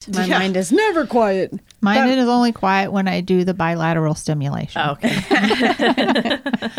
My 0.08 0.24
Yeah. 0.24 0.38
mind 0.38 0.56
is 0.56 0.72
never 0.72 1.04
quiet. 1.06 1.52
Mine 1.82 2.08
is 2.08 2.26
only 2.26 2.52
quiet 2.52 2.90
when 2.90 3.06
I 3.06 3.20
do 3.20 3.44
the 3.44 3.52
bilateral 3.52 4.14
stimulation. 4.14 4.80
Oh, 4.82 4.92
okay. 4.92 5.10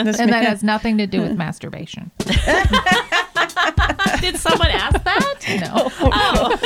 This 0.03 0.19
And 0.19 0.31
that 0.33 0.43
has 0.43 0.63
nothing 0.63 0.97
to 0.97 1.05
do 1.05 1.21
with 1.21 1.37
masturbation. 1.37 2.09
Did 4.21 4.37
someone 4.37 4.69
ask 4.69 5.03
that? 5.03 5.35
No. 5.61 5.91
Oh. 6.01 6.57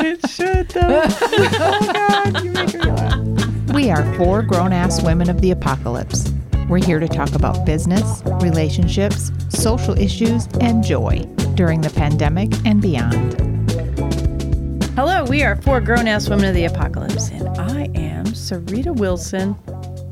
it 0.00 0.28
should 0.30 0.68
though. 0.68 1.02
oh 1.04 1.90
God, 1.92 2.44
you 2.44 2.50
make 2.52 2.74
me 2.74 2.80
laugh. 2.80 3.74
We 3.74 3.90
are 3.90 4.04
four 4.16 4.42
grown 4.42 4.72
ass 4.72 5.02
women 5.02 5.28
of 5.30 5.40
the 5.40 5.50
apocalypse. 5.50 6.32
We're 6.68 6.84
here 6.84 7.00
to 7.00 7.08
talk 7.08 7.34
about 7.34 7.64
business, 7.66 8.22
relationships, 8.40 9.32
social 9.48 9.98
issues, 9.98 10.46
and 10.60 10.84
joy 10.84 11.24
during 11.54 11.80
the 11.80 11.90
pandemic 11.90 12.52
and 12.64 12.80
beyond. 12.80 13.63
Hello, 14.96 15.24
we 15.24 15.42
are 15.42 15.56
four 15.56 15.80
grown 15.80 16.06
ass 16.06 16.28
women 16.28 16.44
of 16.44 16.54
the 16.54 16.66
apocalypse, 16.66 17.28
and 17.30 17.48
I 17.58 17.90
am 17.96 18.26
Sarita 18.26 18.94
Wilson. 18.94 19.56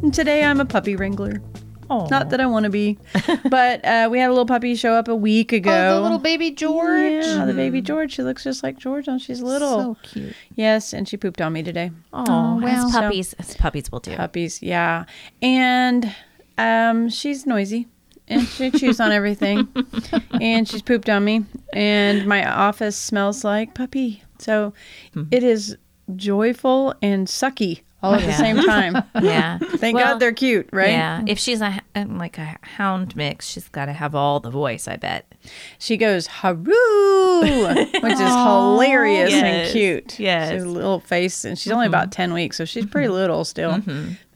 And 0.02 0.12
today 0.12 0.42
I'm 0.42 0.58
a 0.58 0.64
puppy 0.64 0.96
wrangler. 0.96 1.40
Oh, 1.88 2.08
Not 2.10 2.30
that 2.30 2.40
I 2.40 2.46
want 2.46 2.64
to 2.64 2.70
be, 2.70 2.98
but 3.48 3.84
uh, 3.84 4.08
we 4.10 4.18
had 4.18 4.26
a 4.26 4.32
little 4.32 4.44
puppy 4.44 4.74
show 4.74 4.94
up 4.94 5.06
a 5.06 5.14
week 5.14 5.52
ago. 5.52 5.70
Oh, 5.70 5.94
the 5.94 6.00
little 6.00 6.18
baby 6.18 6.50
George. 6.50 7.24
Yeah, 7.24 7.44
the 7.44 7.54
baby 7.54 7.80
George. 7.80 8.14
She 8.14 8.24
looks 8.24 8.42
just 8.42 8.64
like 8.64 8.76
George 8.76 9.06
when 9.06 9.20
she's 9.20 9.40
little. 9.40 9.94
So 9.94 9.96
cute. 10.02 10.34
yes, 10.56 10.92
and 10.92 11.08
she 11.08 11.16
pooped 11.16 11.40
on 11.40 11.52
me 11.52 11.62
today. 11.62 11.92
Oh, 12.12 12.58
well. 12.60 12.86
as 12.86 12.92
puppies, 12.92 13.34
as 13.34 13.54
puppies 13.54 13.92
will 13.92 14.00
do. 14.00 14.16
Puppies, 14.16 14.62
yeah. 14.62 15.04
And 15.40 16.12
um, 16.58 17.08
she's 17.08 17.46
noisy 17.46 17.86
and 18.28 18.46
she 18.48 18.70
chews 18.70 19.00
on 19.00 19.12
everything. 19.12 19.68
and 20.40 20.68
she's 20.68 20.82
pooped 20.82 21.08
on 21.08 21.24
me. 21.24 21.44
And 21.72 22.26
my 22.26 22.50
office 22.50 22.96
smells 22.96 23.44
like 23.44 23.74
puppy. 23.74 24.22
So 24.42 24.72
it 25.30 25.42
is 25.42 25.76
joyful 26.16 26.94
and 27.00 27.26
sucky 27.26 27.82
all 28.02 28.14
at 28.14 28.22
the 28.26 28.32
same 28.32 28.56
time. 28.56 28.96
Yeah. 29.22 29.58
Thank 29.58 29.94
Well, 29.96 30.14
God 30.14 30.18
they're 30.20 30.32
cute, 30.32 30.68
right? 30.72 30.88
Yeah. 30.90 31.22
If 31.28 31.38
she's 31.38 31.60
a 31.60 31.80
um, 31.94 32.18
like 32.18 32.36
a 32.38 32.58
hound 32.62 33.14
mix, 33.14 33.46
she's 33.48 33.68
got 33.68 33.84
to 33.86 33.92
have 33.92 34.14
all 34.16 34.40
the 34.40 34.50
voice. 34.50 34.88
I 34.88 34.96
bet. 34.96 35.32
She 35.78 35.96
goes, 35.96 36.26
Haru, 36.26 37.40
which 37.42 38.12
is 38.14 38.18
hilarious 38.20 39.30
Yes. 39.30 39.42
and 39.44 39.72
cute. 39.72 40.18
Yes. 40.18 40.50
She's 40.52 40.62
a 40.64 40.68
little 40.68 40.98
face, 40.98 41.44
and 41.44 41.56
she's 41.58 41.72
only 41.72 41.86
about 41.86 42.10
10 42.10 42.32
weeks, 42.32 42.56
so 42.56 42.64
she's 42.64 42.86
pretty 42.86 43.08
little 43.08 43.44
still. 43.44 43.80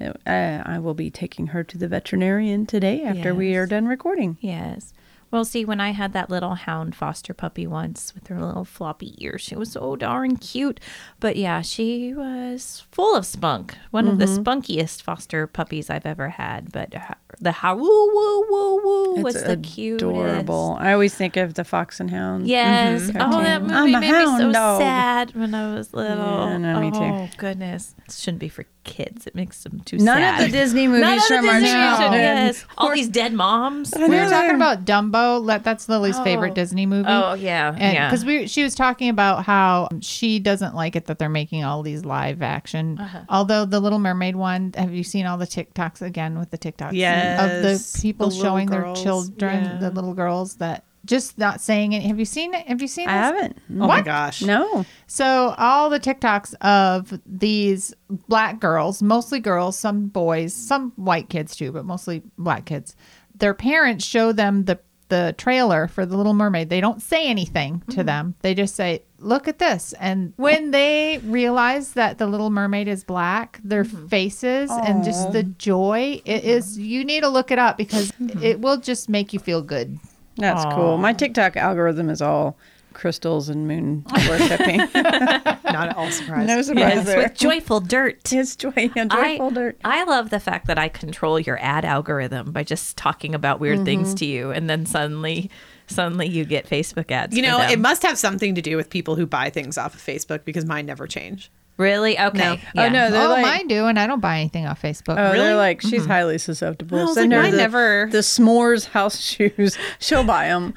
Uh, 0.01 0.13
I 0.27 0.79
will 0.79 0.95
be 0.95 1.11
taking 1.11 1.49
her 1.49 1.65
to 1.65 1.77
the 1.79 1.89
veterinarian 1.89 2.67
today 2.67 3.03
after 3.03 3.35
we 3.35 3.57
are 3.57 3.67
done 3.67 3.87
recording. 3.89 4.37
Yes. 4.41 4.93
Well, 5.31 5.45
see, 5.45 5.65
when 5.65 5.81
I 5.81 5.91
had 5.91 6.13
that 6.13 6.31
little 6.31 6.55
hound 6.55 6.95
foster 6.95 7.35
puppy 7.35 7.67
once 7.67 8.15
with 8.15 8.29
her 8.29 8.41
little 8.41 8.65
floppy 8.65 9.15
ears, 9.23 9.43
she 9.43 9.57
was 9.57 9.73
so 9.73 9.97
darn 9.97 10.37
cute. 10.37 10.79
But 11.21 11.37
yeah, 11.37 11.63
she 11.63 12.15
was 12.15 12.85
full 12.93 13.17
of 13.17 13.27
spunk. 13.27 13.77
One 13.91 14.07
of 14.07 14.19
the 14.19 14.27
spunkiest 14.27 15.03
foster 15.03 15.47
puppies 15.47 15.91
I've 15.91 16.07
ever 16.07 16.29
had. 16.31 16.71
But 16.73 16.95
the 17.41 17.53
how 17.53 17.75
woo 17.77 17.83
woo 17.85 18.47
woo 18.49 18.81
woo 19.17 19.23
was 19.23 19.43
the 19.43 19.57
cutest. 19.57 20.05
adorable. 20.05 20.77
I 20.81 20.93
always 20.93 21.15
think 21.15 21.37
of 21.37 21.55
the 21.55 21.65
Fox 21.65 21.99
and 22.01 22.11
Hound. 22.11 22.47
Yes. 22.47 23.11
Mhm. 23.11 23.17
Oh, 23.21 23.43
that 23.43 23.63
movie 23.63 23.75
I'm 23.75 23.95
a 23.97 24.01
made 24.01 24.13
me 24.13 24.25
so 24.25 24.31
hound 24.31 24.53
dog. 24.55 24.81
sad 24.81 25.35
when 25.35 25.55
I 25.55 25.75
was 25.75 25.93
little. 25.93 26.17
Yeah, 26.17 26.57
no, 26.59 26.81
me 26.81 26.91
too. 26.93 26.99
Oh 26.99 27.29
goodness, 27.37 27.95
it 28.07 28.13
shouldn't 28.15 28.39
be 28.41 28.49
for 28.49 28.65
kids. 28.85 29.27
It 29.27 29.35
makes 29.35 29.65
them 29.65 29.81
too 29.81 29.99
None 29.99 30.17
sad. 30.19 30.41
of 30.45 30.47
the 30.47 30.57
Disney 30.57 30.87
movies 30.87 31.01
None 31.03 31.15
of 31.19 31.23
the 31.23 31.27
from 31.37 31.49
our 31.49 31.55
Disney 31.61 31.69
childhood. 31.71 32.13
Yes, 32.21 32.65
all 32.79 32.93
these 32.95 33.09
dead 33.09 33.33
moms. 33.33 33.93
We 33.97 34.09
were 34.09 34.29
talking 34.29 34.55
about 34.55 34.85
Dumbo. 34.85 35.26
Let- 35.35 35.65
That's 35.65 35.89
Lily's 35.89 36.19
favorite 36.21 36.53
Oh. 36.53 36.55
Disney 36.55 36.87
movie. 36.87 37.09
Oh 37.09 37.35
yeah, 37.35 37.77
yeah. 37.77 38.09
because 38.09 38.25
we 38.25 38.47
she 38.47 38.63
was 38.63 38.75
talking 38.75 39.09
about 39.09 39.45
how 39.45 39.89
she 40.01 40.39
doesn't 40.39 40.75
like 40.75 40.97
it 40.97 41.07
that 41.07 41.19
they're 41.19 41.29
making 41.29 41.65
all 41.65 41.83
these 41.83 42.05
live 42.05 42.43
action. 42.43 42.99
Uh-huh. 42.99 43.21
Although 43.29 43.65
the 43.65 43.81
Little 43.81 43.99
Mermaid 43.99 44.37
one, 44.37 44.73
have 44.77 44.95
you 44.95 45.03
seen 45.05 45.27
all 45.27 45.39
the 45.39 45.47
TikToks 45.47 46.03
again 46.03 46.39
with 46.39 46.51
the 46.51 46.59
TikToks 46.59 46.93
of 47.39 47.63
the 47.63 48.01
people 48.01 48.29
the 48.29 48.35
little 48.35 48.51
showing 48.51 48.67
their 48.69 48.95
children, 48.95 49.65
yeah. 49.65 49.79
the 49.79 49.91
little 49.91 50.15
girls 50.15 50.57
that 50.57 50.85
just 51.07 51.39
not 51.39 51.61
saying 51.61 51.93
it. 51.93 52.03
Have 52.03 52.19
you 52.19 52.25
seen 52.25 52.53
it? 52.53 52.67
Have 52.67 52.83
you 52.83 52.89
seen? 52.89 53.09
It? 53.09 53.13
I 53.13 53.31
this? 53.31 53.41
haven't. 53.41 53.59
Oh 53.71 53.87
my 53.87 54.03
gosh. 54.03 54.43
No. 54.43 54.85
So 55.07 55.55
all 55.57 55.89
the 55.89 56.01
TikToks 56.01 56.55
of 56.61 57.19
these 57.25 57.95
black 58.09 58.61
girls, 58.61 59.03
mostly 59.03 59.41
girls, 59.41 59.79
some 59.79 60.09
boys, 60.09 60.53
some 60.53 60.93
white 60.97 61.29
kids 61.29 61.57
too, 61.57 61.73
but 61.73 61.85
mostly 61.85 62.23
black 62.37 62.67
kids. 62.67 62.97
Their 63.39 63.55
parents 63.55 64.05
show 64.05 64.33
them 64.33 64.65
the 64.65 64.81
the 65.09 65.35
trailer 65.39 65.89
for 65.89 66.07
the 66.07 66.17
Little 66.17 66.35
Mermaid. 66.35 66.69
They 66.69 66.81
don't 66.81 67.01
say 67.01 67.29
anything 67.29 67.83
to 67.91 67.97
mm-hmm. 67.99 68.07
them. 68.07 68.35
They 68.43 68.55
just 68.55 68.75
say, 68.75 69.03
"Look 69.19 69.49
at 69.49 69.59
this." 69.59 69.95
And 70.01 70.33
when 70.37 70.69
oh. 70.69 70.71
they 70.73 71.19
realize 71.25 71.93
that 71.93 72.19
the 72.19 72.27
Little 72.27 72.51
Mermaid 72.51 72.89
is 72.89 73.05
black, 73.05 73.61
their 73.63 73.85
mm-hmm. 73.85 74.07
faces 74.09 74.71
and 74.71 75.05
just 75.05 75.33
the 75.33 75.43
joy, 75.45 76.21
it 76.25 76.41
mm-hmm. 76.41 76.49
is 76.49 76.79
you 76.79 77.05
need 77.05 77.21
to 77.21 77.29
look 77.29 77.51
it 77.51 77.59
up 77.59 77.77
because 77.77 78.13
it 78.43 78.61
will 78.61 78.79
just 78.79 79.09
make 79.09 79.33
you 79.33 79.39
feel 79.39 79.63
good. 79.63 79.99
That's 80.37 80.65
cool. 80.75 80.99
My 80.99 81.13
TikTok 81.13 81.57
algorithm 81.57 82.11
is 82.11 82.21
all 82.21 82.59
crystals 82.97 83.49
and 83.49 83.69
moon 83.69 84.05
worshipping. 84.29 84.79
Not 84.95 85.89
at 85.89 85.97
all 85.97 86.11
surprised. 86.11 86.49
no 86.49 86.63
surprise 86.63 86.95
Yes, 86.97 87.07
there. 87.07 87.19
with 87.19 87.35
joyful 87.35 87.81
dirt. 87.81 88.33
It's 88.33 88.57
joy, 88.57 88.73
yeah, 88.97 89.05
joyful 89.05 89.47
I, 89.49 89.51
dirt. 89.55 89.79
I 89.85 90.05
love 90.05 90.31
the 90.31 90.41
fact 90.41 90.67
that 90.67 90.79
I 90.79 90.89
control 90.89 91.39
your 91.39 91.59
ad 91.63 91.85
algorithm 91.85 92.53
by 92.53 92.65
just 92.65 92.97
talking 92.97 93.35
about 93.35 93.61
weird 93.61 93.85
things 93.85 94.09
Mm-hmm. 94.09 94.17
to 94.17 94.25
you, 94.27 94.51
and 94.51 94.69
then 94.69 94.87
suddenly, 94.87 95.51
suddenly 95.87 96.27
you 96.27 96.45
get 96.45 96.69
Facebook 96.69 97.11
ads. 97.11 97.37
You 97.37 97.43
for 97.45 97.51
know, 97.51 97.59
them. 97.59 97.71
it 97.71 97.79
must 97.79 98.03
have 98.03 98.19
something 98.19 98.55
to 98.55 98.63
do 98.63 98.77
with 98.77 98.91
people 98.91 99.15
who 99.17 99.27
buy 99.27 99.51
things 99.51 99.77
off 99.79 99.95
of 99.95 100.01
Facebook 100.03 100.45
because 100.45 100.65
mine 100.65 100.87
never 100.87 101.07
change. 101.07 101.51
really 101.77 102.19
okay. 102.19 102.39
No. 102.39 102.53
Oh 102.55 102.59
yeah. 102.85 102.89
no, 102.89 103.11
they're 103.11 103.27
oh, 103.27 103.31
like, 103.31 103.43
mine 103.43 103.69
do, 103.69 103.85
and 103.87 103.99
I 103.99 104.07
don't 104.07 104.21
buy 104.21 104.39
anything 104.41 104.67
off 104.67 104.81
Facebook. 104.81 105.19
oh, 105.19 105.25
Really? 105.33 105.39
they're 105.39 105.57
like 105.57 105.83
she's 105.83 106.07
highly 106.07 106.39
susceptible. 106.39 106.99
I 106.99 107.05
was 107.05 107.17
like, 107.17 107.31
her 107.31 107.43
mine 107.43 107.51
the, 107.53 107.57
never- 107.59 108.09
the 108.11 108.19
s'mores 108.19 108.87
house 108.89 109.21
shoes. 109.31 109.77
She'll 109.99 110.25
buy 110.25 110.49
them. 110.49 110.73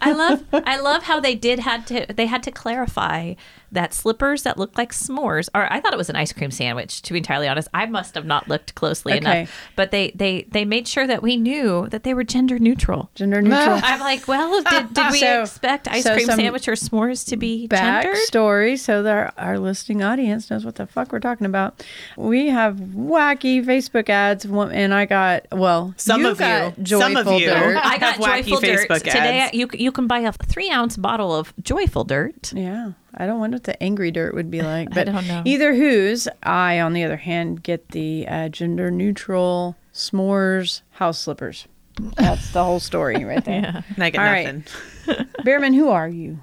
I 0.00 0.12
love 0.12 0.44
I 0.52 0.78
love 0.78 1.04
how 1.04 1.20
they 1.20 1.34
did 1.34 1.60
had 1.60 1.86
to 1.88 2.06
they 2.14 2.26
had 2.26 2.42
to 2.44 2.50
clarify 2.50 3.34
that 3.72 3.92
slippers 3.94 4.42
that 4.44 4.58
look 4.58 4.76
like 4.78 4.92
s'mores 4.92 5.48
are 5.54 5.66
I 5.72 5.80
thought 5.80 5.92
it 5.92 5.96
was 5.96 6.10
an 6.10 6.16
ice 6.16 6.32
cream 6.32 6.50
sandwich 6.50 7.02
to 7.02 7.12
be 7.12 7.18
entirely 7.18 7.48
honest. 7.48 7.68
I 7.74 7.86
must 7.86 8.14
have 8.14 8.24
not 8.26 8.48
looked 8.48 8.74
closely 8.74 9.14
Okay. 9.14 9.40
enough. 9.40 9.52
But 9.76 9.90
they 9.90 10.12
they 10.14 10.46
they 10.50 10.64
made 10.64 10.86
sure 10.86 11.06
that 11.06 11.22
we 11.22 11.36
knew 11.36 11.88
that 11.88 12.02
they 12.04 12.14
were 12.14 12.24
gender 12.24 12.58
neutral. 12.58 13.10
Gender 13.14 13.40
neutral. 13.42 13.80
I'm 13.82 14.00
like, 14.00 14.28
well, 14.28 14.62
did, 14.62 14.92
did 14.94 15.06
we 15.12 15.18
So- 15.20 15.40
expect 15.42 15.88
ice 15.88 16.04
so 16.04 16.14
cream 16.14 16.26
sandwich 16.26 16.68
or 16.68 16.72
s'mores 16.72 17.26
to 17.28 17.36
be 17.36 17.66
gendered? 17.68 18.14
backstory 18.14 18.78
so 18.78 19.02
that 19.02 19.34
our, 19.38 19.48
our 19.48 19.58
listening 19.58 20.02
audience 20.02 20.50
knows 20.50 20.64
what 20.64 20.76
the 20.76 20.86
fuck 20.86 21.12
we're 21.12 21.20
talking 21.20 21.46
about. 21.46 21.84
We 22.16 22.48
have 22.48 22.76
wacky 22.76 23.64
Facebook 23.64 24.08
ads, 24.08 24.44
and 24.44 24.92
I 24.94 25.06
got 25.06 25.46
well. 25.52 25.94
Some 25.96 26.20
you 26.22 26.28
of 26.28 26.38
got 26.38 26.78
you, 26.78 26.98
some 26.98 27.16
of 27.16 27.26
you. 27.28 27.46
Dirt. 27.46 27.76
I 27.82 27.98
got 27.98 28.16
have 28.16 28.20
wacky 28.20 28.44
joyful 28.48 28.60
dirt 28.60 28.88
Facebook 28.88 28.98
today. 29.04 29.40
ads. 29.40 29.54
You 29.54 29.68
you 29.72 29.92
can 29.92 30.06
buy 30.06 30.20
a 30.20 30.32
three 30.32 30.70
ounce 30.70 30.96
bottle 30.96 31.34
of 31.34 31.52
joyful 31.62 32.04
dirt. 32.04 32.52
Yeah, 32.52 32.92
I 33.14 33.26
don't 33.26 33.38
wonder 33.40 33.56
what 33.56 33.64
the 33.64 33.80
angry 33.82 34.10
dirt 34.10 34.34
would 34.34 34.50
be 34.50 34.62
like. 34.62 34.88
I 34.92 34.94
But 34.94 35.06
don't 35.12 35.26
know. 35.28 35.42
either 35.44 35.74
whose, 35.74 36.28
I 36.42 36.80
on 36.80 36.92
the 36.92 37.04
other 37.04 37.16
hand 37.18 37.62
get 37.62 37.88
the 37.90 38.26
uh, 38.28 38.48
gender 38.48 38.90
neutral 38.90 39.76
s'mores 39.94 40.82
house 40.92 41.18
slippers. 41.18 41.66
That's 42.16 42.52
the 42.52 42.64
whole 42.64 42.80
story 42.80 43.22
right 43.24 43.44
there. 43.44 43.84
And 43.94 44.02
I 44.04 44.10
get 44.10 44.18
All 44.20 44.24
right. 44.24 44.64
nothing. 45.06 45.26
Bierman, 45.44 45.74
who 45.74 45.90
are 45.90 46.08
you? 46.08 46.38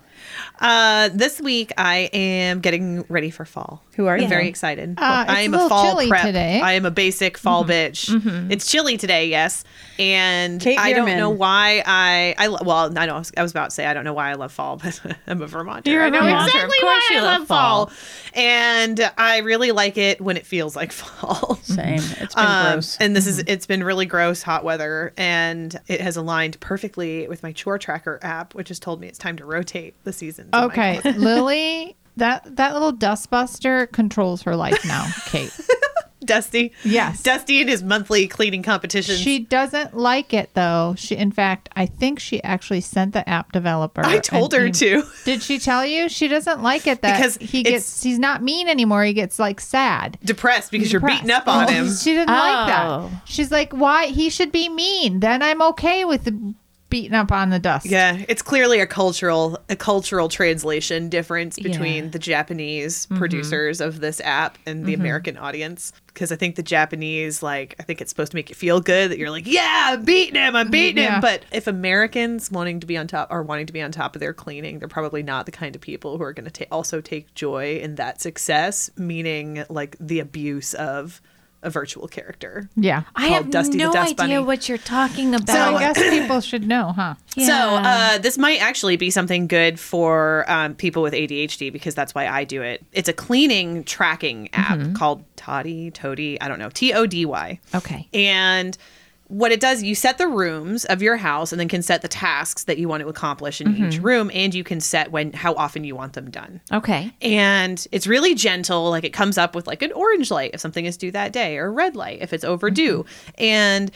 Uh, 0.59 1.09
this 1.13 1.39
week 1.39 1.71
I 1.77 2.09
am 2.13 2.59
getting 2.59 3.03
ready 3.09 3.29
for 3.29 3.45
fall. 3.45 3.83
Who 3.95 4.07
are 4.07 4.15
I'm 4.15 4.21
you? 4.23 4.27
very 4.29 4.47
excited. 4.47 4.97
Uh, 4.97 5.25
I 5.27 5.41
am 5.41 5.53
a 5.53 5.65
a, 5.65 5.69
fall 5.69 5.83
chilly 5.91 6.07
prep. 6.09 6.25
today. 6.25 6.61
I 6.61 6.73
am 6.73 6.85
a 6.85 6.91
basic 6.91 7.37
fall 7.37 7.65
bitch. 7.65 8.09
It's 8.51 8.69
chilly 8.69 8.97
today, 8.97 9.27
yes, 9.27 9.63
and 9.97 10.61
Kate 10.61 10.77
I 10.79 10.93
don't 10.93 11.17
know 11.17 11.29
why 11.29 11.83
I 11.85 12.35
I 12.37 12.47
well 12.49 12.97
I 12.97 13.05
know 13.05 13.21
I 13.35 13.41
was, 13.41 13.51
about 13.51 13.69
to 13.69 13.75
say 13.75 13.85
I 13.85 13.93
don't 13.93 14.03
know 14.05 14.13
why 14.13 14.29
I 14.29 14.33
love 14.35 14.51
fall, 14.53 14.77
but 14.83 14.99
I'm 15.27 15.41
a 15.41 15.47
Vermonter. 15.47 15.89
You're 15.91 16.03
a 16.03 16.07
I 16.07 16.09
know 16.09 16.19
Vermonter. 16.21 16.45
exactly 16.47 16.77
why 16.81 17.09
I 17.11 17.19
love 17.21 17.39
love 17.39 17.47
fall, 17.47 17.91
and 18.33 19.11
I 19.17 19.39
really 19.39 19.71
like 19.71 19.97
it 19.97 20.21
when 20.21 20.37
it 20.37 20.45
feels 20.45 20.75
like 20.75 20.91
fall. 20.93 21.55
Same. 21.63 21.99
It's 21.99 22.35
been 22.35 22.45
Um, 22.45 22.73
gross. 22.73 22.97
And 22.99 23.15
this 23.15 23.27
is 23.27 23.39
it's 23.39 23.65
been 23.65 23.83
really 23.83 24.05
gross 24.05 24.41
hot 24.43 24.63
weather 24.63 25.13
and 25.17 25.77
it 25.87 25.99
has 26.01 26.15
aligned 26.17 26.59
perfectly 26.61 27.27
with 27.27 27.43
my 27.43 27.51
chore 27.51 27.77
tracker 27.77 28.19
app, 28.21 28.55
which 28.55 28.69
has 28.69 28.79
told 28.79 29.01
me 29.01 29.07
it's 29.07 29.19
time 29.19 29.35
to 29.37 29.45
rotate 29.45 29.95
the 30.05 30.13
seasons. 30.13 30.48
In 30.53 30.59
my 30.59 30.65
Okay. 30.65 31.01
Lily, 31.17 31.95
that 32.17 32.55
that 32.57 32.73
little 32.73 32.93
dustbuster 32.93 33.91
controls 33.91 34.41
her 34.43 34.55
life 34.55 34.85
now, 34.85 35.05
Kate. 35.27 35.51
Dusty. 36.25 36.73
Yes. 36.83 37.23
Dusty 37.23 37.61
and 37.61 37.69
his 37.69 37.81
monthly 37.81 38.27
cleaning 38.27 38.61
competition. 38.61 39.15
She 39.15 39.39
doesn't 39.39 39.95
like 39.97 40.31
it 40.31 40.53
though. 40.53 40.93
She, 40.95 41.15
in 41.15 41.31
fact, 41.31 41.69
I 41.75 41.87
think 41.87 42.19
she 42.19 42.43
actually 42.43 42.81
sent 42.81 43.13
the 43.13 43.27
app 43.27 43.51
developer. 43.51 44.05
I 44.05 44.19
told 44.19 44.53
her 44.53 44.65
em- 44.65 44.71
to. 44.73 45.03
Did 45.25 45.41
she 45.41 45.57
tell 45.57 45.83
you 45.85 46.07
she 46.07 46.27
doesn't 46.27 46.61
like 46.61 46.85
it 46.85 47.01
that 47.01 47.17
Because 47.17 47.37
he 47.37 47.63
gets? 47.63 48.03
He's 48.03 48.19
not 48.19 48.43
mean 48.43 48.67
anymore. 48.67 49.03
He 49.05 49.13
gets 49.13 49.39
like 49.39 49.59
sad. 49.59 50.19
Depressed 50.23 50.71
because 50.71 50.91
you're 50.91 51.01
beating 51.01 51.31
up 51.31 51.47
on 51.47 51.67
him. 51.71 51.89
She 51.91 52.11
didn't 52.11 52.27
like 52.27 52.75
Oh. 52.77 53.09
that. 53.11 53.21
She's 53.27 53.49
like, 53.49 53.71
why? 53.73 54.07
He 54.07 54.29
should 54.29 54.51
be 54.51 54.69
mean. 54.69 55.21
Then 55.21 55.41
I'm 55.41 55.61
okay 55.63 56.05
with 56.05 56.25
beating 56.89 57.13
up 57.13 57.31
on 57.31 57.49
the 57.49 57.59
dust. 57.59 57.85
Yeah, 57.85 58.23
it's 58.27 58.41
clearly 58.41 58.79
a 58.79 58.87
cultural 58.87 59.59
a 59.69 59.75
cultural 59.75 60.27
translation 60.29 61.09
difference 61.09 61.57
between 61.59 62.05
Yeah. 62.05 62.09
the 62.11 62.19
Japanese 62.19 63.05
Mm-hmm. 63.05 63.17
producers 63.17 63.79
of 63.81 63.99
this 63.99 64.19
app 64.21 64.57
and 64.65 64.85
the 64.85 64.93
American 64.93 65.37
audience. 65.37 65.93
Because 66.07 66.31
I 66.31 66.35
think 66.35 66.55
the 66.55 66.63
Japanese, 66.63 67.41
like, 67.41 67.75
I 67.79 67.83
think 67.83 68.01
it's 68.01 68.09
supposed 68.09 68.31
to 68.31 68.35
make 68.35 68.49
you 68.49 68.55
feel 68.55 68.81
good 68.81 69.11
that 69.11 69.17
you're 69.17 69.29
like, 69.29 69.45
yeah, 69.47 69.91
I'm 69.91 70.03
beating 70.03 70.35
him, 70.35 70.55
I'm 70.55 70.69
beating 70.69 71.03
Yeah. 71.03 71.15
him. 71.15 71.21
But 71.21 71.43
if 71.53 71.67
Americans 71.67 72.51
wanting 72.51 72.79
to 72.81 72.87
be 72.87 72.97
on 72.97 73.07
top 73.07 73.31
are 73.31 73.41
wanting 73.43 73.67
to 73.67 73.73
be 73.73 73.81
on 73.81 73.91
top 73.91 74.15
of 74.15 74.19
their 74.19 74.33
cleaning, 74.33 74.79
they're 74.79 74.87
probably 74.89 75.23
not 75.23 75.45
the 75.45 75.51
kind 75.51 75.75
of 75.75 75.81
people 75.81 76.17
who 76.17 76.23
are 76.23 76.33
going 76.33 76.49
to 76.49 76.65
ta- 76.65 76.69
also 76.75 76.99
take 76.99 77.33
joy 77.35 77.79
in 77.79 77.95
that 77.95 78.19
success, 78.21 78.89
meaning 78.97 79.63
like 79.69 79.95
the 79.99 80.19
abuse 80.19 80.73
of 80.73 81.21
a 81.61 81.69
virtual 81.69 82.07
character. 82.07 82.69
Yeah. 82.75 83.03
I 83.15 83.27
have 83.27 83.49
Dusty 83.49 83.77
the 83.77 83.85
no 83.85 83.91
Dust 83.93 84.11
idea 84.19 84.37
Bunny. 84.37 84.39
what 84.39 84.69
you're 84.69 84.77
talking 84.77 85.35
about. 85.35 85.49
So 85.49 85.75
I 85.75 85.79
guess 85.79 85.97
people 86.09 86.41
should 86.41 86.67
know, 86.67 86.93
huh? 86.95 87.15
So 87.39 87.53
uh, 87.53 88.17
this 88.17 88.37
might 88.37 88.61
actually 88.61 88.95
be 88.97 89.09
something 89.09 89.47
good 89.47 89.79
for 89.79 90.45
um, 90.49 90.75
people 90.75 91.01
with 91.01 91.13
ADHD 91.13 91.71
because 91.71 91.95
that's 91.95 92.13
why 92.15 92.27
I 92.27 92.43
do 92.43 92.61
it. 92.61 92.85
It's 92.91 93.09
a 93.09 93.13
cleaning 93.13 93.83
tracking 93.83 94.49
app 94.53 94.93
called 94.95 95.23
Toddy, 95.35 95.91
Toady, 95.91 96.39
I 96.41 96.47
don't 96.47 96.59
know, 96.59 96.69
T 96.69 96.93
O 96.93 97.05
D 97.05 97.25
Y. 97.25 97.59
okay. 97.75 98.07
And 98.13 98.77
what 99.29 99.51
it 99.51 99.59
does, 99.59 99.83
you 99.83 99.93
set 99.93 100.17
the 100.17 100.27
rooms 100.27 100.85
of 100.85 101.03
your 101.03 101.15
house 101.15 101.51
and 101.51 101.59
then 101.59 101.67
can 101.67 101.83
set 101.83 102.01
the 102.01 102.07
tasks 102.07 102.63
that 102.63 102.79
you 102.79 102.89
want 102.89 103.01
to 103.01 103.09
accomplish 103.09 103.61
in 103.61 103.75
each 103.75 103.95
mm-hmm. 103.95 104.05
room, 104.05 104.31
and 104.33 104.55
you 104.55 104.63
can 104.63 104.79
set 104.79 105.11
when 105.11 105.33
how 105.33 105.53
often 105.53 105.83
you 105.83 105.95
want 105.95 106.13
them 106.13 106.31
done. 106.31 106.59
Okay. 106.73 107.13
And 107.21 107.85
it's 107.91 108.07
really 108.07 108.33
gentle. 108.33 108.89
Like 108.89 109.03
it 109.03 109.13
comes 109.13 109.37
up 109.37 109.53
with 109.53 109.67
like 109.67 109.83
an 109.83 109.91
orange 109.91 110.31
light 110.31 110.51
if 110.55 110.59
something 110.59 110.83
is 110.83 110.97
due 110.97 111.11
that 111.11 111.31
day, 111.31 111.57
or 111.57 111.71
red 111.71 111.95
light 111.95 112.21
if 112.21 112.33
it's 112.33 112.43
overdue. 112.43 113.03
Mm-hmm. 113.03 113.43
And 113.43 113.91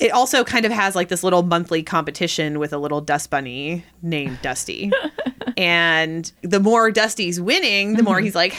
it 0.00 0.10
also 0.12 0.42
kind 0.44 0.64
of 0.64 0.72
has 0.72 0.96
like 0.96 1.08
this 1.08 1.22
little 1.22 1.42
monthly 1.42 1.82
competition 1.82 2.58
with 2.58 2.72
a 2.72 2.78
little 2.78 3.02
dust 3.02 3.28
bunny 3.28 3.84
named 4.02 4.38
Dusty. 4.40 4.90
and 5.58 6.32
the 6.40 6.58
more 6.58 6.90
Dusty's 6.90 7.38
winning, 7.38 7.96
the 7.96 8.02
more 8.02 8.18
he's 8.18 8.34
like, 8.34 8.56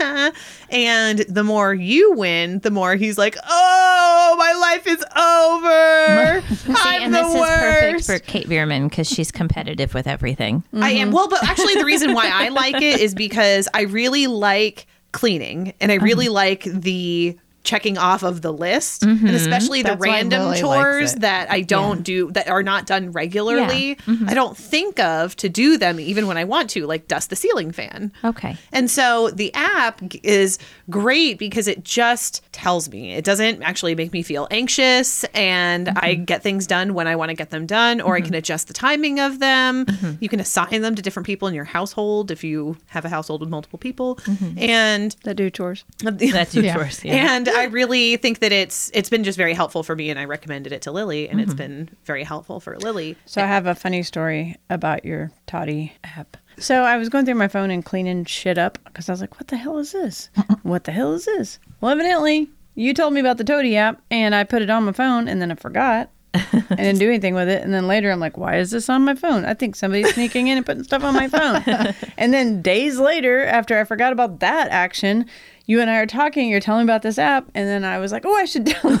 and 0.70 1.20
the 1.20 1.42
more 1.42 1.72
you 1.72 2.12
win, 2.12 2.58
the 2.58 2.70
more 2.70 2.94
he's 2.94 3.16
like, 3.16 3.38
oh, 3.48 4.36
my 4.38 4.52
life 4.52 4.86
is 4.86 5.02
over. 5.16 6.42
See, 6.56 6.74
I'm 6.84 7.02
and 7.04 7.14
the 7.14 7.22
this 7.22 7.34
worst. 7.34 7.54
is 7.54 8.06
perfect 8.06 8.26
for 8.26 8.30
Kate 8.30 8.48
Bierman 8.48 8.88
because 8.88 9.08
she's 9.08 9.32
competitive 9.32 9.94
with 9.94 10.06
everything. 10.06 10.62
I 10.74 10.90
am. 10.90 11.08
Mm-hmm. 11.08 11.16
Well, 11.16 11.28
but 11.28 11.42
actually, 11.42 11.76
the 11.76 11.86
reason 11.86 12.12
why 12.12 12.28
I 12.30 12.50
like 12.50 12.76
it 12.82 13.00
is 13.00 13.14
because 13.14 13.66
I 13.72 13.82
really 13.82 14.26
like 14.26 14.86
cleaning 15.12 15.72
and 15.80 15.90
I 15.90 15.94
really 15.94 16.26
mm-hmm. 16.26 16.34
like 16.34 16.64
the 16.64 17.38
checking 17.64 17.96
off 17.96 18.22
of 18.22 18.42
the 18.42 18.52
list 18.52 19.02
and 19.02 19.18
mm-hmm. 19.18 19.28
especially 19.28 19.82
the 19.82 19.88
That's 19.88 20.00
why 20.00 20.06
random 20.06 20.42
Lily 20.42 20.60
chores 20.60 21.14
that 21.14 21.50
I 21.50 21.62
don't 21.62 22.02
do 22.02 22.30
that 22.32 22.48
are 22.48 22.62
not 22.62 22.86
done 22.86 23.10
regularly. 23.10 23.96
Mm-hmm. 23.96 24.28
I 24.28 24.34
don't 24.34 24.56
think 24.56 25.00
of 25.00 25.34
to 25.36 25.48
do 25.48 25.78
them 25.78 25.98
even 25.98 26.26
when 26.26 26.36
I 26.36 26.44
want 26.44 26.70
to, 26.70 26.86
like 26.86 27.08
dust 27.08 27.30
the 27.30 27.36
ceiling 27.36 27.72
fan. 27.72 28.12
Okay. 28.22 28.56
And 28.70 28.90
so 28.90 29.30
the 29.30 29.52
app 29.54 30.02
is 30.22 30.58
great 30.90 31.38
because 31.38 31.66
it 31.66 31.84
just 31.84 32.42
tells 32.52 32.90
me. 32.90 33.14
It 33.14 33.24
doesn't 33.24 33.62
actually 33.62 33.94
make 33.94 34.12
me 34.12 34.22
feel 34.22 34.46
anxious 34.50 35.24
and 35.34 35.88
I 35.88 36.14
mm-hmm. 36.14 36.24
get 36.24 36.42
things 36.42 36.66
done 36.66 36.92
when 36.92 37.08
I 37.08 37.16
want 37.16 37.30
to 37.30 37.34
get 37.34 37.50
them 37.50 37.64
done 37.64 38.02
or 38.02 38.14
I 38.14 38.20
can 38.20 38.34
adjust 38.34 38.68
the 38.68 38.74
timing 38.74 39.20
of 39.20 39.38
them. 39.38 39.86
You 40.20 40.28
can 40.28 40.38
assign 40.38 40.82
them 40.82 40.94
to 40.94 41.02
different 41.02 41.26
people 41.26 41.48
in 41.48 41.54
your 41.54 41.64
household 41.64 42.30
if 42.30 42.44
you 42.44 42.76
have 42.88 43.06
a 43.06 43.08
household 43.08 43.40
with 43.40 43.48
multiple 43.48 43.78
people. 43.78 44.18
And 44.58 45.16
that 45.24 45.36
do 45.36 45.48
chores. 45.48 45.84
That's 46.00 46.54
your 46.54 46.64
Yeah. 46.64 46.74
choice. 46.76 47.02
Yeah. 47.04 47.34
and 47.34 47.48
I 47.54 47.64
really 47.64 48.16
think 48.16 48.40
that 48.40 48.52
it's 48.52 48.90
it's 48.94 49.10
been 49.10 49.24
just 49.24 49.38
very 49.38 49.54
helpful 49.54 49.82
for 49.82 49.96
me 49.96 50.10
and 50.10 50.18
I 50.18 50.24
recommended 50.24 50.72
it 50.72 50.82
to 50.82 50.92
Lily 50.92 51.28
and 51.28 51.40
it's 51.40 51.50
mm-hmm. 51.50 51.58
been 51.58 51.90
very 52.04 52.24
helpful 52.24 52.60
for 52.60 52.76
Lily. 52.78 53.16
So 53.26 53.42
I 53.42 53.46
have 53.46 53.66
a 53.66 53.74
funny 53.74 54.02
story 54.02 54.56
about 54.70 55.04
your 55.04 55.30
Toddy 55.46 55.92
app. 56.04 56.36
So 56.58 56.82
I 56.82 56.96
was 56.96 57.08
going 57.08 57.24
through 57.24 57.34
my 57.34 57.48
phone 57.48 57.70
and 57.70 57.84
cleaning 57.84 58.24
shit 58.24 58.58
up 58.58 58.78
because 58.84 59.08
I 59.08 59.12
was 59.12 59.20
like, 59.20 59.38
"What 59.40 59.48
the 59.48 59.56
hell 59.56 59.78
is 59.78 59.92
this? 59.92 60.30
what 60.62 60.84
the 60.84 60.92
hell 60.92 61.12
is 61.14 61.24
this?" 61.24 61.58
Well, 61.80 61.90
evidently 61.90 62.48
you 62.74 62.94
told 62.94 63.12
me 63.12 63.20
about 63.20 63.38
the 63.38 63.44
Toady 63.44 63.76
app, 63.76 64.02
and 64.10 64.34
I 64.34 64.44
put 64.44 64.62
it 64.62 64.70
on 64.70 64.84
my 64.84 64.92
phone, 64.92 65.28
and 65.28 65.40
then 65.40 65.52
I 65.52 65.54
forgot. 65.54 66.10
I 66.70 66.76
didn't 66.76 66.98
do 66.98 67.08
anything 67.08 67.34
with 67.34 67.48
it, 67.48 67.62
and 67.62 67.72
then 67.72 67.86
later 67.86 68.10
I'm 68.10 68.20
like, 68.20 68.36
"Why 68.36 68.56
is 68.56 68.70
this 68.70 68.88
on 68.88 69.04
my 69.04 69.14
phone?" 69.14 69.44
I 69.44 69.54
think 69.54 69.76
somebody's 69.76 70.12
sneaking 70.14 70.48
in 70.48 70.56
and 70.56 70.66
putting 70.66 70.82
stuff 70.82 71.04
on 71.04 71.14
my 71.14 71.28
phone. 71.28 71.62
and 72.18 72.34
then 72.34 72.60
days 72.60 72.98
later, 72.98 73.44
after 73.44 73.78
I 73.78 73.84
forgot 73.84 74.12
about 74.12 74.40
that 74.40 74.68
action, 74.68 75.26
you 75.66 75.80
and 75.80 75.88
I 75.88 75.98
are 75.98 76.06
talking. 76.06 76.48
You're 76.50 76.60
telling 76.60 76.86
me 76.86 76.90
about 76.92 77.02
this 77.02 77.18
app, 77.18 77.48
and 77.54 77.68
then 77.68 77.84
I 77.84 77.98
was 77.98 78.10
like, 78.10 78.26
"Oh, 78.26 78.34
I 78.34 78.44
should 78.46 78.64
download 78.66 79.00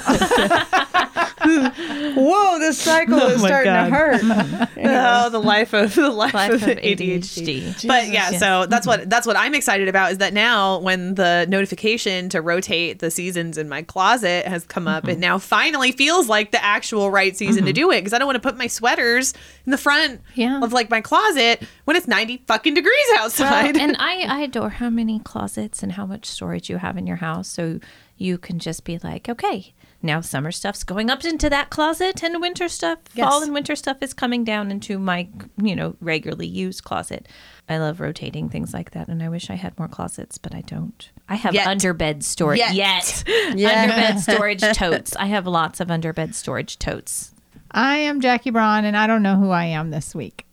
it." 1.16 1.23
Whoa, 1.44 2.58
this 2.58 2.78
cycle 2.78 3.20
oh 3.20 3.28
is 3.28 3.40
starting 3.40 3.72
God. 3.72 3.84
to 3.84 3.90
hurt. 3.90 4.70
Oh, 4.86 5.30
the 5.30 5.40
life 5.40 5.72
of 5.72 5.94
the 5.94 6.10
life, 6.10 6.34
Life 6.34 6.52
of, 6.52 6.62
of 6.62 6.76
ADHD. 6.78 7.62
ADHD. 7.62 7.86
But 7.86 8.08
yeah, 8.08 8.26
Jesus. 8.26 8.40
so 8.40 8.66
that's 8.66 8.86
what 8.86 9.08
that's 9.08 9.26
what 9.26 9.36
I'm 9.36 9.54
excited 9.54 9.88
about 9.88 10.12
is 10.12 10.18
that 10.18 10.34
now 10.34 10.78
when 10.80 11.14
the 11.14 11.46
notification 11.48 12.28
to 12.30 12.42
rotate 12.42 12.98
the 12.98 13.10
seasons 13.10 13.56
in 13.56 13.68
my 13.68 13.82
closet 13.82 14.46
has 14.46 14.66
come 14.66 14.86
up, 14.86 15.04
it 15.04 15.12
mm-hmm. 15.12 15.20
now 15.20 15.38
finally 15.38 15.92
feels 15.92 16.28
like 16.28 16.50
the 16.50 16.62
actual 16.62 17.10
right 17.10 17.36
season 17.36 17.64
to 17.64 17.70
mm-hmm. 17.70 17.74
do 17.74 17.90
it 17.92 18.00
because 18.00 18.12
I 18.12 18.18
don't 18.18 18.26
want 18.26 18.36
to 18.36 18.46
put 18.46 18.58
my 18.58 18.66
sweaters 18.66 19.32
in 19.64 19.70
the 19.70 19.78
front 19.78 20.20
Yeah. 20.34 20.60
of 20.62 20.72
like 20.72 20.90
my 20.90 21.00
closet 21.00 21.62
when 21.84 21.96
it's 21.96 22.08
90 22.08 22.42
fucking 22.46 22.74
degrees 22.74 23.06
outside. 23.16 23.76
and 23.76 23.96
I, 23.98 24.22
I 24.28 24.40
adore 24.40 24.70
how 24.70 24.90
many 24.90 25.20
closets 25.20 25.82
and 25.82 25.92
how 25.92 26.06
much 26.06 26.26
storage 26.26 26.68
you 26.68 26.78
have 26.78 26.96
in 26.96 27.06
your 27.06 27.16
house. 27.16 27.48
So 27.48 27.80
you 28.16 28.38
can 28.38 28.58
just 28.58 28.84
be 28.84 28.98
like, 28.98 29.28
okay, 29.28 29.72
now 30.04 30.20
summer 30.20 30.52
stuff's 30.52 30.84
going 30.84 31.10
up 31.10 31.24
into 31.24 31.50
that 31.50 31.70
closet 31.70 32.22
and 32.22 32.40
winter 32.40 32.68
stuff, 32.68 32.98
fall 33.16 33.42
and 33.42 33.52
winter 33.54 33.74
stuff 33.74 33.96
is 34.00 34.14
coming 34.14 34.44
down 34.44 34.70
into 34.70 34.98
my, 34.98 35.28
you 35.56 35.74
know, 35.74 35.96
regularly 36.00 36.46
used 36.46 36.84
closet. 36.84 37.26
I 37.68 37.78
love 37.78 37.98
rotating 38.00 38.48
things 38.48 38.74
like 38.74 38.90
that. 38.90 39.08
And 39.08 39.22
I 39.22 39.28
wish 39.28 39.48
I 39.50 39.54
had 39.54 39.76
more 39.78 39.88
closets, 39.88 40.36
but 40.38 40.54
I 40.54 40.60
don't. 40.60 41.10
I 41.28 41.36
have 41.36 41.54
Yet. 41.54 41.66
underbed 41.66 42.22
storage. 42.22 42.58
Yet. 42.58 42.74
Yet. 42.74 43.24
Yeah. 43.56 43.86
underbed 43.88 44.18
storage 44.20 44.60
totes. 44.76 45.16
I 45.16 45.26
have 45.26 45.46
lots 45.46 45.80
of 45.80 45.88
underbed 45.88 46.34
storage 46.34 46.78
totes. 46.78 47.32
I 47.70 47.96
am 47.96 48.20
Jackie 48.20 48.50
Braun, 48.50 48.84
and 48.84 48.96
I 48.96 49.06
don't 49.06 49.22
know 49.22 49.36
who 49.36 49.50
I 49.50 49.64
am 49.64 49.90
this 49.90 50.14
week. 50.14 50.46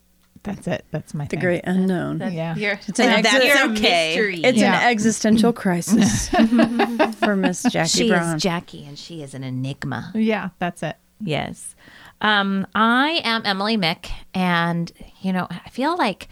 That's 0.43 0.67
it. 0.67 0.85
That's 0.91 1.13
my 1.13 1.25
The 1.25 1.29
thing. 1.31 1.39
great 1.39 1.61
unknown. 1.65 2.19
Yeah. 2.33 2.55
It's 2.87 2.99
an, 2.99 3.09
And 3.09 3.23
exi- 3.25 3.31
that's 3.31 3.79
okay. 3.79 4.07
mystery. 4.15 4.43
it's 4.43 4.57
Yeah. 4.57 4.81
an 4.81 4.89
existential 4.91 5.53
crisis 5.53 6.29
for 7.19 7.35
Miss 7.35 7.63
Jackie 7.63 7.89
she 7.89 8.09
Brown. 8.09 8.35
is 8.37 8.41
Jackie 8.41 8.85
and 8.85 8.97
she 8.97 9.21
is 9.21 9.33
an 9.35 9.43
enigma. 9.43 10.11
Yeah, 10.15 10.49
that's 10.59 10.81
it. 10.83 10.95
Yes. 11.19 11.75
Um, 12.21 12.65
I 12.73 13.21
am 13.23 13.43
Emily 13.45 13.77
Mick, 13.77 14.09
and 14.33 14.91
you 15.21 15.31
know, 15.31 15.47
I 15.51 15.69
feel 15.69 15.95
like 15.97 16.27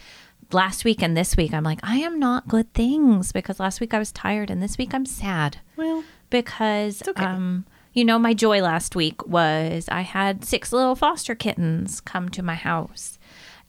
last 0.52 0.84
week 0.84 1.04
and 1.04 1.16
this 1.16 1.38
week, 1.38 1.54
I'm 1.54 1.64
like, 1.64 1.80
I 1.84 1.98
am 1.98 2.18
not 2.20 2.48
good 2.48 2.74
things 2.74 3.32
because 3.32 3.60
last 3.60 3.80
week 3.82 3.94
I 3.94 4.00
was 4.00 4.12
tired, 4.12 4.50
and 4.50 4.62
this 4.64 4.78
week 4.80 4.94
I'm 4.96 5.06
sad 5.06 5.58
well, 5.78 6.04
because, 6.32 7.04
okay. 7.08 7.24
um, 7.24 7.66
you 7.94 8.04
know, 8.06 8.18
my 8.18 8.34
joy 8.34 8.62
last 8.62 8.96
week 8.96 9.28
was 9.28 9.88
I 9.92 10.02
had 10.02 10.44
six 10.44 10.74
little 10.74 10.96
foster 10.96 11.36
kittens 11.36 12.02
come 12.02 12.30
to 12.30 12.42
my 12.42 12.56
house. 12.56 13.19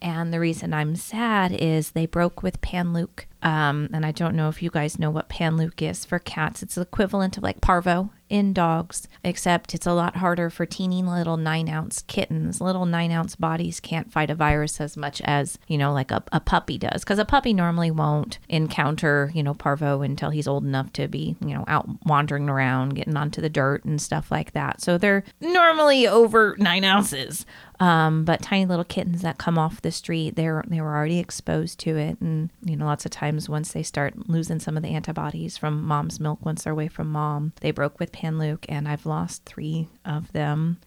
And 0.03 0.33
the 0.33 0.41
reason 0.41 0.73
I'm 0.73 0.97
sad 0.97 1.53
is 1.53 1.91
they 1.91 2.07
broke 2.07 2.43
with 2.43 2.61
panleuk. 2.61 3.27
Um, 3.43 3.89
and 3.93 4.05
I 4.05 4.13
don't 4.13 4.35
know 4.35 4.49
if 4.51 4.63
you 4.63 4.71
guys 4.71 4.99
know 4.99 5.11
what 5.11 5.31
panleuk 5.31 5.81
is 5.81 6.05
for 6.05 6.19
cats. 6.19 6.63
It's 6.63 6.75
the 6.75 6.83
equivalent 6.83 7.39
of 7.39 7.43
like 7.43 7.61
parvo 7.63 8.11
in 8.29 8.53
dogs, 8.53 9.09
except 9.25 9.75
it's 9.75 9.87
a 9.87 9.93
lot 9.93 10.17
harder 10.17 10.51
for 10.51 10.67
teeny 10.67 11.03
little 11.03 11.37
nine 11.39 11.69
ounce 11.69 12.03
kittens. 12.07 12.61
Little 12.61 12.87
nine 12.87 13.11
ounce 13.11 13.37
bodies 13.37 13.81
can't 13.81 14.13
fight 14.13 14.31
a 14.31 14.35
virus 14.35 14.81
as 14.81 14.97
much 14.97 15.21
as, 15.23 15.59
you 15.69 15.79
know, 15.79 15.93
like 15.93 16.11
a, 16.11 16.23
a 16.33 16.39
puppy 16.39 16.79
does. 16.79 17.03
Because 17.03 17.19
a 17.19 17.25
puppy 17.25 17.53
normally 17.55 17.91
won't 17.91 18.39
encounter, 18.49 19.31
you 19.35 19.43
know, 19.43 19.55
parvo 19.55 20.03
until 20.03 20.31
he's 20.31 20.49
old 20.49 20.65
enough 20.65 20.93
to 20.93 21.09
be, 21.09 21.35
you 21.41 21.55
know, 21.55 21.65
out 21.67 21.89
wandering 22.05 22.49
around, 22.49 22.95
getting 22.95 23.17
onto 23.17 23.41
the 23.41 23.51
dirt 23.51 23.85
and 23.85 24.01
stuff 24.01 24.31
like 24.31 24.53
that. 24.53 24.81
So 24.83 24.99
they're 24.99 25.25
normally 25.41 26.07
over 26.07 26.57
nine 26.59 26.85
ounces. 26.85 27.47
Um, 27.81 28.27
but 28.27 28.43
tiny 28.43 28.67
little 28.67 28.85
kittens 28.85 29.23
that 29.23 29.39
come 29.39 29.57
off 29.59 29.81
the 29.81 29.91
street, 29.91 30.37
they're 30.37 30.63
they 30.69 30.83
were 30.83 30.95
already 30.95 31.19
exposed 31.19 31.81
to 31.81 31.97
it, 31.97 32.21
and 32.21 32.51
you 32.63 32.77
know, 32.77 32.85
lots 32.85 33.07
of 33.07 33.11
times 33.11 33.49
once 33.49 33.73
they 33.73 33.83
start 33.83 34.29
losing 34.29 34.61
some 34.61 34.77
of 34.77 34.83
the 34.83 34.91
antibodies 34.91 35.57
from 35.57 35.83
mom's 35.83 36.21
milk, 36.21 36.45
once 36.45 36.65
they're 36.65 36.75
away 36.75 36.89
from 36.89 37.11
mom, 37.11 37.55
they 37.63 37.71
broke 37.71 37.99
with 37.99 38.13
panleuk, 38.13 38.67
and 38.69 38.87
I've 38.87 39.07
lost 39.07 39.47
three 39.47 39.89
of 40.05 40.31
them 40.33 40.79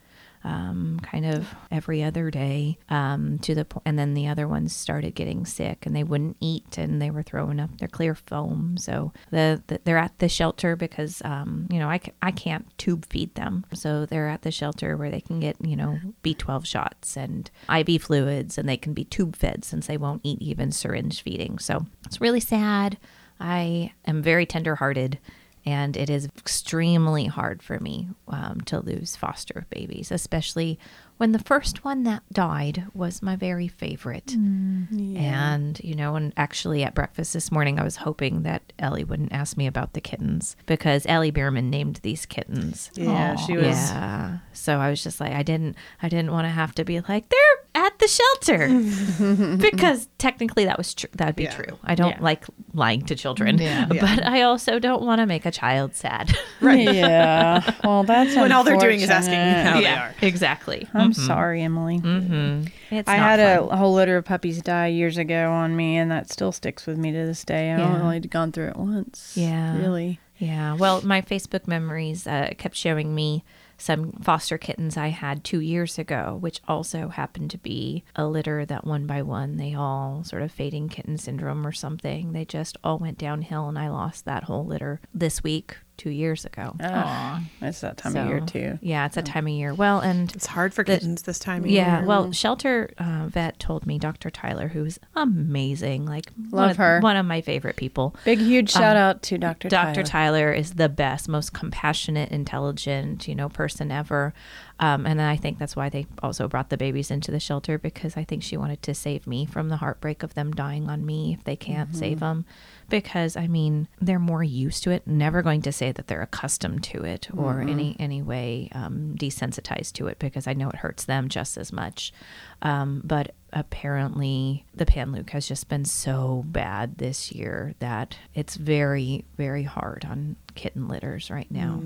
um, 0.44 1.00
kind 1.02 1.26
of 1.26 1.48
every 1.72 2.04
other 2.04 2.30
day 2.30 2.78
um, 2.90 3.40
to 3.40 3.56
the 3.56 3.66
point 3.66 3.84
and 3.86 3.98
then 3.98 4.14
the 4.14 4.28
other 4.28 4.48
ones 4.48 4.76
started 4.76 5.16
getting 5.16 5.46
sick 5.46 5.86
and 5.86 5.96
they 5.96 6.04
wouldn't 6.04 6.38
eat 6.40 6.78
and 6.78 7.02
they 7.02 7.10
were 7.10 7.24
throwing 7.24 7.60
up 7.60 7.78
their 7.78 7.88
clear 7.88 8.16
foam. 8.16 8.78
So 8.78 9.14
the, 9.32 9.62
the 9.68 9.80
they're 9.84 9.98
at 9.98 10.18
the 10.20 10.30
shelter 10.30 10.76
because 10.76 11.22
um, 11.26 11.68
you 11.70 11.80
know 11.80 11.90
I, 11.90 12.00
I 12.22 12.32
can't 12.32 12.66
tube 12.78 13.06
feed 13.10 13.36
them. 13.36 13.66
So 13.74 14.06
they're 14.06 14.30
at 14.30 14.42
the 14.42 14.52
shelter 14.52 14.98
where 14.98 15.12
they 15.12 15.22
can 15.22 15.40
get 15.40 15.58
you 15.62 15.76
know 15.76 16.00
b12 16.24 16.66
shots 16.66 17.18
and 17.18 17.50
iv 17.74 18.02
fluids 18.02 18.58
and 18.58 18.68
they 18.68 18.78
can 18.78 18.94
be 18.94 19.06
tube 19.06 19.36
fed 19.36 19.64
since 19.64 19.88
they 19.88 19.98
won't 19.98 20.22
eat 20.24 20.42
even 20.42 20.72
syringe 20.72 21.22
feeding. 21.22 21.60
So 21.60 21.86
it's 22.06 22.22
really 22.22 22.40
sad. 22.40 22.98
I 23.40 23.94
am 24.06 24.22
very 24.22 24.46
tenderhearted 24.46 25.20
And 25.66 25.96
it 25.96 26.10
is 26.10 26.26
extremely 26.38 27.28
hard 27.28 27.64
for 27.64 27.80
me 27.80 28.10
um, 28.28 28.60
to 28.66 28.82
lose 28.82 29.16
foster 29.16 29.66
babies, 29.70 30.12
especially 30.12 30.78
when 31.18 31.32
the 31.32 31.40
first 31.40 31.86
one 31.86 32.04
that 32.04 32.22
died 32.34 32.88
was 32.94 33.22
my 33.22 33.38
very 33.38 33.70
favorite. 33.70 34.34
And, 34.34 35.80
you 35.82 35.96
know, 35.96 36.16
and 36.16 36.34
actually 36.36 36.84
at 36.84 36.94
breakfast 36.94 37.32
this 37.34 37.50
morning, 37.50 37.80
I 37.80 37.84
was 37.84 37.98
hoping 37.98 38.44
that 38.44 38.74
Ellie 38.78 39.06
wouldn't 39.06 39.32
ask 39.32 39.56
me 39.56 39.66
about 39.66 39.94
the 39.94 40.02
kittens 40.02 40.58
because 40.66 41.06
Ellie 41.06 41.32
Bierman 41.32 41.70
named 41.70 42.02
these 42.04 42.26
kittens. 42.26 42.92
Yeah, 42.96 43.36
she 43.38 43.56
was. 43.56 43.66
Yeah. 43.66 44.40
So 44.52 44.80
I 44.80 44.90
was 44.90 45.02
just 45.02 45.22
like, 45.22 45.32
I 45.32 45.44
didn't, 45.44 45.78
I 46.02 46.10
didn't 46.10 46.32
want 46.32 46.46
to 46.46 46.52
have 46.52 46.76
to 46.76 46.84
be 46.84 47.00
like, 47.00 47.30
they're 47.30 47.63
at 47.86 48.00
the 48.00 48.08
shelter 48.08 49.58
because 49.58 50.08
technically 50.18 50.66
that 50.66 50.78
was 50.78 50.94
true. 50.94 51.10
That 51.16 51.26
would 51.28 51.36
be 51.36 51.44
Yeah. 51.44 51.56
true. 51.56 51.78
I 51.84 51.96
don't 51.96 52.12
Yeah. 52.12 52.22
like 52.22 52.46
lying 52.74 53.02
to 53.08 53.16
children, 53.16 53.58
Yeah. 53.58 53.86
but 53.90 54.26
I 54.26 54.44
also 54.44 54.80
don't 54.80 55.04
want 55.04 55.20
to 55.20 55.26
make 55.26 55.46
a 55.46 55.52
child 55.52 55.96
sad. 55.96 56.36
Right. 56.62 56.94
Yeah. 56.94 57.74
Well, 57.84 58.04
that's 58.04 58.36
when 58.36 58.52
all 58.52 58.64
they're 58.64 58.78
doing 58.78 59.02
is 59.02 59.10
asking 59.10 59.34
unfortunate. 59.36 59.74
how 59.74 59.82
they 59.82 59.88
are. 59.88 60.16
exactly. 60.22 60.88
I'm 60.94 61.14
sorry, 61.14 61.62
Emily. 61.62 62.00
Mm-hmm. 62.00 62.68
It's 62.96 63.10
I 63.10 63.18
not 63.18 63.40
had 63.40 63.40
a 63.40 63.76
whole 63.76 63.94
litter 63.94 64.18
of 64.18 64.26
puppies 64.26 64.62
die 64.62 64.88
years 64.88 65.18
ago 65.18 65.52
on 65.52 65.76
me, 65.76 65.98
and 65.98 66.10
that 66.12 66.30
still 66.32 66.52
sticks 66.52 66.86
with 66.86 66.98
me 66.98 67.12
to 67.12 67.26
this 67.26 67.44
day. 67.44 67.72
I've 67.72 67.80
Yeah. 67.80 68.02
only 68.02 68.20
gone 68.22 68.52
through 68.52 68.68
it 68.70 68.78
once. 68.78 69.34
Yeah. 69.36 69.78
Really. 69.78 70.20
Yeah. 70.38 70.76
Well, 70.76 71.02
my 71.04 71.22
Facebook 71.22 71.68
memories 71.68 72.28
uh, 72.28 72.52
kept 72.58 72.76
showing 72.76 73.14
me 73.16 73.44
some 73.84 74.14
foster 74.14 74.58
kittens 74.58 74.96
I 74.96 75.10
had 75.10 75.44
two 75.44 75.60
years 75.60 76.00
ago, 76.00 76.38
which 76.40 76.62
also 76.70 77.10
happened 77.10 77.52
to 77.52 77.58
be 77.58 78.06
a 78.16 78.26
litter 78.26 78.66
that 78.66 78.86
one 78.86 79.06
by 79.06 79.22
one 79.22 79.58
they 79.58 79.74
all 79.74 80.24
sort 80.24 80.42
of 80.42 80.54
fading 80.54 80.88
kitten 80.88 81.18
syndrome 81.18 81.68
or 81.68 81.74
something. 81.74 82.32
They 82.32 82.46
just 82.46 82.78
all 82.82 82.98
went 82.98 83.18
downhill, 83.18 83.68
and 83.68 83.78
I 83.78 83.90
lost 83.90 84.24
that 84.24 84.46
whole 84.46 84.66
litter 84.66 85.02
this 85.14 85.44
week 85.44 85.78
two 85.98 86.10
years 86.10 86.44
ago. 86.46 86.76
Ugh, 86.80 87.42
it's 87.62 87.82
that 87.82 87.98
time 87.98 88.16
of 88.16 88.28
year 88.28 88.40
too. 88.42 88.80
Yeah, 88.82 89.06
it's 89.06 89.16
that 89.16 89.26
time 89.26 89.46
of 89.48 89.54
year. 89.54 89.74
Well, 89.74 90.00
and 90.00 90.34
It's 90.36 90.48
hard 90.48 90.74
for 90.74 90.84
The- 90.84 90.94
kittens 90.94 91.22
this 91.24 91.40
time 91.40 91.64
of 91.64 91.70
year. 91.70 91.84
yeah, 91.84 91.98
year. 92.00 92.08
well, 92.08 92.32
shelter 92.32 92.90
uh, 92.98 93.28
vet 93.28 93.60
told 93.60 93.86
me 93.86 94.00
Dr. 94.00 94.30
Tyler, 94.30 94.70
who's 94.70 95.00
amazing, 95.16 96.06
like 96.06 96.32
one 96.50 96.62
Love 96.64 96.72
of- 96.72 96.78
her. 96.78 97.00
one 97.02 97.16
of 97.18 97.26
my 97.26 97.42
favorite 97.42 97.76
people. 97.76 98.16
Big 98.26 98.40
huge 98.40 98.72
shout 98.72 98.96
out 98.98 99.22
to 99.24 99.38
Dr. 99.38 99.70
Dr. 99.70 100.04
Tyler. 100.04 100.24
Tyler 100.24 100.52
is 100.54 100.74
the 100.76 100.90
best, 100.90 101.28
most 101.30 101.54
compassionate, 101.54 102.32
intelligent, 102.32 103.28
you 103.28 103.36
know, 103.36 103.50
person 103.50 103.92
ever. 103.92 104.34
Um, 104.80 105.06
and 105.06 105.22
I 105.22 105.36
think 105.36 105.60
that's 105.60 105.76
why 105.76 105.90
they 105.90 106.08
also 106.22 106.48
brought 106.48 106.70
the 106.70 106.78
babies 106.78 107.12
into 107.12 107.32
the 107.32 107.40
shelter 107.40 107.78
because 107.78 108.18
I 108.18 108.24
think 108.24 108.44
she 108.44 108.58
wanted 108.58 108.82
to 108.84 108.94
save 108.96 109.28
me 109.28 109.46
from 109.46 109.70
the 109.70 109.78
heartbreak 109.78 110.24
of 110.24 110.34
them 110.34 110.52
dying 110.52 110.90
on 110.90 111.06
me 111.06 111.34
if 111.34 111.44
they 111.44 111.56
can't 111.56 111.96
save 111.96 112.20
them. 112.20 112.46
Because 112.90 113.36
I 113.38 113.48
mean, 113.48 113.88
they're 114.02 114.20
more 114.20 114.44
used 114.44 114.84
to 114.84 114.92
it. 114.92 115.08
Never 115.08 115.42
going 115.42 115.62
to 115.64 115.72
say 115.72 115.92
that 115.92 116.08
they're 116.08 116.22
accustomed 116.22 116.84
to 116.86 117.04
it 117.04 117.28
or 117.36 117.62
any 117.62 117.96
any 118.00 118.22
way 118.22 118.70
um, 118.74 119.16
desensitized 119.18 119.94
to 119.94 120.08
it 120.08 120.20
because 120.20 120.48
I 120.48 120.54
know 120.54 120.70
it 120.70 120.76
hurts 120.78 121.06
them 121.06 121.28
just 121.30 121.58
as 121.58 121.72
much. 121.74 122.14
Um, 122.62 123.02
but 123.04 123.34
apparently, 123.52 124.66
the 124.74 124.86
panleuk 124.86 125.30
has 125.32 125.48
just 125.48 125.68
been 125.70 125.86
so 125.86 126.44
bad 126.48 126.98
this 126.98 127.32
year 127.32 127.74
that 127.80 128.18
it's 128.34 128.56
very 128.56 129.26
very 129.38 129.64
hard 129.64 130.06
on 130.10 130.36
kitten 130.56 130.88
litters 130.88 131.30
right 131.30 131.50
now. 131.52 131.82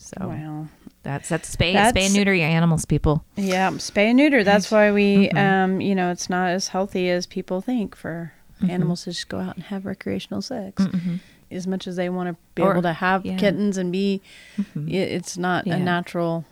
So 0.00 0.28
Wow. 0.28 0.66
that's 1.02 1.28
that's 1.28 1.54
spay 1.54 1.72
That's- 1.72 1.92
spay 1.92 2.06
and 2.06 2.14
neuter 2.14 2.34
your 2.34 2.46
animals, 2.46 2.84
people. 2.84 3.24
Yeah, 3.36 3.70
spay 3.72 4.06
and 4.08 4.16
neuter. 4.16 4.44
That's 4.44 4.70
why 4.70 4.92
we, 4.92 5.28
Mm-hmm. 5.28 5.36
um, 5.38 5.80
you 5.80 5.94
know, 5.94 6.10
it's 6.12 6.30
not 6.30 6.50
as 6.50 6.68
healthy 6.68 7.10
as 7.10 7.26
people 7.26 7.60
think 7.60 7.96
for 7.96 8.32
Mm-hmm. 8.58 8.70
animals 8.70 9.04
to 9.04 9.10
just 9.10 9.28
go 9.28 9.38
out 9.38 9.54
and 9.56 9.64
have 9.64 9.86
recreational 9.86 10.42
sex. 10.42 10.84
As 11.50 11.66
much 11.66 11.86
as 11.86 11.96
they 11.96 12.08
want 12.10 12.28
to 12.28 12.36
be 12.54 12.62
Or- 12.62 12.72
able 12.72 12.82
to 12.82 12.92
have 12.92 13.24
yeah. 13.24 13.32
Mm-hmm. 13.32 13.38
kittens 13.40 13.76
and 13.78 13.90
be, 13.90 14.20
i- 14.58 14.90
it's 14.90 15.38
not 15.38 15.66
Yeah. 15.66 15.76
a 15.76 15.78
natural 15.78 16.44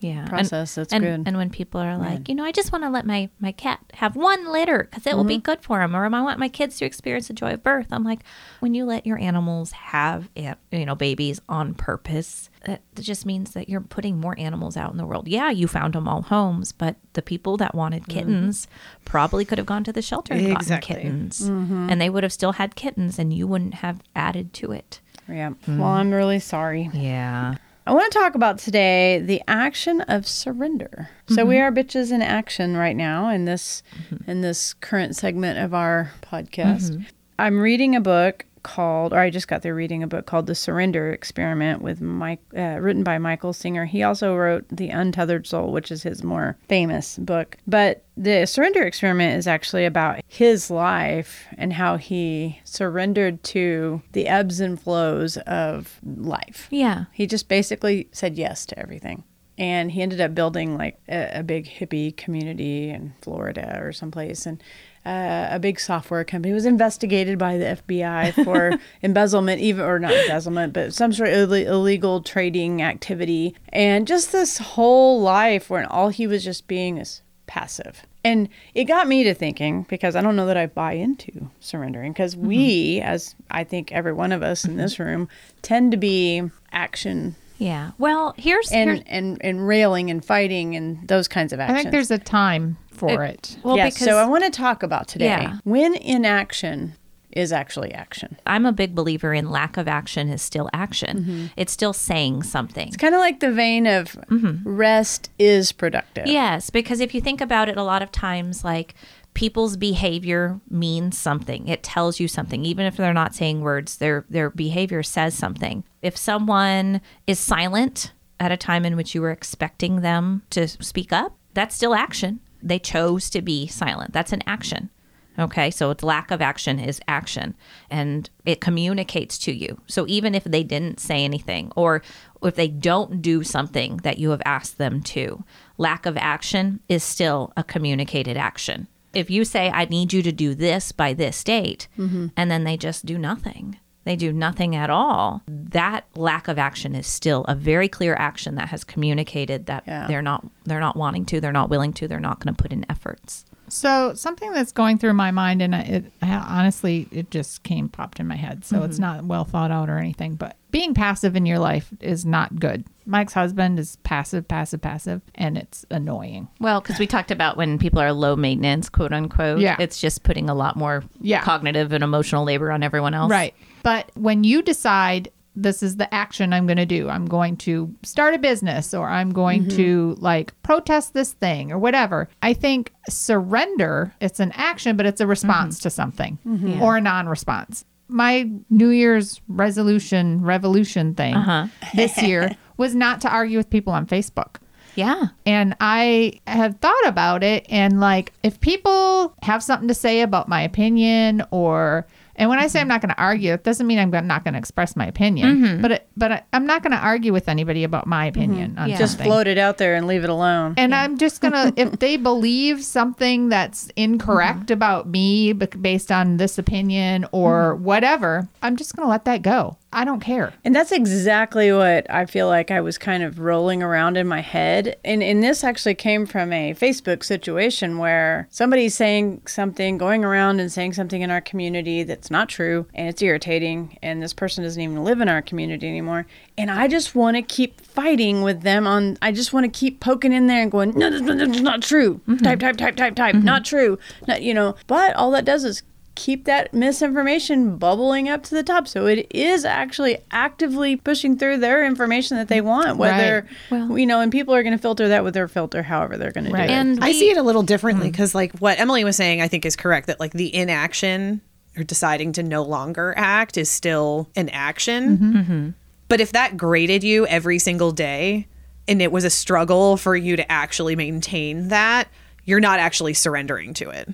Yeah, 0.00 0.20
And- 0.20 0.28
process. 0.28 0.74
That's 0.74 0.92
and, 0.92 1.02
good. 1.02 1.22
And 1.26 1.36
when 1.38 1.48
people 1.48 1.80
are 1.80 1.96
like, 1.96 2.10
Man. 2.10 2.24
you 2.28 2.34
know, 2.34 2.44
I 2.44 2.52
just 2.52 2.70
want 2.72 2.84
to 2.84 2.90
let 2.90 3.06
my 3.06 3.30
my 3.40 3.52
cat 3.52 3.80
have 3.94 4.16
one 4.16 4.52
litter 4.52 4.86
because 4.90 5.06
it 5.06 5.14
will 5.14 5.22
Mm-hmm. 5.22 5.28
be 5.28 5.38
good 5.38 5.62
for 5.62 5.80
him, 5.80 5.96
or 5.96 6.04
I 6.04 6.08
want 6.20 6.38
my 6.38 6.48
kids 6.48 6.76
to 6.78 6.84
experience 6.84 7.28
the 7.28 7.32
joy 7.34 7.52
of 7.54 7.62
birth. 7.62 7.86
I'm 7.90 8.04
like, 8.04 8.20
when 8.60 8.74
you 8.74 8.84
let 8.84 9.06
your 9.06 9.18
animals 9.18 9.72
have, 9.72 10.28
you 10.34 10.84
know, 10.84 10.94
babies 10.94 11.40
on 11.48 11.72
purpose, 11.72 12.50
that 12.64 12.82
just 12.98 13.24
means 13.26 13.52
that 13.52 13.68
you're 13.68 13.80
putting 13.80 14.18
more 14.20 14.34
animals 14.38 14.76
out 14.76 14.90
in 14.90 14.96
the 14.96 15.06
world. 15.06 15.28
Yeah, 15.28 15.50
you 15.50 15.66
found 15.68 15.94
them 15.94 16.08
all 16.08 16.22
homes, 16.22 16.72
but 16.72 16.96
the 17.14 17.22
people 17.22 17.56
that 17.58 17.74
wanted 17.74 18.02
Mm-hmm. 18.04 18.12
kittens 18.18 18.68
probably 19.04 19.44
could 19.44 19.58
have 19.58 19.66
gone 19.66 19.84
to 19.84 19.92
the 19.92 20.02
shelter 20.02 20.34
and 20.34 20.46
Exactly. 20.52 20.94
gotten 20.94 21.10
kittens, 21.10 21.48
Mm-hmm. 21.48 21.88
and 21.90 22.00
they 22.00 22.10
would 22.10 22.22
have 22.22 22.32
still 22.32 22.52
had 22.52 22.74
kittens, 22.76 23.18
and 23.18 23.32
you 23.32 23.46
wouldn't 23.46 23.74
have 23.74 24.00
added 24.16 24.52
to 24.54 24.72
it. 24.72 25.00
yeah. 25.28 25.50
Mm-hmm. 25.50 25.78
Well, 25.78 25.88
I'm 25.90 26.12
really 26.12 26.38
sorry. 26.40 26.90
Yeah. 26.92 27.54
I 27.86 27.92
want 27.92 28.10
to 28.10 28.18
talk 28.18 28.34
about 28.34 28.56
today 28.58 29.18
the 29.20 29.42
action 29.46 30.00
of 30.02 30.26
surrender. 30.26 31.10
So 31.28 31.36
Mm-hmm. 31.36 31.48
we 31.48 31.58
are 31.60 31.70
bitches 31.70 32.12
in 32.12 32.22
action 32.22 32.76
right 32.78 32.96
now 32.96 33.28
in 33.28 33.44
this 33.44 33.82
in 34.26 34.40
this 34.40 34.72
current 34.74 35.16
segment 35.16 35.58
of 35.58 35.74
our 35.74 36.10
podcast. 36.22 36.92
Mm-hmm. 36.92 37.02
I'm 37.38 37.60
reading 37.60 37.94
a 37.94 38.00
book 38.00 38.46
called, 38.64 39.12
or 39.12 39.20
I 39.20 39.30
just 39.30 39.46
got 39.46 39.62
through 39.62 39.74
reading 39.74 40.02
a 40.02 40.08
book 40.08 40.26
called 40.26 40.46
The 40.46 40.56
Surrender 40.56 41.12
Experiment 41.12 41.82
with 41.82 42.00
Mike, 42.00 42.40
uh, 42.56 42.78
written 42.80 43.04
by 43.04 43.18
Michael 43.18 43.52
Singer. 43.52 43.84
He 43.84 44.02
also 44.02 44.34
wrote 44.34 44.64
The 44.68 44.88
Untethered 44.88 45.46
Soul, 45.46 45.70
which 45.70 45.92
is 45.92 46.02
his 46.02 46.24
more 46.24 46.56
famous 46.68 47.16
book. 47.18 47.56
But 47.68 48.04
the 48.16 48.46
Surrender 48.46 48.82
Experiment 48.82 49.38
is 49.38 49.46
actually 49.46 49.84
about 49.84 50.20
his 50.26 50.70
life 50.70 51.46
and 51.56 51.72
how 51.72 51.96
he 51.96 52.60
surrendered 52.64 53.44
to 53.44 54.02
the 54.12 54.26
ebbs 54.26 54.58
and 54.58 54.80
flows 54.80 55.36
of 55.38 56.00
life. 56.02 56.66
Yeah. 56.70 57.04
He 57.12 57.26
just 57.26 57.48
basically 57.48 58.08
said 58.10 58.36
yes 58.36 58.66
to 58.66 58.78
everything. 58.78 59.24
And 59.56 59.92
he 59.92 60.02
ended 60.02 60.20
up 60.20 60.34
building 60.34 60.76
like 60.76 60.98
a, 61.08 61.40
a 61.40 61.42
big 61.42 61.66
hippie 61.68 62.16
community 62.16 62.90
in 62.90 63.14
Florida 63.22 63.78
or 63.80 63.92
someplace. 63.92 64.46
And 64.46 64.62
uh, 65.06 65.48
a 65.50 65.58
big 65.58 65.78
software 65.78 66.24
company 66.24 66.52
was 66.54 66.64
investigated 66.64 67.38
by 67.38 67.58
the 67.58 67.78
FBI 67.86 68.44
for 68.44 68.72
embezzlement, 69.02 69.60
even 69.60 69.84
or 69.84 69.98
not 69.98 70.12
embezzlement, 70.12 70.72
but 70.72 70.94
some 70.94 71.12
sort 71.12 71.28
of 71.28 71.34
Ill- 71.34 71.52
illegal 71.52 72.22
trading 72.22 72.82
activity. 72.82 73.54
And 73.68 74.06
just 74.06 74.32
this 74.32 74.58
whole 74.58 75.20
life 75.20 75.68
where 75.68 75.90
all 75.92 76.08
he 76.08 76.26
was 76.26 76.42
just 76.42 76.66
being 76.66 76.96
is 76.98 77.22
passive. 77.46 78.02
And 78.24 78.48
it 78.74 78.84
got 78.84 79.06
me 79.06 79.22
to 79.24 79.34
thinking 79.34 79.84
because 79.88 80.16
I 80.16 80.22
don't 80.22 80.36
know 80.36 80.46
that 80.46 80.56
I 80.56 80.66
buy 80.66 80.94
into 80.94 81.50
surrendering 81.60 82.12
because 82.12 82.34
we, 82.34 83.00
as 83.02 83.34
I 83.50 83.64
think 83.64 83.92
every 83.92 84.14
one 84.14 84.32
of 84.32 84.42
us 84.42 84.64
in 84.64 84.76
this 84.78 84.98
room, 84.98 85.28
tend 85.60 85.90
to 85.92 85.98
be 85.98 86.50
action 86.72 87.36
Yeah. 87.58 87.92
Well, 87.98 88.34
here's, 88.36 88.70
and, 88.72 88.90
here's 88.90 89.02
and, 89.06 89.38
and 89.42 89.66
railing 89.66 90.10
and 90.10 90.24
fighting 90.24 90.74
and 90.76 91.06
those 91.08 91.28
kinds 91.28 91.52
of 91.52 91.60
actions. 91.60 91.78
I 91.78 91.82
think 91.82 91.92
there's 91.92 92.10
a 92.10 92.18
time 92.18 92.76
for 92.90 93.22
it. 93.24 93.56
well 93.62 93.76
yes, 93.76 93.94
because 93.94 94.06
so 94.06 94.16
I 94.18 94.26
want 94.26 94.44
to 94.44 94.50
talk 94.50 94.82
about 94.82 95.08
today 95.08 95.26
Yeah. 95.26 95.58
when 95.64 95.94
inaction 95.94 96.94
is 97.32 97.52
actually 97.52 97.92
action. 97.92 98.36
I'm 98.46 98.64
a 98.64 98.70
big 98.72 98.94
believer 98.94 99.34
in 99.34 99.50
lack 99.50 99.76
of 99.76 99.88
action 99.88 100.28
is 100.28 100.40
still 100.40 100.70
action. 100.72 101.18
Mm-hmm. 101.18 101.46
It's 101.56 101.72
still 101.72 101.92
saying 101.92 102.44
something. 102.44 102.86
It's 102.86 102.96
kind 102.96 103.12
of 103.14 103.20
like 103.20 103.40
the 103.40 103.50
vein 103.50 103.86
of 103.88 104.12
Mm-hmm. 104.30 104.68
rest 104.68 105.30
is 105.38 105.72
productive. 105.72 106.26
Yes, 106.28 106.70
because 106.70 107.00
if 107.00 107.12
you 107.14 107.20
think 107.20 107.40
about 107.40 107.68
it, 107.68 107.76
a 107.76 107.82
lot 107.82 108.02
of 108.02 108.12
times, 108.12 108.62
like 108.64 108.94
people's 109.34 109.76
behavior 109.76 110.60
means 110.70 111.18
something. 111.18 111.68
It 111.68 111.82
tells 111.82 112.18
you 112.20 112.28
something, 112.28 112.64
even 112.64 112.86
if 112.86 112.96
they're 112.96 113.12
not 113.12 113.34
saying 113.34 113.60
words. 113.60 113.96
Their 113.96 114.24
their 114.30 114.50
behavior 114.50 115.02
says 115.02 115.34
something. 115.34 115.84
If 116.02 116.16
someone 116.16 117.00
is 117.26 117.38
silent 117.38 118.12
at 118.40 118.52
a 118.52 118.56
time 118.56 118.84
in 118.84 118.96
which 118.96 119.14
you 119.14 119.20
were 119.20 119.30
expecting 119.30 120.00
them 120.00 120.42
to 120.50 120.66
speak 120.68 121.12
up, 121.12 121.36
that's 121.52 121.74
still 121.74 121.94
action. 121.94 122.40
They 122.62 122.78
chose 122.78 123.28
to 123.30 123.42
be 123.42 123.66
silent. 123.66 124.12
That's 124.12 124.32
an 124.32 124.42
action. 124.46 124.90
Okay, 125.36 125.70
so 125.70 125.90
it's 125.90 126.04
lack 126.04 126.30
of 126.30 126.40
action 126.40 126.78
is 126.78 127.00
action 127.08 127.56
and 127.90 128.30
it 128.44 128.60
communicates 128.60 129.36
to 129.38 129.52
you. 129.52 129.80
So 129.86 130.04
even 130.06 130.32
if 130.32 130.44
they 130.44 130.62
didn't 130.62 131.00
say 131.00 131.24
anything 131.24 131.72
or 131.74 132.02
if 132.42 132.54
they 132.54 132.68
don't 132.68 133.20
do 133.20 133.42
something 133.42 133.96
that 133.98 134.18
you 134.18 134.30
have 134.30 134.42
asked 134.44 134.78
them 134.78 135.02
to, 135.02 135.42
lack 135.76 136.06
of 136.06 136.16
action 136.16 136.78
is 136.88 137.02
still 137.02 137.52
a 137.56 137.64
communicated 137.64 138.36
action. 138.36 138.86
If 139.14 139.30
you 139.30 139.44
say, 139.44 139.70
I 139.70 139.84
need 139.86 140.12
you 140.12 140.22
to 140.22 140.32
do 140.32 140.54
this 140.54 140.92
by 140.92 141.12
this 141.14 141.42
date, 141.44 141.88
mm-hmm. 141.98 142.28
and 142.36 142.50
then 142.50 142.64
they 142.64 142.76
just 142.76 143.06
do 143.06 143.18
nothing, 143.18 143.78
they 144.04 144.16
do 144.16 144.32
nothing 144.32 144.76
at 144.76 144.90
all, 144.90 145.42
that 145.48 146.06
lack 146.14 146.48
of 146.48 146.58
action 146.58 146.94
is 146.94 147.06
still 147.06 147.44
a 147.44 147.54
very 147.54 147.88
clear 147.88 148.14
action 148.14 148.54
that 148.56 148.68
has 148.68 148.84
communicated 148.84 149.66
that 149.66 149.84
Yeah. 149.86 150.06
they're 150.06 150.22
not 150.22 150.44
they're 150.64 150.80
not 150.80 150.96
wanting 150.96 151.24
to, 151.26 151.40
they're 151.40 151.52
not 151.52 151.70
willing 151.70 151.92
to, 151.94 152.08
they're 152.08 152.20
not 152.20 152.40
going 152.40 152.54
to 152.54 152.62
put 152.62 152.72
in 152.72 152.84
efforts. 152.90 153.44
So 153.68 154.14
something 154.14 154.52
that's 154.52 154.72
going 154.72 154.98
through 154.98 155.14
my 155.14 155.30
mind, 155.30 155.62
and 155.62 155.74
it 155.74 156.12
I, 156.22 156.34
honestly, 156.34 157.08
it 157.10 157.30
just 157.30 157.62
came 157.62 157.88
popped 157.88 158.20
in 158.20 158.26
my 158.26 158.36
head. 158.36 158.64
So 158.64 158.82
it's 158.82 158.96
mm-hmm. 158.96 159.18
not 159.18 159.24
well 159.24 159.44
thought 159.44 159.70
out 159.70 159.88
or 159.88 159.98
anything. 159.98 160.34
But 160.36 160.56
being 160.70 160.94
passive 160.94 161.36
in 161.36 161.46
your 161.46 161.58
life 161.58 161.88
is 162.00 162.24
not 162.24 162.58
good. 162.58 162.84
Mike's 163.06 163.32
husband 163.32 163.78
is 163.78 163.96
passive, 164.02 164.48
passive, 164.48 164.80
passive, 164.80 165.22
and 165.34 165.56
it's 165.58 165.84
annoying. 165.90 166.48
Well, 166.58 166.80
because 166.80 166.98
we 166.98 167.06
talked 167.06 167.30
about 167.30 167.56
when 167.56 167.78
people 167.78 168.00
are 168.00 168.12
low 168.12 168.34
maintenance, 168.36 168.88
quote 168.88 169.12
unquote. 169.12 169.60
Yeah. 169.60 169.76
It's 169.78 170.00
just 170.00 170.22
putting 170.22 170.48
a 170.48 170.54
lot 170.54 170.76
more 170.76 171.04
Yeah. 171.20 171.42
cognitive 171.42 171.92
and 171.92 172.02
emotional 172.02 172.44
labor 172.44 172.72
on 172.72 172.82
everyone 172.82 173.14
else. 173.14 173.30
Right. 173.30 173.54
But 173.82 174.10
when 174.14 174.44
you 174.44 174.62
decide 174.62 175.30
this 175.56 175.82
is 175.82 175.96
the 175.96 176.12
action 176.12 176.52
I'm 176.52 176.66
going 176.66 176.78
to 176.78 176.86
do. 176.86 177.08
I'm 177.08 177.26
going 177.26 177.56
to 177.58 177.94
start 178.02 178.34
a 178.34 178.38
business 178.38 178.92
or 178.94 179.08
I'm 179.08 179.30
going 179.30 179.64
mm-hmm. 179.64 179.76
to 179.76 180.16
like 180.18 180.60
protest 180.62 181.14
this 181.14 181.32
thing 181.32 181.70
or 181.70 181.78
whatever. 181.78 182.28
I 182.42 182.54
think 182.54 182.92
surrender, 183.08 184.14
it's 184.20 184.40
an 184.40 184.52
action, 184.52 184.96
but 184.96 185.06
it's 185.06 185.20
a 185.20 185.26
response 185.26 185.76
mm-hmm. 185.76 185.82
to 185.82 185.90
something 185.90 186.38
mm-hmm. 186.46 186.82
or 186.82 186.96
a 186.96 187.00
non 187.00 187.28
response. 187.28 187.84
My 188.08 188.50
New 188.68 188.90
Year's 188.90 189.40
resolution, 189.48 190.42
revolution 190.42 191.14
thing 191.14 191.34
uh-huh. 191.34 191.68
this 191.94 192.20
year 192.22 192.56
was 192.76 192.94
not 192.94 193.20
to 193.22 193.30
argue 193.30 193.56
with 193.56 193.70
people 193.70 193.92
on 193.92 194.06
Facebook. 194.06 194.56
Yeah. 194.94 195.28
And 195.44 195.74
I 195.80 196.40
have 196.46 196.78
thought 196.78 197.06
about 197.06 197.42
it. 197.42 197.66
And 197.68 198.00
like, 198.00 198.32
if 198.42 198.60
people 198.60 199.34
have 199.42 199.62
something 199.62 199.88
to 199.88 199.94
say 199.94 200.20
about 200.20 200.48
my 200.48 200.62
opinion, 200.62 201.42
or, 201.50 202.06
and 202.36 202.50
when 202.50 202.58
I 202.58 202.66
say 202.66 202.78
mm-hmm. 202.78 202.82
I'm 202.82 202.88
not 202.88 203.00
going 203.00 203.14
to 203.14 203.20
argue, 203.20 203.52
it 203.52 203.64
doesn't 203.64 203.86
mean 203.86 203.98
I'm 203.98 204.10
not 204.26 204.44
going 204.44 204.54
to 204.54 204.58
express 204.58 204.96
my 204.96 205.06
opinion. 205.06 205.56
Mm-hmm. 205.62 205.82
But 205.82 205.92
it, 205.92 206.08
but 206.16 206.32
I, 206.32 206.42
I'm 206.52 206.66
not 206.66 206.82
going 206.82 206.92
to 206.92 206.98
argue 206.98 207.32
with 207.32 207.48
anybody 207.48 207.84
about 207.84 208.06
my 208.06 208.30
mm-hmm. 208.30 208.38
opinion 208.38 208.78
on 208.78 208.88
Yeah. 208.88 208.98
Just 208.98 209.20
float 209.20 209.46
it 209.46 209.58
out 209.58 209.78
there 209.78 209.94
and 209.94 210.06
leave 210.06 210.24
it 210.24 210.30
alone. 210.30 210.74
And 210.76 210.94
I'm 210.94 211.18
just 211.18 211.40
gonna, 211.40 211.72
if 211.76 211.92
they 211.98 212.16
believe 212.16 212.84
something 212.84 213.48
that's 213.48 213.90
incorrect 213.96 214.70
about 214.70 215.08
me 215.08 215.52
based 215.52 216.10
on 216.10 216.36
this 216.36 216.58
opinion 216.58 217.26
or 217.32 217.76
whatever, 217.76 218.48
I'm 218.62 218.76
just 218.76 218.96
gonna 218.96 219.08
let 219.08 219.24
that 219.26 219.42
go. 219.42 219.76
I 219.94 220.04
don't 220.04 220.20
care. 220.20 220.52
And 220.64 220.74
that's 220.74 220.92
exactly 220.92 221.72
what 221.72 222.10
I 222.10 222.26
feel 222.26 222.48
like 222.48 222.70
I 222.70 222.80
was 222.80 222.98
kind 222.98 223.22
of 223.22 223.38
rolling 223.38 223.82
around 223.82 224.16
in 224.16 224.26
my 224.26 224.40
head. 224.40 224.96
And, 225.04 225.22
and 225.22 225.42
this 225.42 225.62
actually 225.62 225.94
came 225.94 226.26
from 226.26 226.52
a 226.52 226.74
Facebook 226.74 227.24
situation 227.24 227.98
where 227.98 228.48
somebody's 228.50 228.94
saying 228.94 229.42
something, 229.46 229.96
going 229.96 230.24
around 230.24 230.60
and 230.60 230.70
saying 230.70 230.94
something 230.94 231.22
in 231.22 231.30
our 231.30 231.40
community 231.40 232.02
that's 232.02 232.30
not 232.30 232.48
true 232.48 232.86
and 232.92 233.08
it's 233.08 233.22
irritating. 233.22 233.96
And 234.02 234.22
this 234.22 234.32
person 234.32 234.64
doesn't 234.64 234.82
even 234.82 235.04
live 235.04 235.20
in 235.20 235.28
our 235.28 235.42
community 235.42 235.88
anymore. 235.88 236.26
And 236.58 236.70
I 236.70 236.88
just 236.88 237.14
want 237.14 237.36
to 237.36 237.42
keep 237.42 237.80
fighting 237.80 238.42
with 238.42 238.62
them 238.62 238.86
on, 238.86 239.16
I 239.22 239.32
just 239.32 239.52
want 239.52 239.64
to 239.64 239.78
keep 239.78 240.00
poking 240.00 240.32
in 240.32 240.48
there 240.48 240.62
and 240.62 240.70
going, 240.70 240.98
no, 240.98 241.10
this, 241.10 241.22
this 241.22 241.56
is 241.56 241.62
not 241.62 241.82
true. 241.82 242.20
Mm-hmm. 242.28 242.44
Type, 242.44 242.60
type, 242.60 242.76
type, 242.76 242.96
type, 242.96 243.14
type, 243.14 243.36
mm-hmm. 243.36 243.44
not 243.44 243.64
true. 243.64 243.98
Not, 244.26 244.42
you 244.42 244.54
know, 244.54 244.74
but 244.86 245.14
all 245.14 245.30
that 245.32 245.44
does 245.44 245.64
is 245.64 245.82
keep 246.14 246.44
that 246.44 246.72
misinformation 246.72 247.76
bubbling 247.76 248.28
up 248.28 248.42
to 248.44 248.54
the 248.54 248.62
top. 248.62 248.86
So 248.86 249.06
it 249.06 249.26
is 249.30 249.64
actually 249.64 250.18
actively 250.30 250.96
pushing 250.96 251.36
through 251.36 251.58
their 251.58 251.84
information 251.84 252.36
that 252.36 252.48
they 252.48 252.60
want, 252.60 252.98
whether, 252.98 253.46
Well- 253.70 253.98
you 253.98 254.06
know, 254.06 254.20
and 254.20 254.30
people 254.30 254.54
are 254.54 254.62
going 254.62 254.76
to 254.76 254.80
filter 254.80 255.08
that 255.08 255.24
with 255.24 255.34
their 255.34 255.48
filter, 255.48 255.82
however 255.82 256.16
they're 256.16 256.30
going 256.32 256.44
to 256.44 256.52
Right. 256.52 256.68
do 256.68 256.72
it. 256.72 256.76
And 256.76 257.04
I 257.04 257.12
see 257.12 257.30
it 257.30 257.36
a 257.36 257.42
little 257.42 257.62
differently 257.62 258.06
mm-hmm. 258.06 258.12
because, 258.12 258.34
like, 258.34 258.56
what 258.58 258.78
Emily 258.78 259.02
was 259.02 259.16
saying, 259.16 259.40
I 259.40 259.48
think 259.48 259.66
is 259.66 259.76
correct 259.76 260.06
that, 260.06 260.20
like, 260.20 260.32
the 260.32 260.54
inaction 260.54 261.40
or 261.76 261.82
deciding 261.82 262.32
to 262.34 262.42
no 262.42 262.62
longer 262.62 263.12
act 263.16 263.56
is 263.56 263.68
still 263.68 264.28
an 264.36 264.48
action. 264.50 265.18
Mm-hmm. 265.18 265.36
Mm-hmm. 265.36 265.70
But 266.06 266.20
if 266.20 266.32
that 266.32 266.56
grated 266.56 267.02
you 267.02 267.26
every 267.26 267.58
single 267.58 267.90
day 267.90 268.46
and 268.86 269.02
it 269.02 269.10
was 269.10 269.24
a 269.24 269.30
struggle 269.30 269.96
for 269.96 270.14
you 270.14 270.36
to 270.36 270.52
actually 270.52 270.94
maintain 270.94 271.68
that, 271.68 272.08
you're 272.44 272.60
not 272.60 272.78
actually 272.78 273.14
surrendering 273.14 273.74
to 273.74 273.90
it. 273.90 274.08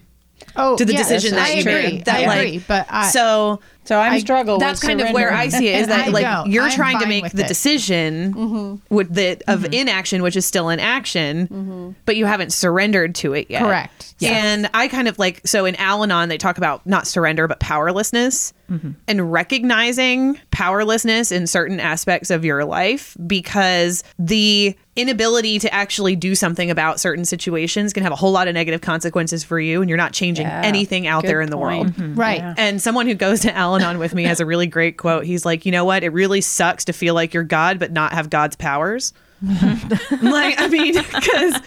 Oh, 0.56 0.76
To 0.76 0.84
the 0.84 0.92
yes, 0.92 1.08
decision 1.08 1.36
that 1.36 1.48
I 1.48 1.52
you 1.52 1.60
agree. 1.60 1.72
made. 1.72 2.04
That, 2.06 2.20
I 2.20 2.26
like, 2.26 2.38
agree. 2.48 2.64
But 2.66 2.86
I, 2.90 3.08
so 3.10 3.60
so 3.90 3.98
I'm 3.98 4.20
struggle. 4.20 4.58
that's 4.58 4.80
with 4.80 4.88
kind 4.88 5.00
of 5.00 5.10
where 5.12 5.32
I 5.32 5.48
see 5.48 5.68
it 5.68 5.80
is 5.80 5.88
that 5.88 6.06
I 6.06 6.10
like 6.10 6.22
don't. 6.22 6.48
you're 6.48 6.62
I'm 6.62 6.70
trying 6.70 7.00
to 7.00 7.06
make 7.06 7.32
the 7.32 7.44
it. 7.44 7.48
decision 7.48 8.32
mm-hmm. 8.32 8.94
with 8.94 9.12
the 9.12 9.32
of 9.48 9.62
mm-hmm. 9.62 9.72
inaction, 9.72 10.22
which 10.22 10.36
is 10.36 10.46
still 10.46 10.68
an 10.68 10.78
action, 10.78 11.48
mm-hmm. 11.48 11.90
but 12.06 12.14
you 12.14 12.24
haven't 12.24 12.52
surrendered 12.52 13.16
to 13.16 13.32
it 13.32 13.50
yet. 13.50 13.62
Correct. 13.62 14.14
Yes. 14.20 14.44
And 14.44 14.70
I 14.74 14.86
kind 14.86 15.08
of 15.08 15.18
like 15.18 15.44
so 15.44 15.64
in 15.64 15.74
Al-Anon 15.74 16.28
they 16.28 16.38
talk 16.38 16.56
about 16.56 16.86
not 16.86 17.08
surrender 17.08 17.48
but 17.48 17.58
powerlessness 17.58 18.52
and 19.08 19.32
recognizing 19.32 20.38
powerlessness 20.52 21.32
in 21.32 21.48
certain 21.48 21.80
aspects 21.80 22.30
of 22.30 22.44
your 22.44 22.64
life 22.64 23.16
because 23.26 24.04
the 24.16 24.76
inability 24.94 25.58
to 25.58 25.74
actually 25.74 26.14
do 26.14 26.34
something 26.34 26.70
about 26.70 27.00
certain 27.00 27.24
situations 27.24 27.92
can 27.92 28.02
have 28.02 28.12
a 28.12 28.16
whole 28.16 28.30
lot 28.30 28.46
of 28.46 28.54
negative 28.54 28.80
consequences 28.80 29.42
for 29.42 29.58
you 29.58 29.80
and 29.80 29.88
you're 29.88 29.96
not 29.96 30.12
changing 30.12 30.46
Yeah, 30.46 30.62
anything 30.64 31.06
out 31.06 31.22
good 31.22 31.30
there 31.30 31.40
in 31.40 31.50
the 31.50 31.56
world. 31.56 31.96
point. 31.96 32.16
right. 32.16 32.38
Yeah. 32.38 32.54
And 32.56 32.80
someone 32.80 33.06
who 33.06 33.14
goes 33.14 33.40
to 33.40 33.56
Al 33.56 33.74
Anon 33.80 33.98
with 33.98 34.14
me 34.14 34.24
has 34.24 34.40
a 34.40 34.46
really 34.46 34.66
great 34.66 34.96
quote. 34.96 35.24
He's 35.24 35.44
like, 35.44 35.66
you 35.66 35.72
know 35.72 35.84
what? 35.84 36.04
It 36.04 36.10
really 36.10 36.40
sucks 36.40 36.84
to 36.86 36.92
feel 36.92 37.14
like 37.14 37.34
you're 37.34 37.42
God, 37.42 37.78
but 37.78 37.92
not 37.92 38.12
have 38.12 38.30
God's 38.30 38.56
powers. 38.56 39.12
like, 39.42 40.60
I 40.60 40.68
mean, 40.70 40.94
because 40.94 41.60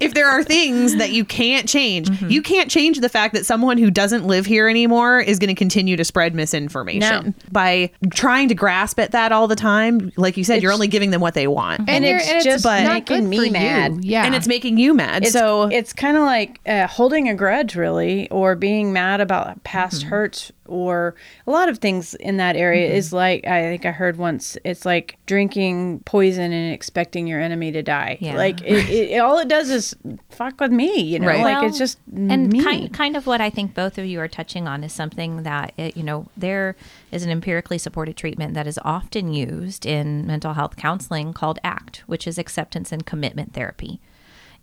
if 0.00 0.14
there 0.14 0.28
are 0.28 0.42
things 0.42 0.96
that 0.96 1.12
you 1.12 1.24
can't 1.24 1.68
change, 1.68 2.08
mm-hmm. 2.08 2.28
you 2.28 2.42
can't 2.42 2.68
change 2.68 2.98
the 2.98 3.08
fact 3.08 3.34
that 3.34 3.46
someone 3.46 3.78
who 3.78 3.88
doesn't 3.88 4.26
live 4.26 4.46
here 4.46 4.68
anymore 4.68 5.20
is 5.20 5.38
going 5.38 5.48
to 5.48 5.54
continue 5.54 5.96
to 5.96 6.04
spread 6.04 6.34
misinformation. 6.34 7.26
No. 7.26 7.32
By 7.52 7.92
trying 8.12 8.48
to 8.48 8.54
grasp 8.56 8.98
at 8.98 9.12
that 9.12 9.30
all 9.30 9.46
the 9.46 9.54
time, 9.54 10.10
like 10.16 10.36
you 10.36 10.42
said, 10.42 10.60
you're 10.60 10.72
only 10.72 10.88
giving 10.88 11.12
them 11.12 11.20
what 11.20 11.34
they 11.34 11.46
want. 11.46 11.82
Mm-hmm. 11.82 11.90
And 11.90 12.04
you're- 12.04 12.20
it's 12.20 12.44
just 12.44 12.64
not 12.64 12.82
making 12.82 13.18
good 13.18 13.28
me 13.28 13.36
for 13.38 13.44
you. 13.44 13.52
mad. 13.52 14.04
Yeah. 14.04 14.24
And 14.24 14.34
it's 14.34 14.48
making 14.48 14.78
you 14.78 14.92
mad. 14.92 15.22
It's, 15.22 15.32
so 15.32 15.68
it's 15.70 15.92
kind 15.92 16.16
of 16.16 16.24
like 16.24 16.60
uh, 16.66 16.88
holding 16.88 17.28
a 17.28 17.34
grudge, 17.34 17.76
really, 17.76 18.28
or 18.30 18.56
being 18.56 18.92
mad 18.92 19.20
about 19.20 19.62
past 19.62 20.00
mm-hmm. 20.00 20.08
hurts, 20.08 20.50
or 20.70 21.14
a 21.46 21.50
lot 21.50 21.68
of 21.68 21.78
things 21.78 22.14
in 22.14 22.36
that 22.38 22.56
area 22.56 22.88
mm-hmm. 22.88 22.96
is 22.96 23.12
like 23.12 23.46
I 23.46 23.62
think 23.62 23.84
I 23.84 23.90
heard 23.90 24.16
once. 24.16 24.56
It's 24.64 24.86
like 24.86 25.18
drinking 25.26 26.00
poison 26.06 26.52
and 26.52 26.72
expecting 26.72 27.26
your 27.26 27.40
enemy 27.40 27.72
to 27.72 27.82
die. 27.82 28.18
Yeah. 28.20 28.36
Like 28.36 28.62
it, 28.62 28.88
it, 28.88 29.18
all 29.18 29.38
it 29.38 29.48
does 29.48 29.70
is 29.70 29.94
fuck 30.30 30.60
with 30.60 30.72
me. 30.72 31.00
You 31.00 31.18
know, 31.18 31.26
Right. 31.26 31.44
like 31.44 31.56
Well, 31.56 31.66
it's 31.66 31.78
just 31.78 31.98
and 32.14 32.52
me. 32.52 32.62
kind 32.62 32.92
kind 32.92 33.16
of 33.16 33.26
what 33.26 33.40
I 33.40 33.50
think 33.50 33.74
both 33.74 33.98
of 33.98 34.06
you 34.06 34.20
are 34.20 34.28
touching 34.28 34.66
on 34.66 34.84
is 34.84 34.92
something 34.92 35.42
that 35.42 35.72
it, 35.76 35.96
you 35.96 36.02
know 36.02 36.28
there 36.36 36.76
is 37.10 37.24
an 37.24 37.30
empirically 37.30 37.78
supported 37.78 38.16
treatment 38.16 38.54
that 38.54 38.66
is 38.66 38.78
often 38.84 39.32
used 39.32 39.84
in 39.84 40.26
mental 40.26 40.54
health 40.54 40.76
counseling 40.76 41.32
called 41.32 41.58
ACT, 41.64 41.98
which 42.06 42.26
is 42.26 42.38
acceptance 42.38 42.92
and 42.92 43.04
commitment 43.04 43.52
therapy, 43.54 44.00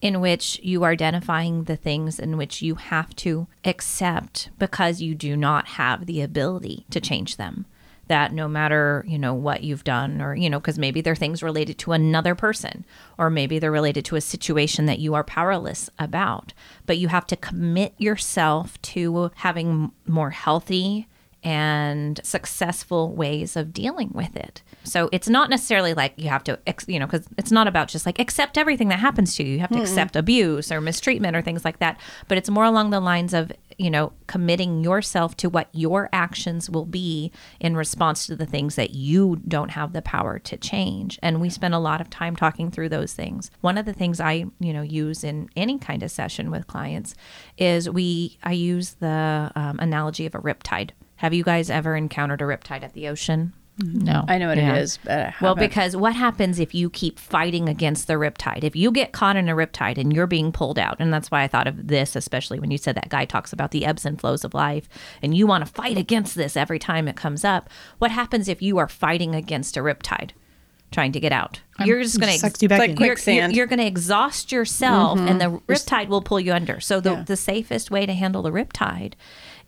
in 0.01 0.21
which 0.21 0.59
you 0.63 0.83
are 0.83 0.91
identifying 0.91 1.63
the 1.63 1.75
things 1.75 2.19
in 2.19 2.37
which 2.37 2.61
you 2.61 2.75
have 2.75 3.15
to 3.15 3.47
accept 3.65 4.49
because 4.59 5.01
you 5.01 5.15
do 5.15 5.35
not 5.35 5.67
have 5.69 6.05
the 6.05 6.21
ability 6.21 6.85
to 6.91 7.01
change 7.01 7.37
them. 7.37 7.65
That 8.07 8.31
no 8.31 8.47
matter 8.47 9.03
you 9.05 9.19
know 9.19 9.33
what 9.33 9.63
you've 9.63 9.83
done 9.83 10.21
or 10.21 10.33
you 10.33 10.49
know 10.49 10.61
because 10.61 10.79
maybe 10.79 11.01
they're 11.01 11.13
things 11.13 11.43
related 11.43 11.77
to 11.79 11.91
another 11.91 12.35
person 12.35 12.85
or 13.17 13.29
maybe 13.29 13.59
they're 13.59 13.69
related 13.69 14.05
to 14.05 14.15
a 14.15 14.21
situation 14.21 14.85
that 14.85 14.99
you 14.99 15.13
are 15.13 15.25
powerless 15.25 15.89
about. 15.99 16.53
But 16.85 16.99
you 16.99 17.09
have 17.09 17.27
to 17.27 17.35
commit 17.35 17.93
yourself 17.97 18.81
to 18.83 19.31
having 19.35 19.91
more 20.05 20.29
healthy 20.29 21.07
and 21.47 22.19
successful 22.25 23.15
ways 23.15 23.55
of 23.55 23.71
dealing 23.71 24.11
with 24.13 24.35
it. 24.35 24.61
So 24.83 25.07
it's 25.13 25.29
not 25.29 25.49
necessarily 25.49 25.93
like 25.93 26.13
you 26.17 26.27
have 26.27 26.43
to 26.43 26.59
you 26.87 26.99
know 26.99 27.05
because 27.05 27.25
it's 27.37 27.53
not 27.53 27.69
about 27.69 27.87
just 27.87 28.05
like 28.05 28.19
accept 28.19 28.57
everything 28.57 28.89
that 28.89 28.99
happens 28.99 29.33
to 29.35 29.43
you. 29.43 29.53
You 29.53 29.59
have 29.59 29.71
to 29.71 29.79
accept 29.79 30.17
abuse 30.17 30.73
or 30.73 30.81
mistreatment 30.81 31.37
or 31.37 31.41
things 31.41 31.63
like 31.63 31.79
that. 31.79 32.01
But 32.27 32.37
it's 32.37 32.49
more 32.49 32.65
along 32.65 32.89
the 32.89 32.99
lines 32.99 33.33
of 33.33 33.49
you 33.77 33.89
know 33.89 34.11
committing 34.27 34.83
yourself 34.83 35.37
to 35.37 35.47
what 35.47 35.69
your 35.71 36.09
actions 36.11 36.69
will 36.69 36.85
be 36.85 37.31
in 37.61 37.77
response 37.77 38.27
to 38.27 38.35
the 38.35 38.45
things 38.45 38.75
that 38.75 38.89
you 38.89 39.41
don't 39.47 39.71
have 39.71 39.93
the 39.93 40.01
power 40.01 40.39
to 40.39 40.57
change. 40.57 41.17
And 41.23 41.39
we 41.39 41.49
spend 41.49 41.73
a 41.73 41.79
lot 41.79 42.01
of 42.01 42.09
time 42.09 42.35
talking 42.35 42.71
through 42.71 42.89
those 42.89 43.13
things. 43.13 43.51
One 43.61 43.77
of 43.77 43.85
the 43.85 43.93
things 43.93 44.19
i 44.19 44.33
you 44.59 44.73
know 44.73 44.81
use 44.81 45.23
in 45.23 45.49
any 45.55 45.79
kind 45.79 46.03
of 46.03 46.11
session 46.11 46.51
with 46.51 46.67
clients 46.67 47.15
is 47.57 47.89
we 47.89 48.37
i 48.43 48.51
use 48.51 48.95
the 48.95 49.49
um, 49.55 49.79
analogy 49.79 50.25
of 50.25 50.35
a 50.35 50.39
riptide 50.39 50.89
have 51.17 51.33
you 51.33 51.43
guys 51.43 51.69
ever 51.69 51.95
encountered 51.95 52.41
a 52.41 52.45
riptide 52.45 52.83
at 52.83 52.93
the 52.93 53.07
ocean 53.07 53.53
no. 53.79 54.25
I 54.27 54.37
know 54.37 54.47
what 54.47 54.57
Yeah. 54.57 54.75
it 54.75 54.81
is, 54.81 54.97
but 55.03 55.33
well, 55.39 55.53
haven't. 55.53 55.69
because 55.69 55.95
what 55.95 56.15
happens 56.15 56.59
if 56.59 56.73
you 56.73 56.89
keep 56.89 57.19
fighting 57.19 57.69
against 57.69 58.07
the 58.07 58.13
riptide? 58.13 58.63
If 58.63 58.75
you 58.75 58.91
get 58.91 59.11
caught 59.11 59.35
in 59.35 59.47
a 59.49 59.55
riptide 59.55 59.99
and 59.99 60.11
you're 60.11 60.27
being 60.27 60.51
pulled 60.51 60.79
out, 60.79 60.97
and 60.99 61.13
that's 61.13 61.29
why 61.29 61.43
I 61.43 61.47
thought 61.47 61.67
of 61.67 61.87
this, 61.87 62.15
especially 62.15 62.59
when 62.59 62.71
you 62.71 62.77
said 62.77 62.95
that 62.95 63.09
guy 63.09 63.25
talks 63.25 63.53
about 63.53 63.71
the 63.71 63.85
ebbs 63.85 64.05
and 64.05 64.19
flows 64.19 64.43
of 64.43 64.55
life, 64.55 64.89
and 65.21 65.37
you 65.37 65.45
want 65.45 65.65
to 65.65 65.71
fight 65.71 65.97
against 65.97 66.35
this 66.35 66.57
every 66.57 66.79
time 66.79 67.07
it 67.07 67.15
comes 67.15 67.45
up. 67.45 67.69
What 67.99 68.09
happens 68.09 68.47
if 68.47 68.61
you 68.63 68.79
are 68.79 68.87
fighting 68.87 69.35
against 69.35 69.77
a 69.77 69.81
riptide? 69.81 70.31
Trying 70.89 71.11
to 71.11 71.19
get 71.19 71.33
out, 71.33 71.59
you're 71.83 72.01
just 72.01 72.17
going 72.17 72.31
to 72.31 72.39
sucks 72.39 72.63
you 72.63 72.69
back 72.69 72.79
like 72.79 72.91
in. 72.91 72.95
quick- 72.95 73.07
you're, 73.07 73.15
quicksand. 73.15 73.53
you're, 73.53 73.67
going 73.67 73.79
to 73.79 73.85
exhaust 73.85 74.53
yourself, 74.53 75.19
and 75.19 75.41
the 75.41 75.45
mm-hmm. 75.45 75.71
riptide 75.71 76.07
will 76.07 76.21
pull 76.21 76.39
you 76.39 76.53
under. 76.53 76.79
So 76.79 77.01
the 77.01 77.11
Yeah. 77.11 77.23
the 77.23 77.35
safest 77.35 77.91
way 77.91 78.05
to 78.05 78.13
handle 78.13 78.41
the 78.41 78.51
riptide 78.51 79.13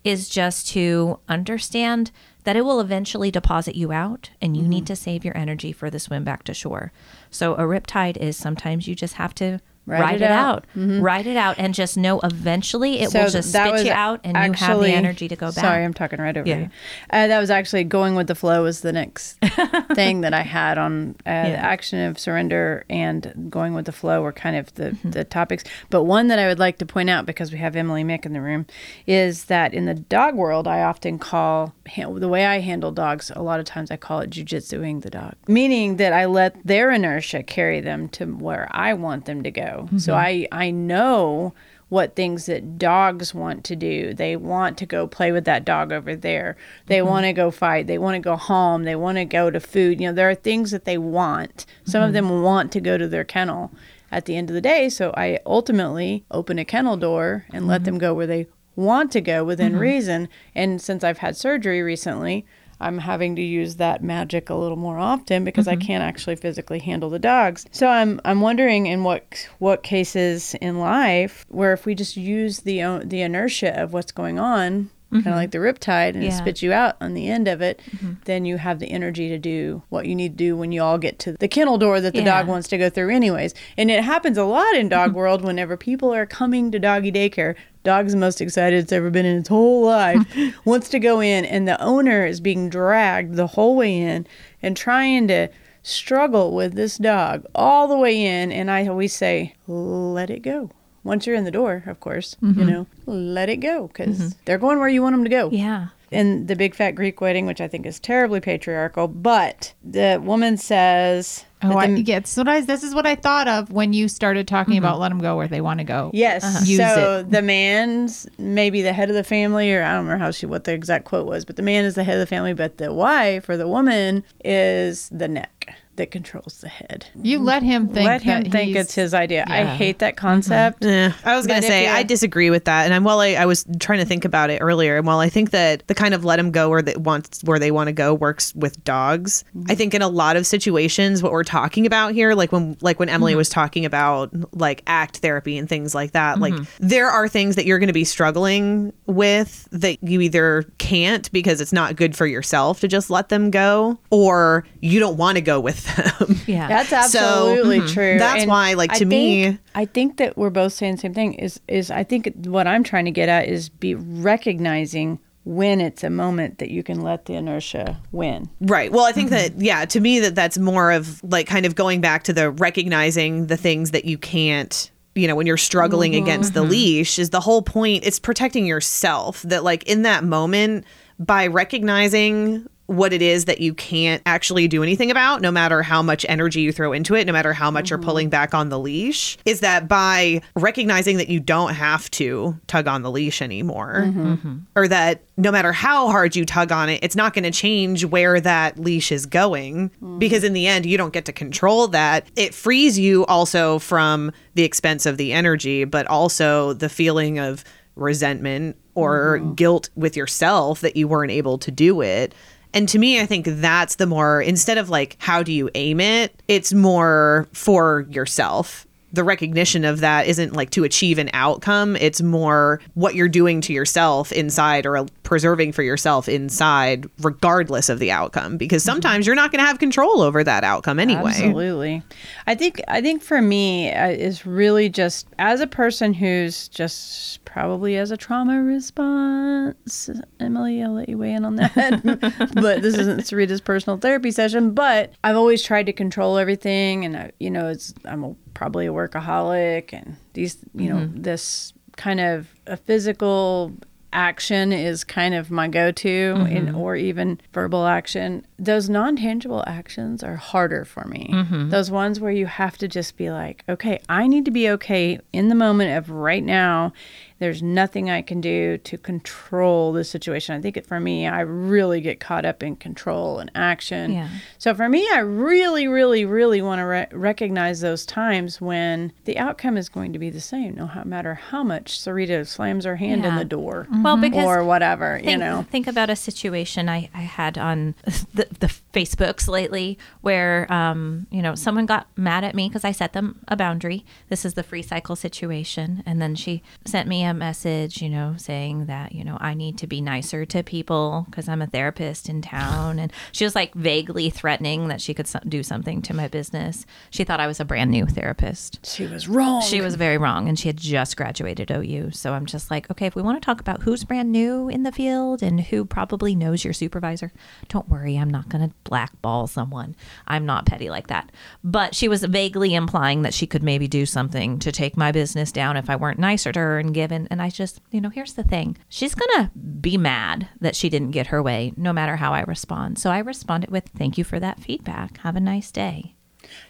is 0.04 0.28
just 0.28 0.68
to 0.68 1.18
understand 1.28 2.10
that 2.44 2.56
it 2.56 2.62
will 2.62 2.80
eventually 2.80 3.30
deposit 3.30 3.74
you 3.74 3.92
out 3.92 4.30
and 4.40 4.56
you 4.56 4.62
need 4.62 4.78
mm-hmm. 4.78 4.86
to 4.86 4.96
save 4.96 5.24
your 5.24 5.36
energy 5.36 5.72
for 5.72 5.90
the 5.90 5.98
swim 5.98 6.24
back 6.24 6.42
to 6.44 6.54
shore. 6.54 6.92
So 7.30 7.54
a 7.54 7.62
riptide 7.62 8.16
is 8.16 8.36
sometimes 8.36 8.88
you 8.88 8.94
just 8.94 9.14
have 9.14 9.34
to 9.36 9.60
Write 9.86 10.00
Write, 10.00 10.14
it 10.16 10.22
it 10.22 10.30
out. 10.30 10.56
out. 10.76 11.00
Write 11.00 11.26
it 11.26 11.36
out 11.36 11.56
and 11.58 11.74
just 11.74 11.96
know 11.96 12.20
eventually 12.20 13.00
it 13.00 13.10
So 13.10 13.22
will 13.24 13.30
just 13.30 13.48
spit 13.48 13.84
you 13.86 13.90
out 13.92 14.20
and 14.22 14.36
you 14.36 14.52
have 14.52 14.78
the 14.80 14.90
energy 14.92 15.26
to 15.26 15.34
go 15.34 15.46
back. 15.46 15.54
Sorry, 15.64 15.82
I'm 15.84 15.94
talking 15.94 16.20
right 16.20 16.36
over 16.36 16.46
Yeah. 16.48 16.58
you. 16.60 16.70
Uh, 17.10 17.26
that 17.26 17.40
was 17.40 17.50
actually 17.50 17.82
going 17.84 18.14
with 18.14 18.28
the 18.28 18.34
flow 18.36 18.62
was 18.62 18.82
the 18.82 18.92
next 18.92 19.38
thing 19.94 20.20
that 20.20 20.32
I 20.34 20.42
had 20.42 20.78
on 20.78 21.16
uh, 21.26 21.30
the 21.48 21.56
action 21.56 21.98
of 22.06 22.18
surrender 22.20 22.84
and 22.88 23.48
going 23.50 23.74
with 23.74 23.86
the 23.86 23.92
flow 23.92 24.22
were 24.22 24.32
kind 24.32 24.54
of 24.56 24.72
the, 24.74 24.90
Mm-hmm. 24.90 25.10
the 25.10 25.24
topics. 25.24 25.64
But 25.88 26.04
one 26.04 26.28
that 26.28 26.38
I 26.38 26.46
would 26.48 26.58
like 26.58 26.78
to 26.78 26.86
point 26.86 27.10
out 27.10 27.24
because 27.26 27.50
we 27.52 27.58
have 27.58 27.74
Emily 27.76 28.04
Mick 28.04 28.26
in 28.26 28.32
the 28.32 28.40
room 28.40 28.66
is 29.06 29.44
that 29.46 29.72
in 29.72 29.86
the 29.86 29.94
dog 29.94 30.34
world, 30.34 30.66
I 30.68 30.82
often 30.82 31.18
call 31.18 31.74
the 31.96 32.28
way 32.28 32.44
I 32.46 32.60
handle 32.60 32.90
dogs. 32.92 33.30
A 33.34 33.42
lot 33.42 33.60
of 33.60 33.66
times 33.66 33.90
I 33.90 33.96
call 33.96 34.20
it 34.20 34.30
jujitsuing 34.30 35.02
the 35.02 35.10
dog, 35.10 35.34
meaning 35.48 35.96
that 35.96 36.12
I 36.12 36.26
let 36.26 36.56
their 36.66 36.90
inertia 36.90 37.42
carry 37.42 37.80
them 37.80 38.08
to 38.10 38.26
where 38.26 38.68
I 38.70 38.94
want 38.94 39.24
them 39.24 39.42
to 39.42 39.50
go. 39.50 39.79
So 39.98 40.12
mm-hmm. 40.12 40.50
I 40.52 40.66
I 40.66 40.70
know 40.70 41.54
what 41.90 42.14
things 42.14 42.46
that 42.46 42.78
dogs 42.78 43.34
want 43.34 43.64
to 43.64 43.76
do. 43.76 44.14
They 44.14 44.36
want 44.36 44.78
to 44.78 44.86
go 44.86 45.08
play 45.08 45.32
with 45.32 45.44
that 45.44 45.64
dog 45.64 45.92
over 45.92 46.14
there. 46.14 46.56
They 46.86 46.98
mm-hmm. 46.98 47.08
want 47.08 47.26
to 47.26 47.32
go 47.32 47.50
fight. 47.50 47.88
They 47.88 47.98
want 47.98 48.14
to 48.14 48.20
go 48.20 48.36
home. 48.36 48.84
They 48.84 48.96
want 48.96 49.18
to 49.18 49.24
go 49.24 49.50
to 49.50 49.60
food. 49.60 50.00
You 50.00 50.08
know, 50.08 50.14
there 50.14 50.30
are 50.30 50.34
things 50.34 50.70
that 50.70 50.84
they 50.84 50.98
want. 50.98 51.66
Some 51.84 52.02
of 52.02 52.08
mm-hmm. 52.08 52.28
them 52.28 52.42
want 52.42 52.72
to 52.72 52.80
go 52.80 52.96
to 52.96 53.08
their 53.08 53.24
kennel 53.24 53.72
at 54.10 54.24
the 54.24 54.36
end 54.36 54.50
of 54.50 54.54
the 54.54 54.60
day. 54.60 54.88
So 54.88 55.12
I 55.16 55.40
ultimately 55.44 56.24
open 56.30 56.58
a 56.58 56.64
kennel 56.64 56.96
door 56.96 57.46
and 57.52 57.66
let 57.66 57.84
them 57.84 57.98
go 57.98 58.14
where 58.14 58.26
they 58.26 58.46
want 58.76 59.10
to 59.12 59.20
go 59.20 59.44
within 59.44 59.76
reason. 59.76 60.28
And 60.54 60.80
since 60.80 61.04
I've 61.04 61.18
had 61.18 61.36
surgery 61.36 61.82
recently, 61.82 62.46
I'm 62.80 62.98
having 62.98 63.36
to 63.36 63.42
use 63.42 63.76
that 63.76 64.02
magic 64.02 64.50
a 64.50 64.54
little 64.54 64.76
more 64.76 64.98
often 64.98 65.44
because 65.44 65.68
I 65.68 65.74
mm-hmm. 65.74 65.86
can't 65.86 66.02
actually 66.02 66.36
physically 66.36 66.78
handle 66.78 67.10
the 67.10 67.18
dogs. 67.18 67.66
So 67.72 67.88
I'm 67.88 68.20
I'm 68.24 68.40
wondering 68.40 68.86
in 68.86 69.04
what 69.04 69.48
what 69.58 69.82
cases 69.82 70.54
in 70.60 70.78
life 70.78 71.44
where 71.48 71.72
if 71.72 71.86
we 71.86 71.94
just 71.94 72.16
use 72.16 72.60
the 72.60 72.82
uh, 72.82 73.00
the 73.04 73.22
inertia 73.22 73.80
of 73.80 73.92
what's 73.92 74.12
going 74.12 74.38
on, 74.38 74.90
kind 75.10 75.26
of 75.26 75.30
mm-hmm. 75.30 75.36
like 75.36 75.50
the 75.50 75.58
riptide, 75.58 76.14
and 76.14 76.22
it 76.22 76.32
spits 76.32 76.62
you 76.62 76.72
out 76.72 76.96
on 77.00 77.14
the 77.14 77.28
end 77.28 77.48
of 77.48 77.60
it, 77.60 77.80
mm-hmm. 77.90 78.12
then 78.26 78.44
you 78.44 78.58
have 78.58 78.78
the 78.78 78.86
energy 78.86 79.28
to 79.28 79.38
do 79.38 79.82
what 79.88 80.06
you 80.06 80.14
need 80.14 80.32
to 80.32 80.44
do 80.44 80.56
when 80.56 80.70
you 80.70 80.82
all 80.82 80.98
get 80.98 81.18
to 81.20 81.32
the 81.32 81.48
kennel 81.48 81.78
door 81.78 82.00
that 82.00 82.14
the 82.14 82.22
dog 82.22 82.46
wants 82.46 82.68
to 82.68 82.78
go 82.78 82.88
through 82.88 83.10
anyways. 83.10 83.52
And 83.76 83.90
it 83.90 84.04
happens 84.04 84.38
a 84.38 84.44
lot 84.44 84.74
in 84.76 84.88
dog 84.88 85.10
mm-hmm. 85.10 85.18
world 85.18 85.42
whenever 85.42 85.76
people 85.76 86.14
are 86.14 86.26
coming 86.26 86.70
to 86.70 86.78
doggy 86.78 87.10
daycare. 87.10 87.56
Dog's 87.82 88.12
the 88.12 88.18
most 88.18 88.40
excited 88.40 88.78
it's 88.78 88.92
ever 88.92 89.10
been 89.10 89.26
in 89.26 89.38
its 89.38 89.48
whole 89.48 89.84
life. 89.84 90.24
wants 90.64 90.88
to 90.90 90.98
go 90.98 91.20
in, 91.20 91.44
and 91.44 91.66
the 91.66 91.80
owner 91.82 92.24
is 92.24 92.40
being 92.40 92.68
dragged 92.68 93.34
the 93.34 93.48
whole 93.48 93.74
way 93.74 93.98
in 93.98 94.26
and 94.62 94.76
trying 94.76 95.26
to 95.28 95.48
struggle 95.82 96.54
with 96.54 96.74
this 96.74 96.98
dog 96.98 97.44
all 97.54 97.88
the 97.88 97.96
way 97.96 98.24
in. 98.24 98.52
And 98.52 98.70
I 98.70 98.86
always 98.86 99.14
say, 99.14 99.54
let 99.66 100.30
it 100.30 100.40
go. 100.40 100.70
Once 101.02 101.26
you're 101.26 101.36
in 101.36 101.44
the 101.44 101.50
door, 101.50 101.82
of 101.86 102.00
course, 102.00 102.36
you 102.42 102.48
mm-hmm. 102.48 102.68
know, 102.68 102.86
let 103.06 103.48
it 103.48 103.56
go 103.56 103.86
because 103.88 104.18
mm-hmm. 104.18 104.28
they're 104.44 104.58
going 104.58 104.78
where 104.78 104.88
you 104.88 105.02
want 105.02 105.14
them 105.14 105.24
to 105.24 105.30
go 105.30 105.48
Yeah. 105.50 105.88
in 106.10 106.46
the 106.46 106.56
big 106.56 106.74
fat 106.74 106.90
Greek 106.92 107.20
wedding, 107.20 107.46
which 107.46 107.60
I 107.60 107.68
think 107.68 107.86
is 107.86 107.98
terribly 107.98 108.40
patriarchal. 108.40 109.08
But 109.08 109.72
the 109.82 110.20
woman 110.22 110.56
says, 110.58 111.44
Oh, 111.62 111.76
I, 111.76 111.88
the- 111.88 112.02
yeah, 112.02 112.20
so 112.24 112.42
I, 112.46 112.62
this 112.62 112.82
is 112.82 112.94
what 112.94 113.06
I 113.06 113.14
thought 113.14 113.46
of 113.46 113.70
when 113.70 113.92
you 113.92 114.08
started 114.08 114.48
talking 114.48 114.74
mm-hmm. 114.74 114.84
about 114.84 114.98
let 114.98 115.10
them 115.10 115.18
go 115.20 115.36
where 115.36 115.48
they 115.48 115.60
want 115.60 115.78
to 115.80 115.84
go. 115.84 116.10
yes. 116.14 116.42
Uh-huh. 116.44 116.64
Use 116.64 116.78
So 116.78 117.18
it. 117.20 117.30
the 117.30 117.42
man's 117.42 118.26
maybe 118.38 118.80
the 118.82 118.92
head 118.94 119.08
of 119.10 119.14
the 119.14 119.24
family, 119.24 119.72
or 119.72 119.82
I 119.82 119.92
don't 119.92 120.04
remember 120.04 120.24
how 120.24 120.30
she 120.30 120.46
what 120.46 120.64
the 120.64 120.72
exact 120.72 121.04
quote 121.04 121.26
was, 121.26 121.44
but 121.44 121.56
the 121.56 121.62
man 121.62 121.84
is 121.84 121.94
the 121.96 122.04
head 122.04 122.14
of 122.14 122.20
the 122.20 122.26
family, 122.26 122.54
but 122.54 122.78
the 122.78 122.92
wife 122.92 123.48
or 123.48 123.56
the 123.56 123.68
woman 123.68 124.24
is 124.44 125.08
the 125.10 125.28
neck 125.28 125.74
that 125.96 126.10
controls 126.10 126.58
the 126.62 126.68
head. 126.68 127.06
You 127.22 127.40
let 127.40 127.62
him 127.62 127.88
think. 127.88 128.06
Let 128.06 128.22
him 128.22 128.44
that 128.44 128.52
think 128.52 128.68
he's- 128.70 128.84
it's 128.86 128.94
his 128.94 129.12
idea. 129.12 129.44
I 129.46 129.64
hate 129.64 129.98
that 129.98 130.16
concept. 130.16 130.84
Eh, 130.84 131.12
I 131.24 131.36
was 131.36 131.46
gonna 131.46 131.60
But 131.60 131.66
say 131.66 131.88
I 131.88 132.02
disagree 132.04 132.48
with 132.48 132.64
that, 132.64 132.84
and 132.86 132.94
I'm 132.94 133.04
while 133.04 133.20
I, 133.20 133.34
I 133.34 133.44
was 133.46 133.66
trying 133.80 133.98
to 133.98 134.04
think 134.06 134.24
about 134.24 134.48
it 134.50 134.58
earlier, 134.60 134.96
and 134.96 135.06
while 135.06 135.18
I 135.18 135.28
think 135.28 135.50
that 135.50 135.82
the 135.88 135.94
kind 135.94 136.14
of 136.14 136.24
let 136.24 136.36
them 136.36 136.52
go 136.52 136.70
where 136.70 136.80
they 136.80 136.94
want 136.96 137.40
where 137.44 137.58
they 137.58 137.70
want 137.70 137.88
to 137.88 137.92
go 137.92 138.14
works 138.14 138.54
with 138.54 138.82
dogs, 138.84 139.44
I 139.68 139.74
think 139.74 139.92
in 139.92 140.00
a 140.00 140.08
lot 140.08 140.36
of 140.36 140.46
situations 140.46 141.22
what 141.22 141.32
we're 141.32 141.44
talking 141.44 141.84
about 141.86 142.14
here, 142.14 142.34
like 142.34 142.50
when 142.52 142.76
like 142.80 142.98
when 142.98 143.08
Emily 143.10 143.34
was 143.34 143.48
talking 143.50 143.84
about 143.84 144.30
like 144.54 144.82
act 144.86 145.18
therapy 145.18 145.58
and 145.58 145.68
things 145.68 145.94
like 145.94 146.12
that, 146.12 146.38
like 146.38 146.54
there 146.78 147.10
are 147.10 147.28
things 147.28 147.56
that 147.56 147.66
you're 147.66 147.78
going 147.78 147.88
to 147.88 147.92
be 147.92 148.04
struggling 148.04 148.92
with 149.06 149.68
that 149.72 149.98
you 150.02 150.20
either 150.22 150.64
can't 150.78 151.30
because 151.32 151.60
it's 151.60 151.72
not 151.72 151.96
good 151.96 152.16
for 152.16 152.26
yourself 152.26 152.80
to 152.80 152.88
just 152.88 153.10
let 153.10 153.28
them 153.28 153.50
go, 153.50 153.98
or 154.10 154.64
you 154.80 154.98
don't 154.98 155.16
want 155.18 155.36
to 155.36 155.42
go 155.42 155.60
with 155.60 155.79
them. 155.84 156.36
Yeah. 156.46 156.68
That's 156.68 157.12
So, 157.12 157.18
absolutely 157.18 157.78
mm-hmm. 157.80 157.94
true. 157.94 158.18
that's 158.18 158.46
why, 158.46 158.74
like, 158.74 158.92
I 158.92 158.98
to 158.98 159.04
me- 159.04 159.44
think- 159.44 159.60
I 159.74 159.84
think 159.84 160.16
that 160.16 160.36
we're 160.36 160.50
both 160.50 160.72
saying 160.72 160.96
the 160.96 161.00
same 161.00 161.14
thing. 161.14 161.34
Is 161.34 161.60
is 161.68 161.90
I 161.90 162.04
think 162.04 162.32
what 162.44 162.66
I'm 162.66 162.82
trying 162.82 163.04
to 163.04 163.10
get 163.10 163.28
at 163.28 163.48
is 163.48 163.68
be 163.68 163.94
recognizing 163.94 165.18
when 165.44 165.80
it's 165.80 166.04
a 166.04 166.10
moment 166.10 166.58
that 166.58 166.70
you 166.70 166.82
can 166.82 167.00
let 167.00 167.24
the 167.24 167.34
inertia 167.34 167.98
win. 168.12 168.48
Right. 168.60 168.92
Well, 168.92 169.04
I 169.04 169.12
think 169.12 169.30
mm-hmm. 169.30 169.56
that 169.58 169.64
yeah, 169.64 169.84
to 169.86 170.00
me 170.00 170.20
that 170.20 170.34
that's 170.34 170.58
more 170.58 170.92
of 170.92 171.22
like 171.24 171.46
kind 171.46 171.66
of 171.66 171.74
going 171.74 172.00
back 172.00 172.24
to 172.24 172.32
the 172.32 172.50
recognizing 172.50 173.46
the 173.46 173.56
things 173.56 173.92
that 173.92 174.04
you 174.04 174.18
can't 174.18 174.90
you 175.14 175.26
know 175.26 175.34
when 175.34 175.46
you're 175.46 175.56
struggling 175.56 176.12
mm-hmm. 176.12 176.22
against 176.22 176.54
the 176.54 176.62
leash 176.62 177.18
is 177.18 177.30
the 177.30 177.40
whole 177.40 177.62
point 177.62 178.04
it's 178.06 178.20
protecting 178.20 178.64
yourself 178.64 179.42
that 179.42 179.64
like 179.64 179.82
in 179.84 180.02
that 180.02 180.22
moment 180.22 180.84
by 181.18 181.46
recognizing 181.48 182.66
what 182.90 183.12
it 183.12 183.22
is 183.22 183.44
that 183.44 183.60
you 183.60 183.72
can't 183.72 184.20
actually 184.26 184.66
do 184.66 184.82
anything 184.82 185.12
about 185.12 185.40
no 185.40 185.52
matter 185.52 185.80
how 185.80 186.02
much 186.02 186.26
energy 186.28 186.60
you 186.60 186.72
throw 186.72 186.92
into 186.92 187.14
it 187.14 187.24
no 187.24 187.32
matter 187.32 187.52
how 187.52 187.70
much 187.70 187.88
you're 187.88 187.98
pulling 188.00 188.26
mm-hmm. 188.26 188.30
back 188.30 188.52
on 188.52 188.68
the 188.68 188.78
leash 188.78 189.38
is 189.44 189.60
that 189.60 189.86
by 189.86 190.42
recognizing 190.56 191.16
that 191.16 191.28
you 191.28 191.38
don't 191.38 191.74
have 191.74 192.10
to 192.10 192.58
tug 192.66 192.88
on 192.88 193.02
the 193.02 193.10
leash 193.10 193.40
anymore 193.40 194.02
mm-hmm. 194.06 194.32
Mm-hmm. 194.32 194.58
or 194.74 194.88
that 194.88 195.22
no 195.36 195.52
matter 195.52 195.72
how 195.72 196.10
hard 196.10 196.34
you 196.34 196.44
tug 196.44 196.72
on 196.72 196.88
it 196.88 196.98
it's 197.00 197.14
not 197.14 197.32
going 197.32 197.44
to 197.44 197.52
change 197.52 198.04
where 198.04 198.40
that 198.40 198.76
leash 198.76 199.12
is 199.12 199.24
going 199.24 199.90
mm. 200.02 200.18
because 200.18 200.42
in 200.42 200.52
the 200.52 200.66
end 200.66 200.84
you 200.84 200.98
don't 200.98 201.12
get 201.12 201.24
to 201.26 201.32
control 201.32 201.86
that. 201.88 202.26
It 202.36 202.54
frees 202.54 202.98
you 202.98 203.24
also 203.26 203.78
from 203.78 204.32
the 204.54 204.64
expense 204.64 205.06
of 205.06 205.16
the 205.16 205.32
energy 205.32 205.84
but 205.84 206.08
also 206.08 206.72
the 206.72 206.88
feeling 206.88 207.38
of 207.38 207.64
resentment 207.94 208.76
or 208.94 209.38
guilt 209.38 209.90
with 209.94 210.16
yourself 210.16 210.80
that 210.80 210.96
you 210.96 211.06
weren't 211.06 211.30
able 211.30 211.58
to 211.58 211.70
do 211.70 212.00
it 212.00 212.34
and 212.72 212.88
to 212.88 212.98
me, 212.98 213.20
I 213.20 213.26
think 213.26 213.46
that's 213.46 213.96
the 213.96 214.06
more, 214.06 214.40
instead 214.40 214.78
of 214.78 214.90
like, 214.90 215.16
how 215.18 215.42
do 215.42 215.52
you 215.52 215.70
aim 215.74 216.00
it? 216.00 216.42
It's 216.48 216.72
more 216.72 217.48
for 217.52 218.06
yourself. 218.10 218.86
The 219.12 219.24
recognition 219.24 219.84
of 219.84 220.00
that 220.00 220.26
isn't 220.26 220.52
like 220.52 220.70
to 220.70 220.84
achieve 220.84 221.18
an 221.18 221.30
outcome. 221.32 221.96
It's 221.96 222.22
more 222.22 222.80
what 222.94 223.14
you're 223.14 223.28
doing 223.28 223.60
to 223.62 223.72
yourself 223.72 224.32
inside 224.32 224.86
or 224.86 225.06
preserving 225.22 225.72
for 225.72 225.82
yourself 225.82 226.28
inside, 226.28 227.08
regardless 227.20 227.88
of 227.88 227.98
the 227.98 228.10
outcome. 228.10 228.56
Because 228.56 228.82
sometimes 228.82 229.26
you're 229.26 229.36
not 229.36 229.50
going 229.52 229.60
to 229.60 229.66
have 229.66 229.78
control 229.78 230.20
over 230.20 230.42
that 230.44 230.64
outcome 230.64 230.98
anyway. 230.98 231.30
Absolutely. 231.30 232.02
I 232.46 232.54
think 232.54 232.80
I 232.88 233.00
think 233.00 233.22
for 233.22 233.40
me 233.40 233.92
uh, 233.92 234.08
is 234.08 234.46
really 234.46 234.88
just 234.88 235.26
as 235.38 235.60
a 235.60 235.66
person 235.66 236.14
who's 236.14 236.68
just 236.68 237.44
probably 237.44 237.96
as 237.96 238.10
a 238.10 238.16
trauma 238.16 238.62
response. 238.62 240.10
Emily, 240.38 240.82
I'll 240.82 240.94
let 240.94 241.08
you 241.08 241.18
weigh 241.18 241.32
in 241.32 241.44
on 241.44 241.56
that. 241.56 241.74
but 242.54 242.82
this 242.82 242.96
isn't 242.96 243.20
Sarita's 243.20 243.60
personal 243.60 243.98
therapy 243.98 244.30
session. 244.30 244.72
But 244.72 245.12
I've 245.24 245.36
always 245.36 245.62
tried 245.62 245.86
to 245.86 245.92
control 245.92 246.38
everything, 246.38 247.04
and 247.04 247.16
I, 247.16 247.32
you 247.40 247.50
know, 247.50 247.68
it's 247.68 247.94
I'm 248.04 248.24
a, 248.24 248.34
probably 248.54 248.86
a 248.86 248.92
workaholic, 248.92 249.92
and 249.92 250.16
these, 250.34 250.58
you 250.74 250.88
know, 250.88 251.00
mm-hmm. 251.00 251.22
this 251.22 251.72
kind 251.96 252.20
of 252.20 252.48
a 252.66 252.76
physical 252.76 253.72
action 254.12 254.72
is 254.72 255.04
kind 255.04 255.34
of 255.34 255.50
my 255.50 255.68
go-to 255.68 256.34
in 256.48 256.66
mm-hmm. 256.66 256.76
or 256.76 256.96
even 256.96 257.40
verbal 257.52 257.86
action 257.86 258.44
those 258.60 258.90
non-tangible 258.90 259.64
actions 259.66 260.22
are 260.22 260.36
harder 260.36 260.84
for 260.84 261.06
me. 261.06 261.30
Mm-hmm. 261.32 261.70
Those 261.70 261.90
ones 261.90 262.20
where 262.20 262.30
you 262.30 262.44
have 262.44 262.76
to 262.78 262.86
just 262.86 263.16
be 263.16 263.30
like 263.30 263.64
okay 263.68 264.00
i 264.08 264.26
need 264.26 264.44
to 264.44 264.50
be 264.50 264.68
okay 264.68 265.18
in 265.32 265.48
the 265.48 265.54
moment 265.54 265.96
of 265.96 266.10
right 266.10 266.44
now. 266.44 266.92
There's 267.38 267.62
nothing 267.62 268.10
i 268.10 268.20
can 268.20 268.42
do 268.42 268.76
to 268.76 268.98
control 268.98 269.94
the 269.94 270.04
situation. 270.04 270.54
I 270.54 270.60
think 270.60 270.76
it, 270.76 270.86
for 270.86 271.00
me 271.00 271.26
i 271.26 271.40
really 271.40 272.02
get 272.02 272.20
caught 272.20 272.44
up 272.44 272.62
in 272.62 272.76
control 272.76 273.38
and 273.38 273.50
action. 273.54 274.12
Yeah. 274.12 274.28
so 274.58 274.74
for 274.74 274.88
me, 274.88 275.08
I 275.10 275.20
really, 275.20 275.88
really, 275.88 276.24
really 276.26 276.60
want 276.60 276.80
to 276.80 276.84
re- 276.84 277.06
recognize 277.12 277.80
those 277.80 278.04
times 278.04 278.60
when 278.60 279.12
the 279.24 279.38
outcome 279.38 279.78
is 279.78 279.88
going 279.88 280.12
to 280.12 280.18
be 280.18 280.28
the 280.28 280.40
same, 280.40 280.74
no 280.74 280.90
matter 281.04 281.34
how 281.34 281.62
much 281.62 281.98
Sarita 281.98 282.46
slams 282.46 282.84
her 282.84 282.96
hand 282.96 283.24
in 283.24 283.36
the 283.36 283.44
door 283.44 283.86
Well, 283.90 284.16
mm-hmm. 284.16 284.20
because 284.22 284.44
or 284.44 284.64
whatever, 284.64 285.18
you 285.22 285.36
know. 285.36 285.64
think 285.70 285.86
about 285.86 286.10
a 286.10 286.16
situation 286.16 286.88
I, 286.88 287.08
I 287.14 287.22
had 287.22 287.56
on 287.56 287.94
the, 288.34 288.46
the 288.58 288.66
Facebooks 288.92 289.48
lately 289.48 289.98
where, 290.20 290.70
um, 290.72 291.26
you 291.30 291.40
know, 291.40 291.54
someone 291.54 291.86
got 291.86 292.06
mad 292.16 292.44
at 292.44 292.54
me 292.54 292.68
because 292.68 292.84
I 292.84 292.92
set 292.92 293.12
them 293.12 293.40
a 293.48 293.56
boundary. 293.56 294.04
This 294.28 294.44
is 294.44 294.54
the 294.54 294.62
free 294.62 294.82
cycle 294.82 295.16
situation. 295.16 296.02
And 296.04 296.20
then 296.20 296.34
she 296.34 296.62
sent 296.84 297.08
me 297.08 297.22
a 297.24 297.32
message, 297.32 298.02
you 298.02 298.08
know, 298.08 298.34
saying 298.36 298.86
that, 298.86 299.12
you 299.12 299.24
know, 299.24 299.38
I 299.40 299.54
need 299.54 299.78
to 299.78 299.86
be 299.86 300.00
nicer 300.00 300.44
to 300.46 300.62
people 300.62 301.26
because 301.30 301.48
I'm 301.48 301.62
a 301.62 301.66
therapist 301.66 302.28
in 302.28 302.42
town. 302.42 302.98
And 302.98 303.12
she 303.32 303.44
was 303.44 303.54
like 303.54 303.74
vaguely 303.74 304.30
threatening 304.30 304.88
that 304.88 305.00
she 305.00 305.14
could 305.14 305.28
so- 305.28 305.40
do 305.48 305.62
something 305.62 306.02
to 306.02 306.14
my 306.14 306.28
business. 306.28 306.86
She 307.10 307.24
thought 307.24 307.40
I 307.40 307.46
was 307.46 307.60
a 307.60 307.64
brand 307.64 307.90
new 307.90 308.06
therapist. 308.06 308.84
She 308.84 309.06
was 309.06 309.28
wrong. 309.28 309.62
She 309.62 309.80
was 309.80 309.94
very 309.94 310.18
wrong, 310.18 310.48
and 310.48 310.58
she 310.58 310.68
had 310.68 310.76
just 310.76 311.16
graduated 311.16 311.70
OU. 311.70 312.10
So 312.12 312.32
I'm 312.32 312.46
just 312.46 312.70
like, 312.70 312.90
okay, 312.90 313.06
if 313.06 313.14
we 313.14 313.22
want 313.22 313.40
to 313.40 313.44
talk 313.44 313.60
about 313.60 313.82
who's 313.82 314.04
brand 314.04 314.32
new 314.32 314.68
in 314.68 314.82
the 314.82 314.92
field 314.92 315.42
and 315.42 315.60
who 315.60 315.84
probably 315.84 316.34
knows 316.34 316.64
your 316.64 316.72
supervisor, 316.72 317.32
don't 317.68 317.88
worry, 317.88 318.16
I'm 318.16 318.30
not 318.30 318.39
going 318.48 318.68
to 318.68 318.74
blackball 318.84 319.46
someone. 319.46 319.94
I'm 320.26 320.46
not 320.46 320.66
petty 320.66 320.90
like 320.90 321.08
that. 321.08 321.30
But 321.62 321.94
she 321.94 322.08
was 322.08 322.24
vaguely 322.24 322.74
implying 322.74 323.22
that 323.22 323.34
she 323.34 323.46
could 323.46 323.62
maybe 323.62 323.86
do 323.88 324.06
something 324.06 324.58
to 324.60 324.72
take 324.72 324.96
my 324.96 325.12
business 325.12 325.52
down 325.52 325.76
if 325.76 325.90
I 325.90 325.96
weren't 325.96 326.18
nicer 326.18 326.52
to 326.52 326.58
her 326.58 326.78
and 326.78 326.94
given. 326.94 327.28
And 327.30 327.42
I 327.42 327.50
just, 327.50 327.80
you 327.90 328.00
know, 328.00 328.08
here's 328.10 328.34
the 328.34 328.42
thing 328.44 328.76
she's 328.88 329.14
going 329.14 329.44
to 329.44 329.50
be 329.58 329.96
mad 329.96 330.48
that 330.60 330.76
she 330.76 330.88
didn't 330.88 331.10
get 331.10 331.28
her 331.28 331.42
way, 331.42 331.72
no 331.76 331.92
matter 331.92 332.16
how 332.16 332.32
I 332.32 332.42
respond. 332.42 332.98
So 332.98 333.10
I 333.10 333.18
responded 333.18 333.70
with, 333.70 333.88
thank 333.96 334.16
you 334.18 334.24
for 334.24 334.40
that 334.40 334.60
feedback. 334.60 335.18
Have 335.18 335.36
a 335.36 335.40
nice 335.40 335.70
day. 335.70 336.14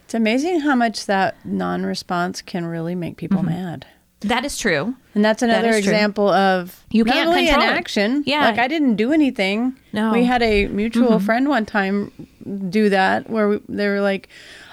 It's 0.05 0.15
amazing 0.15 0.61
how 0.61 0.75
much 0.75 1.07
that 1.07 1.37
non-response 1.47 2.43
can 2.43 2.67
really 2.67 2.95
make 2.95 3.17
people 3.17 3.39
Mm-hmm. 3.39 3.49
mad. 3.49 3.87
That 4.21 4.45
is 4.45 4.59
true. 4.59 4.95
And 5.15 5.25
that's 5.25 5.43
another 5.43 5.71
is 5.71 5.83
true. 5.85 5.93
example 5.93 6.29
of 6.29 6.85
You 6.91 7.05
not 7.05 7.15
can't 7.15 7.29
really 7.31 7.47
control 7.47 7.65
it. 7.65 7.71
inaction. 7.71 8.23
Yeah. 8.27 8.45
like 8.51 8.59
I 8.59 8.69
didn't 8.69 8.97
do 8.97 9.13
anything. 9.13 9.77
No. 9.93 10.03
Mm-hmm. 10.03 10.13
we 10.13 10.25
had 10.25 10.43
a 10.43 10.67
mutual 10.67 11.19
friend 11.19 11.49
one 11.49 11.65
time 11.67 12.13
do 12.69 12.89
that 12.91 13.29
where 13.31 13.49
we, 13.49 13.61
they 13.69 13.89
were 13.89 14.01
like, 14.01 14.29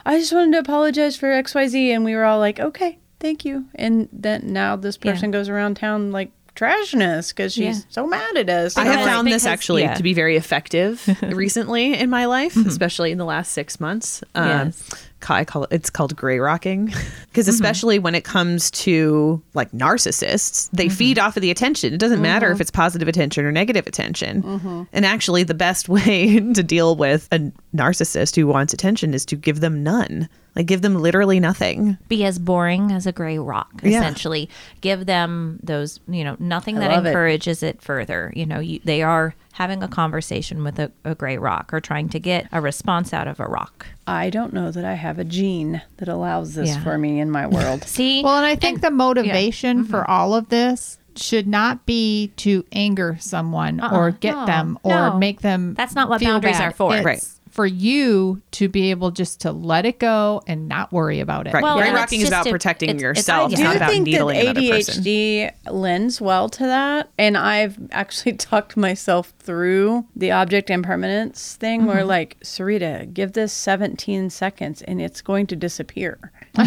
"I 0.05 0.19
just 0.19 0.33
wanted 0.33 0.51
to 0.53 0.59
apologize 0.59 1.15
for 1.15 1.31
X, 1.31 1.55
Y, 1.55 1.67
Z," 1.67 1.91
and 1.91 2.03
we 2.05 2.15
were 2.15 2.25
all 2.25 2.39
like, 2.39 2.59
"Okay, 2.59 2.97
thank 3.19 3.45
you." 3.45 3.65
And 3.75 4.09
then 4.11 4.51
now 4.53 4.75
this 4.75 4.97
Yeah. 5.01 5.13
person 5.13 5.31
goes 5.31 5.47
around 5.49 5.75
town 5.77 6.11
like 6.11 6.31
trashing 6.55 7.01
us 7.07 7.31
because 7.31 7.53
she's 7.53 7.79
Yeah. 7.79 7.83
so 7.89 8.07
mad 8.07 8.35
at 8.35 8.49
us. 8.49 8.75
I 8.77 8.83
have 8.85 8.93
Because- 8.95 9.07
found 9.07 9.27
this 9.27 9.45
actually 9.45 9.83
yeah. 9.83 9.93
to 9.93 10.01
be 10.03 10.13
very 10.13 10.35
effective 10.37 11.07
recently 11.21 11.93
in 11.97 12.09
my 12.09 12.25
life, 12.25 12.55
especially 12.57 13.11
in 13.11 13.17
the 13.19 13.25
last 13.25 13.51
six 13.51 13.79
months. 13.79 14.23
Um, 14.35 14.47
Yes. 14.47 14.89
I 15.29 15.45
call 15.45 15.63
it, 15.63 15.69
it's 15.71 15.89
called 15.89 16.15
gray 16.15 16.39
rocking 16.39 16.85
because 17.27 17.45
mm-hmm. 17.45 17.49
especially 17.49 17.99
when 17.99 18.15
it 18.15 18.23
comes 18.23 18.71
to 18.71 19.41
like 19.53 19.71
narcissists, 19.71 20.69
they 20.71 20.85
mm-hmm. 20.85 20.95
feed 20.95 21.19
off 21.19 21.35
of 21.37 21.41
the 21.41 21.51
attention. 21.51 21.93
It 21.93 21.99
doesn't 21.99 22.21
matter 22.21 22.47
if 22.47 22.55
mm-hmm. 22.55 22.61
it's 22.61 22.71
positive 22.71 23.07
attention 23.07 23.45
or 23.45 23.51
negative 23.51 23.87
attention. 23.87 24.87
And 24.93 25.05
actually, 25.05 25.43
the 25.43 25.53
best 25.53 25.89
way 25.89 26.39
to 26.39 26.63
deal 26.63 26.95
with 26.95 27.27
a 27.31 27.51
narcissist 27.75 28.35
who 28.35 28.47
wants 28.47 28.73
attention 28.73 29.13
is 29.13 29.25
to 29.27 29.35
give 29.35 29.59
them 29.59 29.83
none. 29.83 30.29
Like 30.57 30.65
give 30.65 30.81
them 30.81 30.95
literally 30.95 31.39
nothing. 31.39 31.97
be 32.09 32.25
as 32.25 32.39
boring 32.39 32.91
as 32.91 33.05
a 33.07 33.11
gray 33.13 33.37
rock 33.37 33.69
Yeah. 33.83 33.99
essentially 33.99 34.49
give 34.81 35.05
them 35.05 35.59
those 35.63 35.99
you 36.09 36.23
know 36.25 36.35
nothing 36.39 36.77
I 36.77 36.79
that 36.81 36.91
love 36.91 37.05
it. 37.05 37.09
encourages 37.09 37.61
it. 37.63 37.81
further 37.81 38.33
you 38.35 38.45
know 38.45 38.59
you, 38.59 38.79
they 38.83 39.01
are 39.03 39.35
having 39.53 39.81
a 39.83 39.87
conversation 39.87 40.63
with 40.63 40.77
a, 40.79 40.91
a 41.05 41.13
gray 41.15 41.37
rock 41.37 41.73
or 41.73 41.79
trying 41.79 42.09
to 42.09 42.19
get 42.19 42.47
a 42.51 42.59
response 42.59 43.13
out 43.13 43.27
of 43.27 43.39
a 43.39 43.45
rock 43.45 43.85
I 44.07 44.29
don't 44.31 44.51
know 44.53 44.71
that 44.71 44.83
I 44.83 44.93
have 44.95 45.19
a 45.19 45.23
gene 45.23 45.81
that 45.97 46.07
allows 46.07 46.55
this 46.55 46.69
Yeah. 46.69 46.83
for 46.83 46.97
me 46.97 47.19
in 47.19 47.29
my 47.29 47.45
world. 47.47 47.83
see 47.85 48.23
Well, 48.23 48.37
and 48.37 48.45
I 48.45 48.55
think 48.55 48.81
the 48.81 48.91
motivation 48.91 49.83
Mm-hmm. 49.83 49.91
for 49.91 50.09
all 50.09 50.33
of 50.33 50.49
this 50.49 50.97
should 51.15 51.47
not 51.47 51.85
be 51.87 52.31
to 52.37 52.63
anger 52.71 53.17
someone 53.19 53.79
Uh-uh. 53.79 53.95
or 53.97 54.11
get 54.11 54.35
No. 54.35 54.45
them 54.45 54.79
or 54.83 54.91
No. 54.95 55.17
make 55.17 55.41
them. 55.41 55.73
That's 55.73 55.95
not 55.95 56.09
what 56.09 56.21
boundaries 56.21 56.57
bad. 56.59 56.67
are 56.69 56.71
for. 56.71 56.95
It's 56.95 57.05
Right. 57.05 57.23
For 57.57 57.65
you 57.65 58.39
to 58.51 58.69
be 58.69 58.91
able 58.91 59.09
just 59.09 59.41
to 59.41 59.51
let 59.51 59.83
it 59.85 59.97
go 59.97 60.43
and 60.45 60.67
not 60.67 60.91
worry 60.93 61.19
about 61.19 61.47
it. 61.47 61.53
Right. 61.55 61.63
Well, 61.63 61.77
gray 61.77 61.87
and 61.87 61.95
it's 61.97 62.01
rocking 62.03 62.21
is 62.21 62.27
about 62.27 62.45
a- 62.45 62.51
protecting 62.51 62.89
it's- 62.91 63.01
it's- 63.01 63.17
yourself. 63.17 63.49
I 63.49 63.51
It's 63.51 63.55
do 63.59 63.63
not 63.63 63.75
about 63.77 63.89
think 63.89 64.05
that 64.05 64.11
needling 64.11 64.39
another 64.41 64.61
person. 64.69 65.03
ADHD 65.03 65.49
lends 65.71 66.21
well 66.21 66.49
to 66.49 66.63
that, 66.67 67.09
and 67.17 67.35
I've 67.35 67.77
actually 67.91 68.33
talked 68.51 68.77
myself 68.77 69.33
through 69.39 70.05
the 70.15 70.29
object 70.31 70.69
impermanence 70.69 71.55
thing, 71.55 71.87
where 71.87 71.97
Mm-hmm. 71.97 72.07
like 72.09 72.37
Sarita, 72.43 73.11
give 73.11 73.33
this 73.33 73.51
17 73.53 74.29
seconds, 74.29 74.83
and 74.83 75.01
it's 75.01 75.21
going 75.21 75.47
to 75.47 75.55
disappear. 75.55 76.31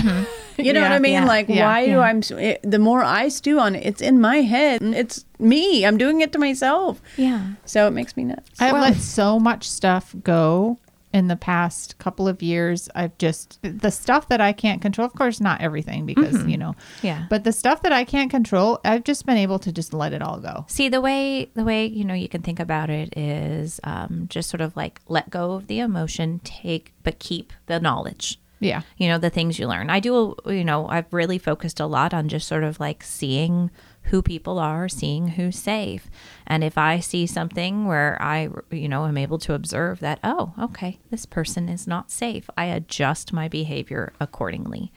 you 0.59 0.72
know 0.72 0.81
what 0.83 0.92
I 0.92 0.98
mean? 0.98 1.12
yeah, 1.12 1.24
like, 1.24 1.48
yeah, 1.48 1.66
why 1.66 1.87
do. 1.87 2.00
I'm? 2.00 2.20
It, 2.37 2.61
the 2.62 2.79
more 2.81 3.03
I 3.05 3.29
stew 3.29 3.61
on 3.61 3.76
it, 3.76 3.87
it's 3.87 4.03
in 4.03 4.20
my 4.20 4.38
head. 4.38 4.83
It's 4.83 5.24
me. 5.40 5.85
I'm 5.87 5.98
doing 5.98 6.20
it 6.20 6.33
to 6.33 6.38
myself. 6.38 7.00
yeah 7.16 7.53
So 7.64 7.87
it 7.87 7.92
makes 7.92 8.16
me 8.16 8.24
nuts. 8.24 8.61
I've 8.61 8.72
Well- 8.72 8.83
let 8.83 8.96
so 8.96 9.38
much 9.38 9.68
stuff 9.68 10.14
go 10.22 10.79
in 11.12 11.26
the 11.26 11.35
past 11.35 11.98
couple 11.98 12.29
of 12.29 12.40
years. 12.40 12.88
I've 12.94 13.18
just 13.18 13.59
the 13.62 13.90
stuff 13.90 14.29
that 14.29 14.40
I 14.40 14.53
can't 14.53 14.81
control. 14.81 15.05
Of 15.07 15.12
course, 15.14 15.40
not 15.40 15.61
everything 15.61 16.07
because 16.07 16.46
you 16.46 16.57
know. 16.57 16.76
Yeah. 17.03 17.26
But 17.29 17.42
the 17.42 17.50
stuff 17.53 17.83
that 17.83 17.92
I 17.92 18.05
can't 18.05 18.31
control, 18.31 18.79
I've 18.85 19.03
just 19.03 19.26
been 19.26 19.37
able 19.37 19.59
to 19.59 19.72
just 19.72 19.92
let 19.92 20.12
it 20.12 20.22
all 20.22 20.38
go. 20.38 20.66
See 20.68 20.88
the 20.88 21.00
way 21.00 21.50
the 21.55 21.64
way 21.64 21.87
you 21.87 22.05
know 22.05 22.14
you 22.14 22.29
can 22.29 22.42
think 22.42 22.61
about 22.61 22.90
it 22.90 23.12
is 23.18 23.81
um, 23.83 24.26
just 24.31 24.48
sort 24.48 24.61
of 24.61 24.76
like 24.76 25.00
let 25.09 25.31
go 25.31 25.55
of 25.55 25.66
the 25.66 25.81
emotion, 25.81 26.40
take 26.44 26.92
but 27.03 27.18
keep 27.18 27.53
the 27.66 27.81
knowledge. 27.81 28.38
Yeah. 28.61 28.83
You 28.96 29.09
know 29.09 29.18
the 29.18 29.31
things 29.31 29.59
you 29.59 29.66
learn. 29.66 29.90
I 29.90 29.98
do. 29.98 30.37
You 30.46 30.62
know 30.64 30.87
I've 30.87 31.12
really 31.12 31.38
focused 31.38 31.81
a 31.81 31.87
lot 31.87 32.14
on 32.14 32.29
just 32.29 32.46
sort 32.46 32.62
of 32.62 32.79
like 32.79 33.03
seeing 33.03 33.72
who 34.04 34.22
people 34.22 34.58
are, 34.58 34.88
seeing 34.88 35.28
who's 35.28 35.58
safe, 35.58 36.10
and 36.46 36.64
if 36.64 36.76
I 36.76 37.00
see 37.00 37.26
something 37.26 37.86
where 37.86 38.18
I 38.20 38.48
you 38.70 38.88
know 38.88 39.06
am 39.06 39.18
able 39.18 39.38
to 39.38 39.54
observe 39.54 40.00
that 40.00 40.18
oh 40.24 40.52
okay 40.58 40.98
this 41.10 41.26
person 41.26 41.68
is 41.68 41.86
not 41.86 42.10
safe, 42.10 42.48
I 42.56 42.66
adjust 42.66 43.32
my 43.32 43.48
behavior 43.48 44.12
accordingly. 44.20 44.92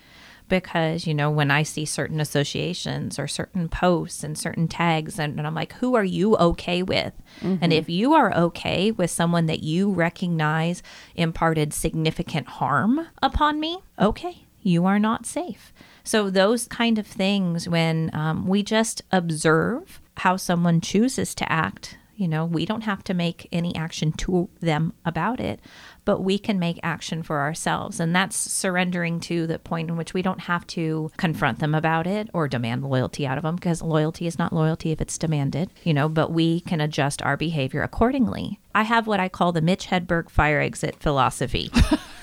Because 0.50 1.08
you 1.08 1.14
know 1.14 1.32
when 1.32 1.50
i 1.50 1.64
see 1.64 1.86
certain 1.86 2.20
associations 2.20 3.18
or 3.18 3.28
certain 3.28 3.70
posts 3.70 4.26
and 4.26 4.38
certain 4.38 4.68
tags 4.68 5.18
and, 5.18 5.38
and 5.38 5.48
i'm 5.48 5.56
like 5.56 5.74
who 5.74 5.96
are 5.96 6.04
you 6.04 6.36
okay 6.36 6.84
with? 6.84 7.14
And 7.42 7.60
mm-hmm. 7.60 7.72
if 7.72 7.90
you 7.90 8.14
are 8.14 8.36
okay 8.36 8.92
with 8.92 9.10
someone 9.10 9.46
that 9.46 9.64
you 9.64 9.90
recognize 9.92 10.84
imparted 11.16 11.74
significant 11.74 12.48
harm 12.48 13.08
upon 13.22 13.60
me 13.60 13.80
okay 13.98 14.46
you 14.64 14.86
are 14.86 15.00
not 15.00 15.26
safe 15.26 15.74
so 16.04 16.30
those 16.30 16.68
kind 16.68 16.98
of 16.98 17.08
things 17.08 17.68
when 17.70 18.10
um, 18.14 18.48
we 18.48 18.64
just 18.64 19.02
observe 19.12 20.02
how 20.18 20.36
someone 20.36 20.82
chooses 20.82 21.34
to 21.36 21.52
act 21.52 21.98
you 22.16 22.28
know, 22.28 22.46
we 22.46 22.66
don't 22.66 22.82
have 22.82 23.04
to 23.06 23.14
make 23.14 23.48
any 23.52 23.76
action 23.76 24.12
to 24.14 24.50
them 24.60 24.94
about 25.04 25.40
it, 25.40 25.60
but 26.06 26.22
we 26.22 26.38
can 26.38 26.60
make 26.60 26.80
action 26.84 27.24
for 27.24 27.40
ourselves. 27.40 28.00
And 28.00 28.16
that's 28.16 28.38
surrendering 28.38 29.20
to 29.22 29.48
the 29.48 29.58
point 29.58 29.90
in 29.90 29.98
which 29.98 30.14
we 30.14 30.22
don't 30.22 30.42
have 30.42 30.66
to 30.68 31.12
confront 31.18 31.60
them 31.60 31.74
about 31.74 32.06
it 32.06 32.30
or 32.34 32.48
demand 32.48 32.84
loyalty 32.84 33.26
out 33.26 33.38
of 33.38 33.44
them 33.44 33.56
because 33.56 33.82
loyalty 33.82 34.28
is 34.28 34.38
not 34.38 34.54
loyalty 34.54 34.92
if 34.92 35.02
it's 35.02 35.18
demanded, 35.18 35.72
you 35.84 35.94
know, 35.94 36.08
but 36.08 36.32
we 36.32 36.62
can 36.62 36.80
adjust 36.80 37.22
our 37.24 37.36
behavior 37.36 37.82
accordingly. 37.82 38.60
I 38.76 38.84
have 38.84 39.08
what 39.08 39.20
I 39.20 39.28
call 39.28 39.52
the 39.52 39.62
Mitch 39.62 39.88
Hedberg 39.88 40.30
fire 40.30 40.60
exit 40.60 40.98
philosophy. 41.00 41.72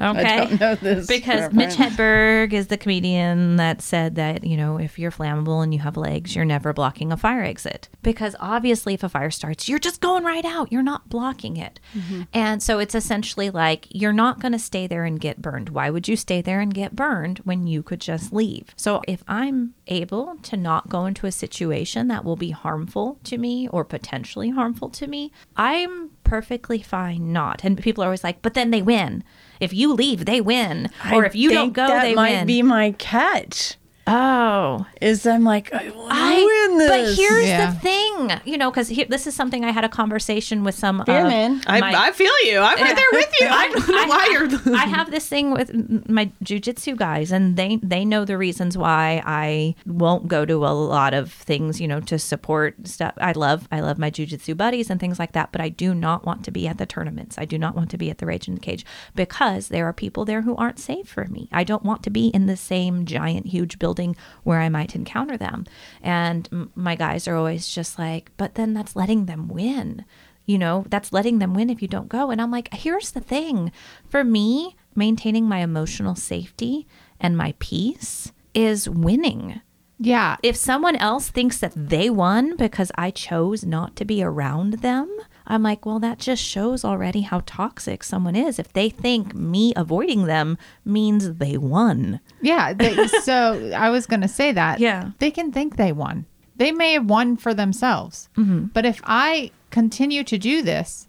Okay. 0.00 0.38
I 0.38 0.44
don't 0.44 0.60
know 0.60 0.74
this 0.74 1.06
Because 1.06 1.52
Mitch. 1.52 1.74
Hedberg 1.74 2.52
is 2.52 2.66
the 2.68 2.76
comedian 2.76 3.56
that 3.56 3.80
said 3.82 4.16
that, 4.16 4.44
you 4.44 4.56
know, 4.56 4.78
if 4.78 4.98
you're 4.98 5.10
flammable 5.10 5.62
and 5.62 5.72
you 5.72 5.80
have 5.80 5.96
legs, 5.96 6.34
you're 6.34 6.44
never 6.44 6.72
blocking 6.72 7.12
a 7.12 7.16
fire 7.16 7.42
exit. 7.42 7.88
Because 8.02 8.36
obviously, 8.40 8.94
if 8.94 9.02
a 9.02 9.08
fire 9.08 9.30
starts, 9.30 9.68
you're 9.68 9.78
just 9.78 10.00
going 10.00 10.24
right 10.24 10.44
out. 10.44 10.70
You're 10.70 10.82
not 10.82 11.08
blocking 11.08 11.56
it. 11.56 11.80
Mm-hmm. 11.96 12.22
And 12.32 12.62
so 12.62 12.78
it's 12.78 12.94
essentially 12.94 13.50
like 13.50 13.86
you're 13.90 14.12
not 14.12 14.40
going 14.40 14.52
to 14.52 14.58
stay 14.58 14.86
there 14.86 15.04
and 15.04 15.18
get 15.18 15.40
burned. 15.40 15.70
Why 15.70 15.90
would 15.90 16.08
you 16.08 16.16
stay 16.16 16.42
there 16.42 16.60
and 16.60 16.72
get 16.72 16.94
burned 16.94 17.38
when 17.40 17.66
you 17.66 17.82
could 17.82 18.00
just 18.00 18.32
leave? 18.32 18.74
So 18.76 19.02
if 19.08 19.24
I'm 19.26 19.74
able 19.86 20.36
to 20.42 20.56
not 20.56 20.88
go 20.88 21.06
into 21.06 21.26
a 21.26 21.32
situation 21.32 22.08
that 22.08 22.24
will 22.24 22.36
be 22.36 22.50
harmful 22.50 23.18
to 23.24 23.38
me 23.38 23.68
or 23.68 23.84
potentially 23.84 24.50
harmful 24.50 24.90
to 24.90 25.06
me, 25.06 25.32
I'm 25.56 26.10
perfectly 26.26 26.82
fine 26.82 27.32
not. 27.32 27.64
And 27.64 27.80
people 27.80 28.02
are 28.04 28.08
always 28.08 28.24
like, 28.24 28.42
but 28.42 28.54
then 28.54 28.70
they 28.70 28.82
win. 28.82 29.24
If 29.60 29.72
you 29.72 29.92
leave, 29.92 30.26
they 30.26 30.40
win. 30.40 30.90
Or 31.12 31.24
I 31.24 31.26
if 31.26 31.34
you 31.34 31.50
don't 31.50 31.72
go, 31.72 31.86
think 31.86 31.88
go, 31.88 31.88
that 31.88 32.02
they 32.02 32.14
might 32.14 32.44
be 32.44 32.62
my 32.62 32.92
catch. 32.92 33.76
Oh. 34.06 34.86
Is 35.00 35.26
I'm 35.26 35.44
like 35.44 35.72
I 35.72 35.90
want 35.90 36.12
to 36.12 36.44
win 36.44 36.78
this. 36.78 36.88
but 36.90 37.14
here's 37.16 37.46
Yeah. 37.46 37.70
the 37.72 37.78
thing, 37.80 38.30
you 38.44 38.56
know, 38.58 38.70
because 38.70 38.88
this 38.88 39.26
is 39.26 39.34
something 39.34 39.64
I 39.64 39.70
had 39.70 39.84
a 39.84 39.88
conversation 39.88 40.64
with 40.64 40.74
some. 40.74 41.02
Beer 41.06 41.24
uh, 41.24 41.28
man. 41.28 41.62
I, 41.66 42.08
I 42.08 42.12
feel 42.12 42.32
you. 42.44 42.58
I'm 42.58 42.78
right 42.80 42.96
there 42.96 43.04
with 43.12 43.32
you. 43.40 43.46
I 43.50 43.68
don't 43.68 43.88
know 43.88 44.06
why 44.06 44.28
you're. 44.30 44.76
I 44.76 44.84
have 44.86 45.10
this 45.10 45.28
thing 45.28 45.50
with 45.52 45.70
my 46.08 46.30
jujitsu 46.42 46.96
guys, 46.96 47.32
and 47.32 47.56
they 47.56 47.76
they 47.82 48.04
know 48.04 48.24
the 48.24 48.38
reasons 48.38 48.76
why 48.78 49.22
I 49.24 49.74
won't 49.86 50.28
go 50.28 50.44
to 50.44 50.54
a 50.66 50.74
lot 50.74 51.14
of 51.14 51.32
things, 51.32 51.80
you 51.80 51.88
know, 51.88 52.00
to 52.00 52.18
support 52.18 52.86
stuff. 52.86 53.14
I 53.18 53.32
love 53.32 53.68
I 53.70 53.80
love 53.80 53.98
my 53.98 54.10
jujitsu 54.10 54.56
buddies 54.56 54.90
and 54.90 54.98
things 55.00 55.18
like 55.18 55.32
that, 55.32 55.52
but 55.52 55.60
I 55.60 55.68
do 55.68 55.94
not 55.94 56.24
want 56.24 56.44
to 56.44 56.50
be 56.50 56.66
at 56.68 56.78
the 56.78 56.86
tournaments. 56.86 57.36
I 57.38 57.44
do 57.44 57.58
not 57.58 57.74
want 57.74 57.90
to 57.90 57.98
be 57.98 58.10
at 58.10 58.18
the 58.18 58.26
Rage 58.26 58.48
in 58.48 58.54
the 58.54 58.60
Cage 58.60 58.84
because 59.14 59.68
there 59.68 59.86
are 59.86 59.92
people 59.92 60.24
there 60.24 60.42
who 60.42 60.56
aren't 60.56 60.78
safe 60.78 61.08
for 61.08 61.26
me. 61.26 61.48
I 61.52 61.64
don't 61.64 61.82
want 61.84 62.02
to 62.04 62.10
be 62.10 62.28
in 62.28 62.46
the 62.46 62.56
same 62.56 63.04
giant, 63.04 63.46
huge 63.46 63.78
building 63.78 63.95
where 64.42 64.60
I 64.60 64.68
might 64.68 64.94
encounter 64.94 65.36
them. 65.36 65.64
And 66.02 66.48
m- 66.52 66.70
my 66.74 66.94
guys 66.94 67.26
are 67.26 67.36
always 67.36 67.68
just 67.68 67.98
like, 67.98 68.30
but 68.36 68.54
then 68.54 68.74
that's 68.74 68.96
letting 68.96 69.26
them 69.26 69.48
win 69.48 70.04
you 70.48 70.56
know 70.56 70.84
that's 70.88 71.12
letting 71.12 71.40
them 71.40 71.54
win 71.54 71.68
if 71.68 71.82
you 71.82 71.88
don't 71.88 72.08
go 72.08 72.30
and 72.30 72.40
i'm 72.40 72.52
like 72.52 72.72
here's 72.72 73.10
the 73.10 73.20
thing 73.20 73.72
for 74.08 74.22
me 74.22 74.76
maintaining 74.94 75.44
my 75.44 75.58
emotional 75.58 76.14
safety 76.14 76.86
and 77.18 77.36
my 77.36 77.52
peace 77.58 78.30
is 78.54 78.88
winning 78.88 79.60
Yeah. 79.98 80.36
If 80.42 80.56
someone 80.56 80.94
else 80.96 81.30
thinks 81.30 81.58
that 81.58 81.72
they 81.74 82.10
won 82.10 82.54
because 82.56 82.92
I 82.96 83.10
chose 83.10 83.64
not 83.64 83.96
to 83.96 84.04
be 84.04 84.22
around 84.22 84.82
them, 84.84 85.08
I'm 85.46 85.62
like, 85.62 85.86
well, 85.86 85.98
that 86.00 86.18
just 86.18 86.42
shows 86.42 86.84
already 86.84 87.20
how 87.22 87.42
toxic 87.46 88.02
someone 88.02 88.36
is. 88.36 88.58
If 88.58 88.72
they 88.72 88.90
think 88.90 89.34
me 89.34 89.72
avoiding 89.76 90.26
them 90.26 90.58
means 90.84 91.34
they 91.34 91.56
won. 91.56 92.20
Yeah. 92.40 92.72
They, 92.72 93.06
so 93.22 93.72
I 93.76 93.90
was 93.90 94.06
going 94.06 94.22
to 94.22 94.28
say 94.28 94.52
that. 94.52 94.80
Yeah. 94.80 95.10
They 95.18 95.30
can 95.30 95.52
think 95.52 95.76
they 95.76 95.92
won. 95.92 96.26
They 96.56 96.72
may 96.72 96.92
have 96.92 97.08
won 97.08 97.36
for 97.36 97.54
themselves. 97.54 98.28
Mm-hmm. 98.36 98.66
But 98.66 98.86
if 98.86 99.00
I 99.04 99.50
continue 99.70 100.24
to 100.24 100.38
do 100.38 100.62
this, 100.62 101.06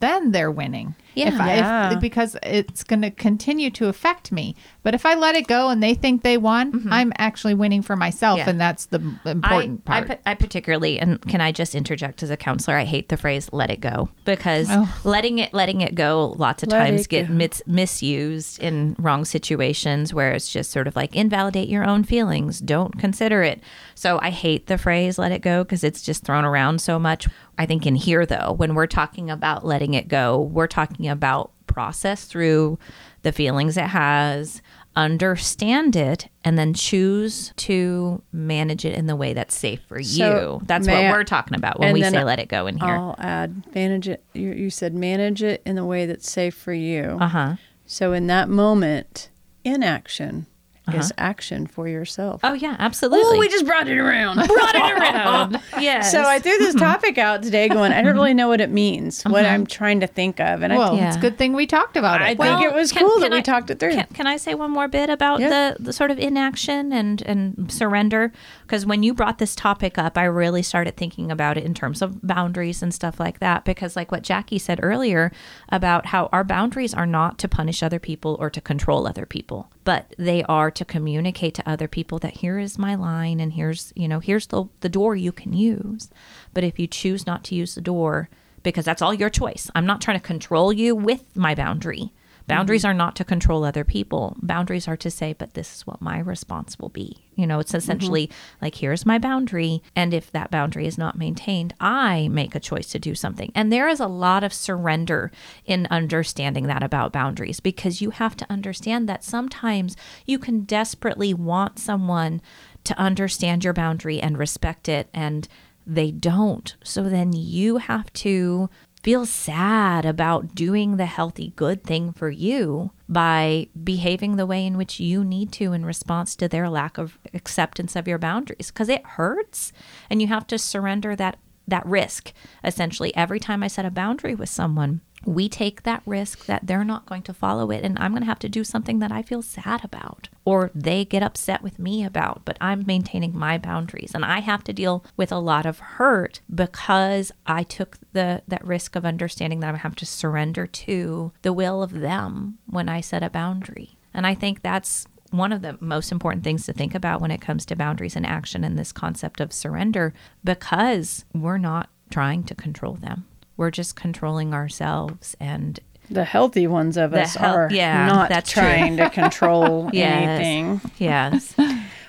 then 0.00 0.32
they're 0.32 0.50
winning. 0.50 0.94
Yeah. 1.14 1.28
If 1.28 1.40
I, 1.40 1.54
Yeah. 1.56 1.92
if, 1.94 2.00
because 2.00 2.36
it's 2.42 2.84
going 2.84 3.02
to 3.02 3.10
continue 3.10 3.70
to 3.70 3.88
affect 3.88 4.32
me. 4.32 4.56
But 4.82 4.94
if 4.94 5.06
I 5.06 5.14
let 5.14 5.34
it 5.36 5.46
go 5.46 5.70
and 5.70 5.82
they 5.82 5.94
think 5.94 6.22
they 6.22 6.36
won, 6.36 6.86
I'm 6.90 7.12
actually 7.18 7.54
winning 7.54 7.82
for 7.82 7.96
myself. 7.96 8.38
Mm-hmm. 8.40 8.46
Yeah. 8.46 8.50
And 8.50 8.60
that's 8.60 8.86
the 8.86 9.00
important 9.24 9.82
I, 9.86 10.00
part. 10.04 10.20
I, 10.26 10.32
I 10.32 10.34
particularly, 10.34 10.98
and 10.98 11.20
can 11.22 11.40
I 11.40 11.52
just 11.52 11.74
interject 11.74 12.22
as 12.22 12.30
a 12.30 12.36
counselor? 12.36 12.76
I 12.76 12.84
hate 12.84 13.08
the 13.08 13.16
phrase 13.16 13.48
"let 13.52 13.70
it 13.70 13.80
go" 13.80 14.08
because 14.24 14.68
Oh. 14.70 14.92
letting 15.04 15.38
it 15.38 15.54
letting 15.54 15.80
it 15.80 15.94
go 15.94 16.34
lots 16.36 16.62
of 16.62 16.70
Let 16.70 16.80
times 16.86 17.02
it 17.02 17.08
get 17.08 17.30
mis- 17.30 17.62
misused 17.66 18.60
in 18.62 18.96
wrong 18.98 19.24
situations 19.24 20.12
where 20.12 20.32
it's 20.32 20.52
just 20.52 20.70
sort 20.70 20.86
of 20.86 20.96
like 20.96 21.14
invalidate 21.14 21.68
your 21.68 21.84
own 21.84 22.04
feelings, 22.04 22.60
don't 22.60 22.98
consider 22.98 23.42
it. 23.42 23.62
So 23.94 24.18
I 24.20 24.30
hate 24.30 24.66
the 24.66 24.76
phrase 24.78 25.18
"let 25.18 25.32
it 25.32 25.40
go" 25.42 25.64
because 25.64 25.84
it's 25.84 26.02
just 26.02 26.24
thrown 26.24 26.44
around 26.44 26.80
so 26.80 26.98
much. 26.98 27.26
I 27.56 27.66
think 27.66 27.86
in 27.86 27.94
here 27.94 28.26
though, 28.26 28.52
when 28.56 28.74
we're 28.74 28.88
talking 28.88 29.30
about 29.30 29.64
letting 29.64 29.94
it 29.94 30.08
go, 30.08 30.40
we're 30.40 30.66
talking 30.66 31.03
about 31.08 31.50
process 31.66 32.24
through 32.24 32.78
the 33.22 33.32
feelings 33.32 33.76
it 33.76 33.86
has 33.86 34.60
understand 34.96 35.96
it 35.96 36.28
and 36.44 36.58
then 36.58 36.72
choose 36.72 37.52
to 37.56 38.22
manage 38.32 38.84
it 38.84 38.94
in 38.94 39.06
the 39.06 39.16
way 39.16 39.32
that's 39.32 39.54
safe 39.56 39.80
for 39.88 40.02
So, 40.02 40.58
you. 40.60 40.66
That's 40.66 40.86
what 40.86 40.96
I- 40.96 41.10
we're 41.10 41.24
talking 41.24 41.56
about 41.56 41.80
when 41.80 41.92
we 41.92 42.02
say 42.02 42.22
let 42.24 42.38
it 42.38 42.48
go 42.48 42.66
in 42.66 42.78
here. 42.78 42.88
I'll 42.88 43.16
add 43.18 43.74
manage 43.74 44.08
it. 44.08 44.22
You, 44.34 44.52
you 44.52 44.70
said 44.70 44.94
manage 44.94 45.42
it 45.42 45.62
in 45.66 45.74
the 45.76 45.84
way 45.84 46.06
that's 46.06 46.30
safe 46.30 46.54
for 46.54 46.72
you. 46.72 47.18
Uh 47.20 47.26
huh. 47.28 47.54
So 47.86 48.12
in 48.12 48.26
that 48.28 48.48
moment, 48.48 49.30
inaction 49.64 50.46
Uh-huh. 50.86 50.98
is 50.98 51.12
action 51.16 51.66
for 51.66 51.88
yourself. 51.88 52.42
Oh 52.44 52.52
yeah, 52.52 52.76
oh, 52.78 52.82
absolutely. 52.82 53.38
Oh, 53.38 53.38
we 53.38 53.48
just 53.48 53.64
brought 53.64 53.88
it 53.88 53.96
around. 53.96 54.36
brought 54.46 54.74
it 54.74 54.98
around. 54.98 55.62
yes. 55.80 56.12
So 56.12 56.22
I 56.22 56.38
threw 56.38 56.58
this 56.58 56.74
mm-hmm. 56.74 56.84
topic 56.84 57.16
out 57.16 57.42
today, 57.42 57.68
going, 57.68 57.90
I 57.90 58.02
don't 58.02 58.10
mm-hmm. 58.10 58.18
really 58.18 58.34
know 58.34 58.48
what 58.48 58.60
it 58.60 58.68
means, 58.68 59.22
what 59.22 59.46
uh-huh. 59.46 59.54
I'm 59.54 59.66
trying 59.66 60.00
to 60.00 60.06
think 60.06 60.40
of, 60.40 60.62
and 60.62 60.74
I, 60.74 60.76
well, 60.76 60.94
Yeah. 60.94 61.08
it's 61.08 61.16
a 61.16 61.20
good 61.20 61.38
thing 61.38 61.54
we 61.54 61.66
talked 61.66 61.96
about 61.96 62.20
it. 62.20 62.24
I 62.24 62.34
think 62.34 62.70
it 62.70 62.74
was 62.74 62.92
cool 62.92 63.18
that 63.20 63.30
we 63.30 63.40
talked 63.40 63.70
it 63.70 63.80
through. 63.80 63.92
Can, 63.92 64.06
can 64.12 64.26
I 64.26 64.36
say 64.36 64.54
one 64.54 64.70
more 64.72 64.86
bit 64.86 65.08
about 65.08 65.40
Yeah. 65.40 65.48
the, 65.48 65.84
the 65.84 65.92
sort 65.94 66.10
of 66.10 66.18
inaction 66.18 66.92
and, 66.92 67.22
and 67.22 67.72
surrender? 67.72 68.30
Because 68.62 68.84
when 68.84 69.02
you 69.02 69.14
brought 69.14 69.38
this 69.38 69.54
topic 69.54 69.96
up, 69.96 70.18
I 70.18 70.24
really 70.24 70.62
started 70.62 70.98
thinking 70.98 71.30
about 71.30 71.56
it 71.56 71.64
in 71.64 71.72
terms 71.72 72.02
of 72.02 72.20
boundaries 72.26 72.82
and 72.82 72.92
stuff 72.92 73.18
like 73.18 73.38
that. 73.38 73.64
Because, 73.64 73.96
like 73.96 74.12
what 74.12 74.22
Jackie 74.22 74.58
said 74.58 74.80
earlier 74.82 75.32
about 75.70 76.06
how 76.06 76.28
our 76.32 76.44
boundaries 76.44 76.92
are 76.92 77.06
not 77.06 77.38
to 77.38 77.48
punish 77.48 77.82
other 77.82 77.98
people 77.98 78.36
or 78.38 78.50
to 78.50 78.60
control 78.60 79.06
other 79.06 79.24
people, 79.24 79.70
but 79.84 80.14
they 80.18 80.42
are 80.44 80.70
to 80.76 80.84
communicate 80.84 81.54
to 81.54 81.68
other 81.68 81.88
people 81.88 82.18
that 82.20 82.38
here 82.38 82.58
is 82.58 82.78
my 82.78 82.94
line 82.94 83.40
and 83.40 83.52
here's, 83.52 83.92
you 83.96 84.08
know, 84.08 84.20
here's 84.20 84.46
the, 84.48 84.64
the 84.80 84.88
door 84.88 85.16
you 85.16 85.32
can 85.32 85.52
use. 85.52 86.10
But 86.52 86.64
if 86.64 86.78
you 86.78 86.86
choose 86.86 87.26
not 87.26 87.44
to 87.44 87.54
use 87.54 87.74
the 87.74 87.80
door, 87.80 88.28
because 88.62 88.84
that's 88.84 89.02
all 89.02 89.14
your 89.14 89.30
choice. 89.30 89.70
I'm 89.74 89.86
not 89.86 90.00
trying 90.00 90.18
to 90.18 90.26
control 90.26 90.72
you 90.72 90.96
with 90.96 91.36
my 91.36 91.54
boundary. 91.54 92.12
Boundaries 92.46 92.82
mm-hmm. 92.82 92.90
are 92.90 92.94
not 92.94 93.16
to 93.16 93.24
control 93.24 93.64
other 93.64 93.84
people. 93.84 94.36
Boundaries 94.42 94.86
are 94.86 94.96
to 94.98 95.10
say, 95.10 95.32
but 95.32 95.54
this 95.54 95.76
is 95.76 95.86
what 95.86 96.02
my 96.02 96.18
response 96.18 96.78
will 96.78 96.90
be. 96.90 97.24
You 97.34 97.46
know, 97.46 97.58
it's 97.58 97.70
mm-hmm. 97.70 97.78
essentially 97.78 98.30
like, 98.60 98.76
here's 98.76 99.06
my 99.06 99.18
boundary. 99.18 99.82
And 99.96 100.12
if 100.12 100.30
that 100.32 100.50
boundary 100.50 100.86
is 100.86 100.98
not 100.98 101.18
maintained, 101.18 101.74
I 101.80 102.28
make 102.28 102.54
a 102.54 102.60
choice 102.60 102.88
to 102.88 102.98
do 102.98 103.14
something. 103.14 103.50
And 103.54 103.72
there 103.72 103.88
is 103.88 104.00
a 104.00 104.06
lot 104.06 104.44
of 104.44 104.52
surrender 104.52 105.30
in 105.64 105.88
understanding 105.90 106.66
that 106.66 106.82
about 106.82 107.12
boundaries 107.12 107.60
because 107.60 108.02
you 108.02 108.10
have 108.10 108.36
to 108.36 108.50
understand 108.50 109.08
that 109.08 109.24
sometimes 109.24 109.96
you 110.26 110.38
can 110.38 110.64
desperately 110.64 111.32
want 111.32 111.78
someone 111.78 112.42
to 112.84 112.98
understand 112.98 113.64
your 113.64 113.72
boundary 113.72 114.20
and 114.20 114.36
respect 114.36 114.88
it. 114.88 115.08
And 115.14 115.48
they 115.86 116.10
don't. 116.10 116.74
So 116.82 117.04
then 117.04 117.32
you 117.32 117.78
have 117.78 118.12
to 118.14 118.70
feel 119.04 119.26
sad 119.26 120.06
about 120.06 120.54
doing 120.54 120.96
the 120.96 121.04
healthy, 121.04 121.52
good 121.56 121.84
thing 121.84 122.10
for 122.10 122.30
you 122.30 122.90
by 123.06 123.68
behaving 123.84 124.36
the 124.36 124.46
way 124.46 124.64
in 124.64 124.78
which 124.78 124.98
you 124.98 125.22
need 125.22 125.52
to 125.52 125.74
in 125.74 125.84
response 125.84 126.34
to 126.34 126.48
their 126.48 126.70
lack 126.70 126.96
of 126.96 127.18
acceptance 127.34 127.94
of 127.94 128.08
your 128.08 128.16
boundaries 128.16 128.70
because 128.70 128.88
it 128.88 129.04
hurts 129.04 129.72
and 130.08 130.22
you 130.22 130.28
have 130.28 130.46
to 130.46 130.58
surrender 130.58 131.14
that 131.14 131.36
that 131.66 131.84
risk 131.86 132.32
essentially 132.62 133.14
every 133.16 133.40
time 133.40 133.62
i 133.62 133.66
set 133.66 133.86
a 133.86 133.90
boundary 133.90 134.34
with 134.34 134.50
someone 134.50 135.00
we 135.26 135.48
take 135.48 135.82
that 135.82 136.02
risk 136.06 136.46
that 136.46 136.66
they're 136.66 136.84
not 136.84 137.06
going 137.06 137.22
to 137.22 137.34
follow 137.34 137.70
it 137.70 137.84
and 137.84 137.98
i'm 137.98 138.12
going 138.12 138.22
to 138.22 138.26
have 138.26 138.38
to 138.38 138.48
do 138.48 138.64
something 138.64 138.98
that 138.98 139.12
i 139.12 139.22
feel 139.22 139.42
sad 139.42 139.84
about 139.84 140.28
or 140.44 140.70
they 140.74 141.04
get 141.04 141.22
upset 141.22 141.62
with 141.62 141.78
me 141.78 142.04
about 142.04 142.42
but 142.44 142.56
i'm 142.60 142.84
maintaining 142.86 143.36
my 143.36 143.58
boundaries 143.58 144.12
and 144.14 144.24
i 144.24 144.40
have 144.40 144.64
to 144.64 144.72
deal 144.72 145.04
with 145.16 145.32
a 145.32 145.38
lot 145.38 145.66
of 145.66 145.78
hurt 145.78 146.40
because 146.54 147.32
i 147.46 147.62
took 147.62 147.98
the 148.12 148.42
that 148.46 148.64
risk 148.64 148.96
of 148.96 149.04
understanding 149.04 149.60
that 149.60 149.74
i 149.74 149.78
have 149.78 149.96
to 149.96 150.06
surrender 150.06 150.66
to 150.66 151.32
the 151.42 151.52
will 151.52 151.82
of 151.82 152.00
them 152.00 152.58
when 152.66 152.88
i 152.88 153.00
set 153.00 153.22
a 153.22 153.30
boundary 153.30 153.96
and 154.12 154.26
i 154.26 154.34
think 154.34 154.62
that's 154.62 155.06
one 155.30 155.52
of 155.52 155.62
the 155.62 155.76
most 155.80 156.12
important 156.12 156.44
things 156.44 156.64
to 156.64 156.72
think 156.72 156.94
about 156.94 157.20
when 157.20 157.32
it 157.32 157.40
comes 157.40 157.66
to 157.66 157.74
boundaries 157.74 158.14
and 158.14 158.24
action 158.24 158.62
and 158.62 158.78
this 158.78 158.92
concept 158.92 159.40
of 159.40 159.52
surrender 159.52 160.14
because 160.44 161.24
we're 161.34 161.58
not 161.58 161.90
trying 162.10 162.44
to 162.44 162.54
control 162.54 162.94
them. 162.94 163.26
We're 163.56 163.70
just 163.70 163.96
controlling 163.96 164.52
ourselves 164.54 165.36
and 165.40 165.78
The 166.10 166.24
healthy 166.24 166.66
ones 166.66 166.96
of 166.96 167.14
us 167.14 167.34
hel- 167.36 167.54
are 167.54 167.68
yeah, 167.70 168.06
not 168.06 168.28
that's 168.28 168.50
trying 168.50 168.96
to 168.98 169.08
control 169.10 169.90
Yes. 169.92 170.40
anything. 170.40 170.80
yes, 170.98 171.54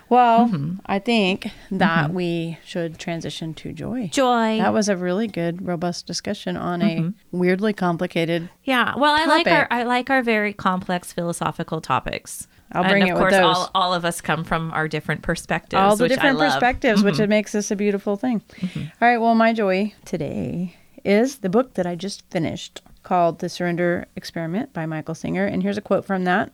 Well, 0.07 0.45
Mm-hmm. 0.47 0.75
I 0.85 0.99
think 0.99 1.47
that 1.71 2.13
we 2.13 2.59
should 2.63 2.99
transition 2.99 3.55
to 3.55 3.73
joy. 3.73 4.09
joy. 4.13 4.59
That 4.59 4.71
was 4.71 4.87
a 4.87 4.95
really 4.95 5.25
good, 5.27 5.65
robust 5.65 6.05
discussion 6.05 6.55
on 6.57 6.83
a 6.83 7.11
weirdly 7.31 7.73
complicated. 7.73 8.47
yeah. 8.65 8.93
Well, 8.95 9.11
I 9.15 9.25
like 9.25 9.47
our. 9.47 9.67
I 9.71 9.81
like 9.83 10.11
our 10.11 10.21
very 10.21 10.53
complex 10.53 11.11
philosophical 11.11 11.81
topics. 11.81 12.47
I'll 12.71 12.83
bring 12.83 13.01
and 13.01 13.09
it 13.09 13.13
of 13.13 13.17
with 13.17 13.21
course, 13.21 13.33
those. 13.33 13.55
all, 13.55 13.71
all 13.73 13.93
of 13.95 14.05
us 14.05 14.21
come 14.21 14.43
from 14.43 14.71
our 14.73 14.87
different 14.87 15.23
perspectives. 15.23 15.79
all 15.79 15.95
the 15.95 16.03
which 16.03 16.11
I 16.11 16.15
different. 16.15 16.37
Mm-hmm. 16.37 16.51
perspectives, 16.51 17.03
which 17.03 17.19
it 17.19 17.27
makes 17.27 17.51
this 17.53 17.71
a 17.71 17.75
beautiful 17.75 18.15
thing. 18.15 18.43
All 18.75 18.81
right. 19.01 19.17
Well, 19.17 19.33
my 19.33 19.53
joy 19.53 19.91
today 20.05 20.75
is 21.05 21.37
the 21.37 21.49
book 21.49 21.73
that 21.75 21.85
I 21.85 21.95
just 21.95 22.23
finished 22.29 22.81
called 23.03 23.39
The 23.39 23.49
Surrender 23.49 24.07
Experiment 24.15 24.73
by 24.73 24.85
Michael 24.85 25.15
Singer. 25.15 25.45
And 25.45 25.61
here's 25.63 25.77
a 25.77 25.81
quote 25.81 26.05
from 26.05 26.23
that. 26.23 26.51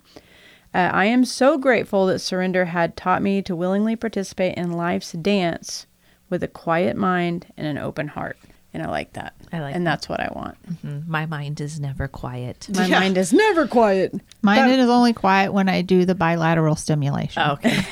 Uh, 0.74 0.90
I 0.94 1.06
am 1.06 1.26
so 1.26 1.58
grateful 1.58 2.06
that 2.08 2.20
surrender 2.20 2.66
had 2.66 2.96
taught 2.96 3.22
me 3.22 3.42
to 3.44 3.56
willingly 3.56 3.96
participate 3.96 4.58
in 4.58 4.72
life's 4.74 5.12
dance 5.14 5.86
with 6.30 6.44
a 6.44 6.48
quiet 6.48 6.96
mind 6.96 7.48
and 7.58 7.68
an 7.68 7.78
open 7.78 8.08
heart. 8.10 8.38
And 8.74 8.82
I 8.82 8.88
like 8.90 9.12
that. 9.14 9.34
I 9.52 9.60
like 9.60 9.76
And 9.76 9.86
that. 9.86 9.92
that's 9.92 10.08
what 10.08 10.22
I 10.22 10.30
want. 10.34 10.58
Mm, 10.86 11.06
My 11.06 11.26
mind 11.26 11.60
is 11.60 11.78
never 11.78 12.08
quiet. 12.08 12.70
My 12.74 12.86
Yeah. 12.86 13.02
mind 13.02 13.18
is 13.18 13.34
never 13.34 13.68
quiet. 13.68 14.14
Mine 14.42 14.70
is 14.80 14.88
only 14.90 15.12
quiet 15.12 15.52
when 15.52 15.68
I 15.68 15.82
do 15.82 16.06
the 16.06 16.16
bilateral 16.16 16.78
stimulation. 16.78 17.44
Okay. 17.44 17.70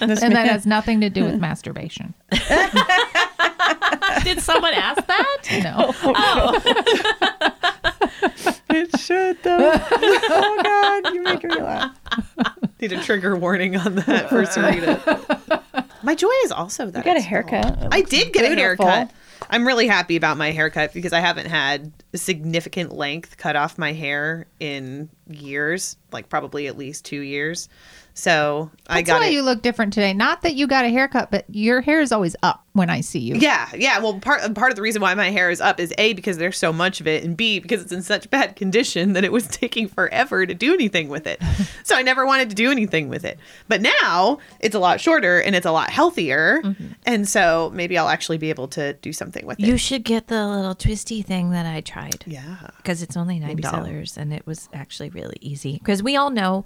And 0.00 0.34
that 0.36 0.46
has 0.48 0.66
nothing 0.66 1.00
to 1.00 1.10
do 1.10 1.24
with 1.24 1.40
masturbation. 1.40 2.14
Did 4.24 4.40
someone 4.40 4.74
ask 4.74 5.06
that? 5.06 5.30
No. 5.64 5.92
Oh. 6.02 6.60
it 8.70 8.98
should 8.98 9.42
though. 9.42 9.72
oh 9.82 10.60
God, 10.62 11.14
you 11.14 11.22
make 11.22 11.44
me 11.44 11.54
laugh. 11.54 11.96
Need 12.80 12.92
a 12.92 13.02
trigger 13.02 13.36
warning 13.36 13.76
on 13.76 13.94
that 13.96 14.28
for 14.28 14.42
Sarita. 14.42 15.84
My 16.02 16.14
joy 16.14 16.32
is 16.44 16.52
also 16.52 16.90
that 16.90 16.98
You 16.98 17.04
got 17.04 17.16
a 17.16 17.20
haircut. 17.22 17.88
I 17.92 18.02
did 18.02 18.32
get 18.32 18.50
a 18.50 18.54
haircut. 18.54 19.10
I'm 19.48 19.66
really 19.66 19.86
happy 19.86 20.16
about 20.16 20.36
my 20.36 20.50
haircut 20.50 20.92
because 20.92 21.12
I 21.12 21.20
haven't 21.20 21.46
had 21.46 21.92
a 22.12 22.18
significant 22.18 22.92
length 22.92 23.36
cut 23.36 23.56
off 23.56 23.78
my 23.78 23.92
hair 23.92 24.46
in 24.60 25.08
years, 25.28 25.96
like 26.12 26.28
probably 26.28 26.66
at 26.66 26.76
least 26.76 27.04
two 27.04 27.20
years. 27.20 27.68
So 28.14 28.70
I 28.86 28.98
That's 28.98 29.08
got 29.08 29.20
why 29.20 29.26
it. 29.26 29.32
you 29.32 29.42
look 29.42 29.60
different 29.60 29.92
today. 29.92 30.14
Not 30.14 30.42
that 30.42 30.54
you 30.54 30.68
got 30.68 30.84
a 30.84 30.88
haircut, 30.88 31.32
but 31.32 31.44
your 31.48 31.80
hair 31.80 32.00
is 32.00 32.12
always 32.12 32.36
up 32.44 32.64
when 32.72 32.88
I 32.88 33.00
see 33.00 33.18
you. 33.18 33.34
Yeah, 33.34 33.68
yeah. 33.74 33.98
Well, 33.98 34.20
part 34.20 34.54
part 34.54 34.70
of 34.70 34.76
the 34.76 34.82
reason 34.82 35.02
why 35.02 35.14
my 35.14 35.30
hair 35.30 35.50
is 35.50 35.60
up 35.60 35.80
is 35.80 35.92
a 35.98 36.12
because 36.12 36.38
there's 36.38 36.56
so 36.56 36.72
much 36.72 37.00
of 37.00 37.08
it, 37.08 37.24
and 37.24 37.36
b 37.36 37.58
because 37.58 37.82
it's 37.82 37.90
in 37.90 38.02
such 38.02 38.30
bad 38.30 38.54
condition 38.54 39.14
that 39.14 39.24
it 39.24 39.32
was 39.32 39.48
taking 39.48 39.88
forever 39.88 40.46
to 40.46 40.54
do 40.54 40.72
anything 40.72 41.08
with 41.08 41.26
it. 41.26 41.42
so 41.82 41.96
I 41.96 42.02
never 42.02 42.24
wanted 42.24 42.50
to 42.50 42.54
do 42.54 42.70
anything 42.70 43.08
with 43.08 43.24
it. 43.24 43.38
But 43.66 43.82
now 43.82 44.38
it's 44.60 44.76
a 44.76 44.78
lot 44.78 45.00
shorter 45.00 45.40
and 45.40 45.56
it's 45.56 45.66
a 45.66 45.72
lot 45.72 45.90
healthier, 45.90 46.62
mm-hmm. 46.62 46.92
and 47.06 47.28
so 47.28 47.72
maybe 47.74 47.98
I'll 47.98 48.08
actually 48.08 48.38
be 48.38 48.50
able 48.50 48.68
to 48.68 48.92
do 48.94 49.12
something 49.12 49.44
with 49.44 49.58
it. 49.58 49.66
You 49.66 49.76
should 49.76 50.04
get 50.04 50.28
the 50.28 50.46
little 50.46 50.76
twisty 50.76 51.22
thing 51.22 51.50
that 51.50 51.66
I 51.66 51.80
tried 51.80 52.22
yeah. 52.26 52.68
because 52.76 53.02
it's 53.02 53.16
only 53.16 53.40
nine 53.40 53.48
Maybe 53.48 53.64
so. 53.64 53.72
dollars 53.72 54.16
and 54.16 54.32
it 54.32 54.46
was 54.46 54.68
actually 54.72 55.10
really 55.10 55.36
easy 55.40 55.78
because 55.78 56.00
we 56.02 56.16
all 56.16 56.30
know 56.30 56.64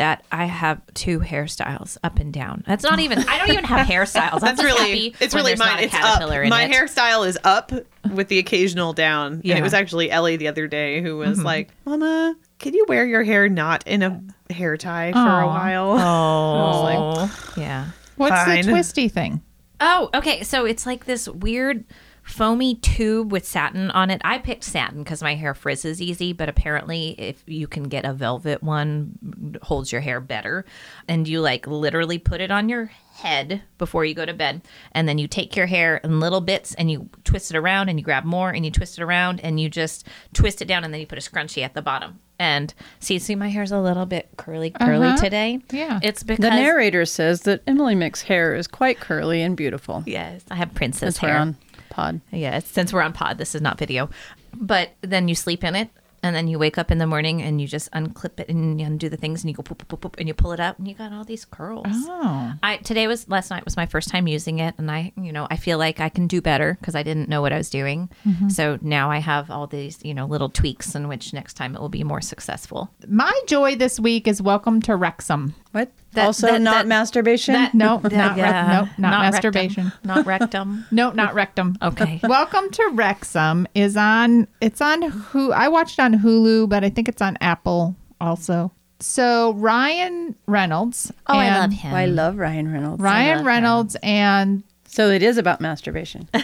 that 0.00 0.24
I 0.32 0.46
have 0.46 0.80
two 0.94 1.20
hairstyles 1.20 1.98
up 2.02 2.18
and 2.18 2.32
down. 2.32 2.64
That's 2.66 2.82
not 2.82 3.00
even. 3.00 3.18
I 3.28 3.36
don't 3.36 3.50
even 3.50 3.64
have 3.64 3.86
hairstyles. 3.86 4.36
I'm 4.36 4.40
That's 4.40 4.62
really 4.64 5.08
happy 5.10 5.16
it's 5.20 5.34
really 5.34 5.50
there's 5.50 5.58
mine. 5.58 5.68
not 5.74 5.80
a 5.80 5.84
It's 5.84 5.94
up. 5.94 6.00
caterpillar 6.00 6.42
in 6.42 6.48
My 6.48 6.62
it. 6.64 6.72
hairstyle 6.72 7.26
is 7.28 7.38
up 7.44 7.70
with 8.10 8.28
the 8.28 8.38
occasional 8.38 8.94
down. 8.94 9.34
And 9.34 9.44
Yeah. 9.44 9.58
it 9.58 9.62
was 9.62 9.74
actually 9.74 10.10
Ellie 10.10 10.36
the 10.38 10.48
other 10.48 10.66
day 10.66 11.02
who 11.02 11.18
Mm-hmm. 11.18 11.28
was 11.30 11.44
like, 11.44 11.68
"Mama, 11.84 12.34
can 12.58 12.72
you 12.72 12.86
wear 12.88 13.04
your 13.04 13.22
hair 13.24 13.48
not 13.50 13.86
in 13.86 14.02
a 14.02 14.22
hair 14.52 14.78
tie 14.78 15.12
for 15.12 15.18
a 15.18 15.46
while?" 15.46 15.98
Oh, 16.00 17.52
yeah. 17.58 17.90
What's 18.16 18.34
Fine. 18.42 18.64
the 18.64 18.72
twisty 18.72 19.08
thing? 19.08 19.42
Oh, 19.80 20.08
okay. 20.14 20.42
So 20.44 20.64
it's 20.64 20.86
like 20.86 21.04
this 21.04 21.28
weird 21.28 21.84
foamy 22.30 22.76
tube 22.76 23.32
with 23.32 23.46
satin 23.46 23.90
on 23.90 24.08
it. 24.10 24.20
I 24.24 24.38
picked 24.38 24.64
satin 24.64 25.02
because 25.02 25.22
my 25.22 25.34
hair 25.34 25.52
frizzes 25.54 26.00
easy, 26.00 26.32
but 26.32 26.48
apparently, 26.48 27.10
if 27.18 27.42
you 27.46 27.66
can 27.66 27.84
get 27.84 28.04
a 28.04 28.12
velvet 28.12 28.62
one, 28.62 29.58
holds 29.62 29.92
your 29.92 30.00
hair 30.00 30.20
better. 30.20 30.64
And 31.08 31.26
you 31.28 31.40
like 31.40 31.66
literally 31.66 32.18
put 32.18 32.40
it 32.40 32.50
on 32.50 32.68
your 32.68 32.90
head 33.14 33.62
before 33.76 34.04
you 34.04 34.14
go 34.14 34.24
to 34.24 34.32
bed, 34.32 34.62
and 34.92 35.06
then 35.08 35.18
you 35.18 35.26
take 35.28 35.54
your 35.54 35.66
hair 35.66 35.98
in 35.98 36.20
little 36.20 36.40
bits 36.40 36.74
and 36.74 36.90
you 36.90 37.10
twist 37.24 37.50
it 37.50 37.56
around, 37.56 37.88
and 37.90 37.98
you 37.98 38.04
grab 38.04 38.24
more 38.24 38.50
and 38.50 38.64
you 38.64 38.70
twist 38.70 38.98
it 38.98 39.02
around, 39.02 39.40
and 39.40 39.60
you 39.60 39.68
just 39.68 40.06
twist 40.32 40.62
it 40.62 40.66
down, 40.66 40.84
and 40.84 40.94
then 40.94 41.00
you 41.00 41.06
put 41.06 41.18
a 41.18 41.20
scrunchie 41.20 41.62
at 41.62 41.74
the 41.74 41.82
bottom. 41.82 42.18
And 42.38 42.72
see, 43.00 43.18
see, 43.18 43.34
my 43.34 43.48
hair's 43.50 43.70
a 43.70 43.78
little 43.80 44.06
bit 44.06 44.30
curly, 44.38 44.70
curly 44.70 45.08
Uh-huh. 45.08 45.16
today. 45.22 45.58
Yeah. 45.70 46.00
it's 46.02 46.22
because 46.22 46.42
The 46.42 46.48
narrator 46.48 47.04
says 47.04 47.42
that 47.42 47.60
Emily 47.66 47.94
Mick's 47.94 48.22
hair 48.22 48.54
is 48.54 48.66
quite 48.66 48.98
curly 48.98 49.42
and 49.42 49.54
beautiful. 49.54 50.02
yes, 50.06 50.42
I 50.50 50.54
have 50.54 50.72
princess 50.72 51.16
Since 51.16 51.22
we're 51.22 51.28
hair. 51.28 51.54
Pod. 52.00 52.20
Yeah, 52.32 52.56
it's- 52.56 52.70
since 52.70 52.92
we're 52.92 53.02
on 53.02 53.12
pod, 53.12 53.38
this 53.38 53.54
is 53.54 53.60
not 53.60 53.78
video. 53.78 54.08
But 54.56 54.90
then 55.02 55.28
you 55.28 55.34
sleep 55.34 55.62
in 55.64 55.74
it, 55.76 55.90
and 56.22 56.36
then 56.36 56.48
you 56.48 56.58
wake 56.58 56.76
up 56.76 56.90
in 56.90 56.98
the 56.98 57.06
morning 57.06 57.40
and 57.40 57.60
you 57.62 57.66
just 57.66 57.90
unclip 57.92 58.38
it 58.40 58.48
and 58.50 58.78
you 58.78 58.86
undo 58.86 59.08
the 59.08 59.16
things 59.16 59.42
and 59.42 59.48
you 59.50 59.54
go 59.56 59.62
poop, 59.62 59.88
poop, 59.88 60.02
poop, 60.02 60.16
and 60.18 60.28
you 60.28 60.34
pull 60.34 60.52
it 60.52 60.60
out 60.60 60.78
and 60.78 60.86
you 60.86 60.92
got 60.94 61.14
all 61.14 61.24
these 61.24 61.46
curls. 61.46 61.86
Oh. 61.88 62.52
I 62.62 62.76
today 62.78 63.06
was 63.06 63.26
last 63.28 63.48
night 63.50 63.64
was 63.64 63.74
my 63.76 63.86
first 63.86 64.10
time 64.10 64.28
using 64.28 64.58
it, 64.58 64.74
and 64.76 64.90
I 64.90 65.12
you 65.16 65.32
know 65.32 65.46
I 65.50 65.56
feel 65.56 65.78
like 65.78 65.98
I 66.00 66.08
can 66.10 66.26
do 66.26 66.42
better 66.42 66.76
because 66.78 66.94
I 66.94 67.02
didn't 67.02 67.28
know 67.30 67.40
what 67.40 67.52
I 67.54 67.56
was 67.58 67.70
doing. 67.70 68.10
Mm-hmm. 68.26 68.50
So 68.50 68.78
now 68.82 69.10
I 69.10 69.18
have 69.18 69.50
all 69.50 69.66
these 69.66 70.04
you 70.04 70.12
know 70.12 70.26
little 70.26 70.50
tweaks 70.50 70.94
in 70.94 71.08
which 71.08 71.32
next 71.32 71.54
time 71.54 71.74
it 71.74 71.80
will 71.80 71.88
be 71.88 72.04
more 72.04 72.20
successful. 72.20 72.90
My 73.08 73.32
joy 73.46 73.76
this 73.76 73.98
week 73.98 74.28
is 74.28 74.42
welcome 74.42 74.82
to 74.82 74.96
Wrexham. 74.96 75.54
What? 75.72 75.90
That- 76.12 76.26
also 76.26 76.48
that- 76.48 76.60
not 76.60 76.72
that- 76.74 76.86
masturbation? 76.88 77.54
that- 77.54 77.74
No, 77.74 78.00
not 78.02 78.02
rec- 78.02 78.36
nope, 78.36 78.88
not 78.98 79.10
rectum. 79.12 79.20
masturbation. 79.20 79.92
not 80.02 80.26
rectum. 80.26 80.84
No, 80.90 81.10
not 81.12 81.34
rectum. 81.34 81.76
Okay. 81.80 82.20
Welcome 82.24 82.70
to 82.70 82.90
Wrexham 82.94 83.66
is 83.74 83.96
on. 83.96 84.48
It's 84.60 84.80
on 84.80 85.02
who 85.02 85.52
I 85.52 85.68
watched 85.68 86.00
on 86.00 86.14
Hulu, 86.14 86.68
but 86.68 86.82
I 86.82 86.90
think 86.90 87.08
it's 87.08 87.22
on 87.22 87.38
Apple 87.40 87.94
also. 88.20 88.72
So 88.98 89.52
Ryan 89.54 90.34
Reynolds. 90.46 91.12
Oh, 91.28 91.38
I 91.38 91.44
and- 91.44 91.54
love 91.72 91.72
him. 91.80 91.92
Oh, 91.92 91.96
I 91.96 92.06
love 92.06 92.36
Ryan 92.36 92.72
Reynolds. 92.72 93.00
Ryan 93.02 93.36
love 93.38 93.46
Reynolds 93.46 93.96
and 94.02 94.62
So 94.88 95.08
it 95.10 95.22
is 95.22 95.38
about 95.38 95.60
masturbation. 95.60 96.28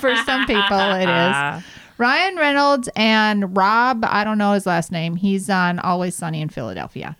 for 0.00 0.16
some 0.24 0.46
people 0.46 0.80
it 0.94 1.08
is. 1.08 1.62
Ryan 1.98 2.36
Reynolds 2.36 2.88
and 2.96 3.54
Rob, 3.54 4.04
I 4.08 4.24
don't 4.24 4.38
know 4.38 4.54
his 4.54 4.64
last 4.64 4.90
name. 4.90 5.16
He's 5.16 5.50
on 5.50 5.78
Always 5.78 6.14
Sunny 6.16 6.40
in 6.40 6.48
Philadelphia. 6.48 7.14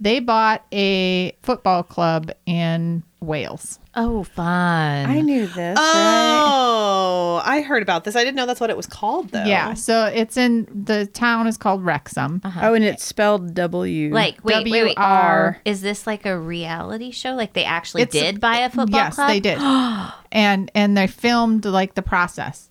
They 0.00 0.20
bought 0.20 0.64
a 0.72 1.32
football 1.42 1.82
club 1.82 2.30
in 2.46 3.02
Wales. 3.20 3.78
Oh, 3.94 4.24
fun. 4.24 5.06
I 5.06 5.20
knew 5.20 5.46
this. 5.46 5.76
Oh, 5.78 5.82
right? 5.82 6.40
Oh, 6.42 7.42
I 7.44 7.60
heard 7.60 7.82
about 7.82 8.04
this. 8.04 8.16
I 8.16 8.20
didn't 8.24 8.36
know 8.36 8.46
that's 8.46 8.60
what 8.60 8.70
it 8.70 8.76
was 8.76 8.86
called 8.86 9.30
though. 9.30 9.44
Yeah, 9.44 9.74
so 9.74 10.06
it's 10.06 10.36
in 10.36 10.66
the 10.86 11.06
town 11.06 11.46
is 11.46 11.56
called 11.56 11.84
Wrexham. 11.84 12.40
Uh-huh. 12.42 12.60
Oh, 12.62 12.74
and 12.74 12.84
it's 12.84 13.04
spelled 13.04 13.54
W. 13.54 14.12
Like, 14.12 14.42
wait, 14.44 14.64
wait, 14.64 14.84
wait. 14.84 14.96
WR. 14.96 15.60
Is 15.64 15.82
this 15.82 16.06
like 16.06 16.24
a 16.24 16.38
reality 16.38 17.10
show? 17.10 17.34
Like 17.34 17.52
they 17.52 17.64
actually 17.64 18.02
It's- 18.02 18.22
did 18.22 18.40
buy 18.40 18.58
a 18.58 18.70
football 18.70 19.00
yes, 19.00 19.14
club? 19.16 19.28
Yes, 19.28 19.34
they 19.34 19.40
did. 19.40 19.58
and 20.32 20.70
and 20.74 20.96
they 20.96 21.06
filmed 21.06 21.64
like 21.64 21.94
the 21.94 22.02
process. 22.02 22.70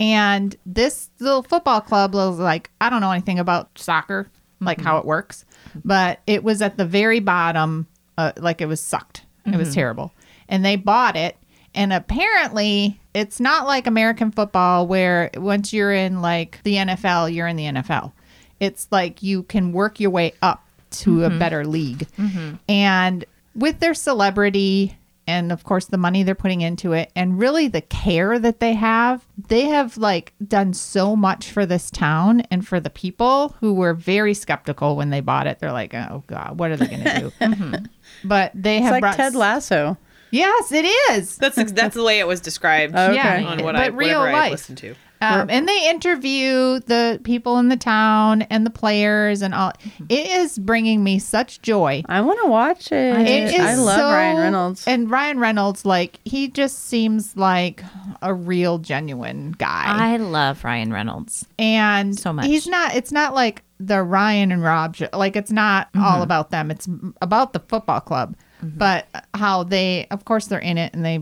And 0.00 0.54
this 0.64 1.10
little 1.18 1.42
football 1.42 1.80
club 1.80 2.14
was 2.14 2.38
like, 2.38 2.70
I 2.80 2.88
don't 2.88 3.00
know 3.00 3.10
anything 3.10 3.40
about 3.40 3.76
soccer, 3.76 4.30
like 4.60 4.78
mm-hmm. 4.78 4.86
how 4.86 4.98
it 4.98 5.04
works, 5.04 5.44
but 5.84 6.20
it 6.26 6.44
was 6.44 6.62
at 6.62 6.76
the 6.76 6.84
very 6.84 7.20
bottom, 7.20 7.86
uh, 8.16 8.32
like 8.36 8.60
it 8.60 8.66
was 8.66 8.80
sucked. 8.80 9.24
It 9.46 9.56
was 9.56 9.68
mm-hmm. 9.68 9.74
terrible. 9.74 10.12
And 10.48 10.64
they 10.64 10.76
bought 10.76 11.16
it. 11.16 11.36
And 11.74 11.92
apparently, 11.92 13.00
it's 13.14 13.40
not 13.40 13.66
like 13.66 13.86
American 13.86 14.30
football 14.30 14.86
where 14.86 15.30
once 15.36 15.72
you're 15.72 15.92
in 15.92 16.20
like 16.20 16.60
the 16.64 16.74
NFL, 16.74 17.32
you're 17.32 17.46
in 17.46 17.56
the 17.56 17.64
NFL. 17.64 18.12
It's 18.60 18.88
like 18.90 19.22
you 19.22 19.44
can 19.44 19.72
work 19.72 20.00
your 20.00 20.10
way 20.10 20.34
up 20.42 20.66
to 20.90 21.24
a 21.24 21.28
mm-hmm. 21.28 21.38
better 21.38 21.64
league. 21.64 22.06
Mm-hmm. 22.18 22.56
And 22.68 23.24
with 23.54 23.80
their 23.80 23.94
celebrity 23.94 24.97
and 25.28 25.52
of 25.52 25.62
course 25.62 25.84
the 25.84 25.96
money 25.98 26.22
they're 26.24 26.34
putting 26.34 26.62
into 26.62 26.92
it 26.92 27.12
and 27.14 27.38
really 27.38 27.68
the 27.68 27.82
care 27.82 28.38
that 28.38 28.58
they 28.58 28.72
have, 28.72 29.24
they 29.36 29.66
have 29.66 29.96
like 29.96 30.32
done 30.44 30.72
so 30.72 31.14
much 31.14 31.50
for 31.52 31.64
this 31.66 31.90
town 31.90 32.40
and 32.50 32.66
for 32.66 32.80
the 32.80 32.90
people 32.90 33.54
who 33.60 33.72
were 33.74 33.94
very 33.94 34.34
skeptical 34.34 34.96
when 34.96 35.10
they 35.10 35.20
bought 35.20 35.46
it. 35.46 35.58
They're 35.60 35.72
like, 35.72 35.94
"Oh 35.94 36.24
god, 36.26 36.58
what 36.58 36.70
are 36.72 36.76
they 36.76 36.86
going 36.88 37.04
to 37.04 37.20
do?" 37.20 37.32
Mm-hmm. 37.40 37.84
But 38.24 38.52
they 38.54 38.78
it's 38.78 38.84
have 38.84 38.92
like 38.92 39.00
brought 39.02 39.16
Ted 39.16 39.34
Lasso. 39.34 39.96
Yes, 40.30 40.72
it 40.72 40.84
is. 41.12 41.36
That's 41.36 41.72
that's 41.72 41.94
the 41.94 42.02
way 42.02 42.18
it 42.18 42.26
was 42.26 42.40
described 42.40 42.94
Okay. 42.96 43.14
Yeah, 43.14 43.44
on 43.46 43.62
what 43.62 43.74
but 43.74 43.76
I 43.76 43.86
real 43.86 44.18
whatever 44.20 44.28
I 44.28 44.32
life. 44.32 44.50
listened 44.52 44.78
to. 44.78 44.94
Um, 45.20 45.48
and 45.50 45.68
they 45.68 45.90
interview 45.90 46.80
the 46.80 47.20
people 47.24 47.58
in 47.58 47.68
the 47.68 47.76
town 47.76 48.42
and 48.42 48.64
the 48.64 48.70
players 48.70 49.42
and 49.42 49.54
all. 49.54 49.72
It 50.08 50.26
is 50.28 50.58
bringing 50.58 51.02
me 51.02 51.18
such 51.18 51.60
joy. 51.62 52.02
I 52.08 52.20
want 52.20 52.40
to 52.42 52.48
watch 52.48 52.92
it. 52.92 53.16
It 53.28 53.54
is 53.54 53.60
I 53.60 53.74
love 53.74 53.98
so- 53.98 54.10
Ryan 54.10 54.36
Reynolds. 54.36 54.86
And 54.86 55.10
Ryan 55.10 55.38
Reynolds, 55.38 55.84
like, 55.84 56.20
he 56.24 56.48
just 56.48 56.86
seems 56.86 57.36
like 57.36 57.82
a 58.22 58.32
real, 58.32 58.78
genuine 58.78 59.52
guy. 59.52 59.84
I 59.86 60.16
love 60.18 60.62
Ryan 60.64 60.92
Reynolds. 60.92 61.46
and 61.58 62.18
So 62.18 62.32
much. 62.32 62.46
He's 62.46 62.66
not, 62.66 62.94
it's 62.94 63.12
not 63.12 63.34
like 63.34 63.62
the 63.80 64.02
Ryan 64.02 64.52
and 64.52 64.62
Rob 64.62 64.96
show. 64.96 65.08
Like, 65.12 65.36
it's 65.36 65.50
not 65.52 65.92
Mm-hmm. 65.92 66.04
all 66.04 66.22
about 66.22 66.50
them. 66.50 66.70
It's 66.70 66.88
about 67.22 67.52
the 67.52 67.60
football 67.60 68.00
club. 68.00 68.36
But 68.60 69.06
how 69.34 69.62
they, 69.62 70.08
of 70.10 70.24
course, 70.24 70.46
they're 70.48 70.58
in 70.58 70.78
it 70.78 70.92
and 70.92 71.04
they, 71.04 71.20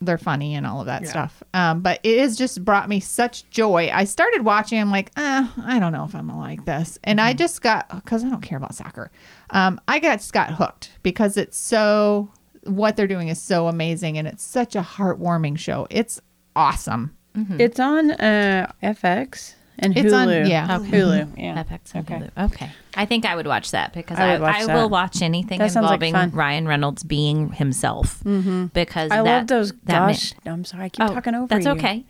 they're 0.00 0.18
funny 0.18 0.54
and 0.54 0.66
all 0.66 0.80
of 0.80 0.86
that 0.86 1.02
stuff. 1.08 1.42
Um, 1.54 1.80
but 1.80 1.98
it 2.02 2.18
has 2.20 2.36
just 2.36 2.64
brought 2.64 2.88
me 2.88 3.00
such 3.00 3.48
joy. 3.50 3.90
I 3.92 4.04
started 4.04 4.44
watching. 4.44 4.80
I'm 4.80 4.90
like, 4.90 5.10
eh, 5.16 5.46
I 5.64 5.78
don't 5.78 5.92
know 5.92 6.04
if 6.04 6.14
I'm 6.14 6.28
gonna 6.28 6.38
like 6.38 6.64
this, 6.64 6.98
and 7.04 7.18
Mm-hmm. 7.18 7.28
I 7.28 7.32
just 7.34 7.62
got 7.62 7.88
because 7.94 8.24
I 8.24 8.28
don't 8.28 8.40
care 8.42 8.58
about 8.58 8.74
soccer. 8.74 9.10
Um, 9.50 9.80
I 9.88 9.98
got 9.98 10.16
just 10.18 10.32
got 10.32 10.52
hooked 10.54 10.92
because 11.02 11.36
it's 11.36 11.56
so 11.58 12.30
what 12.64 12.96
they're 12.96 13.06
doing 13.06 13.28
is 13.28 13.40
so 13.40 13.66
amazing, 13.68 14.18
and 14.18 14.28
it's 14.28 14.44
such 14.44 14.76
a 14.76 14.82
heartwarming 14.82 15.58
show. 15.58 15.86
It's 15.90 16.20
awesome. 16.54 17.14
It's 17.60 17.78
on 17.78 18.10
uh, 18.10 18.72
FX 18.82 19.54
and 19.78 19.96
It's 19.96 20.12
on- 20.12 20.28
Hulu. 20.28 20.48
yeah. 20.48 20.66
Hulu. 20.78 21.34
Yeah. 21.38 21.62
FX 21.64 21.94
and 21.94 22.10
Okay. 22.10 22.24
Hulu. 22.36 22.44
Okay. 22.52 22.70
I 22.94 23.04
think 23.06 23.24
I 23.24 23.36
would 23.36 23.46
watch 23.46 23.70
that 23.70 23.92
because 23.92 24.18
I 24.18 24.34
I, 24.34 24.38
watch 24.38 24.56
I 24.56 24.66
that. 24.66 24.74
will 24.74 24.88
watch 24.88 25.22
anything 25.22 25.58
That 25.58 25.70
sounds 25.70 25.86
like 25.86 26.02
involving. 26.02 26.32
Ryan 26.34 26.66
Reynolds 26.68 27.04
being 27.04 27.52
himself. 27.52 28.20
Mm-hmm. 28.24 28.66
Because 28.66 29.10
I 29.10 29.16
that, 29.16 29.24
love 29.24 29.46
those. 29.46 29.72
that 29.84 30.00
man- 30.00 30.08
Gosh, 30.08 30.34
I'm 30.46 30.64
sorry. 30.64 30.84
I 30.84 30.88
keep 30.88 31.04
Oh, 31.04 31.14
talking 31.14 31.34
over 31.34 31.46
That's 31.46 31.66
you. 31.66 31.72
okay. 31.72 32.04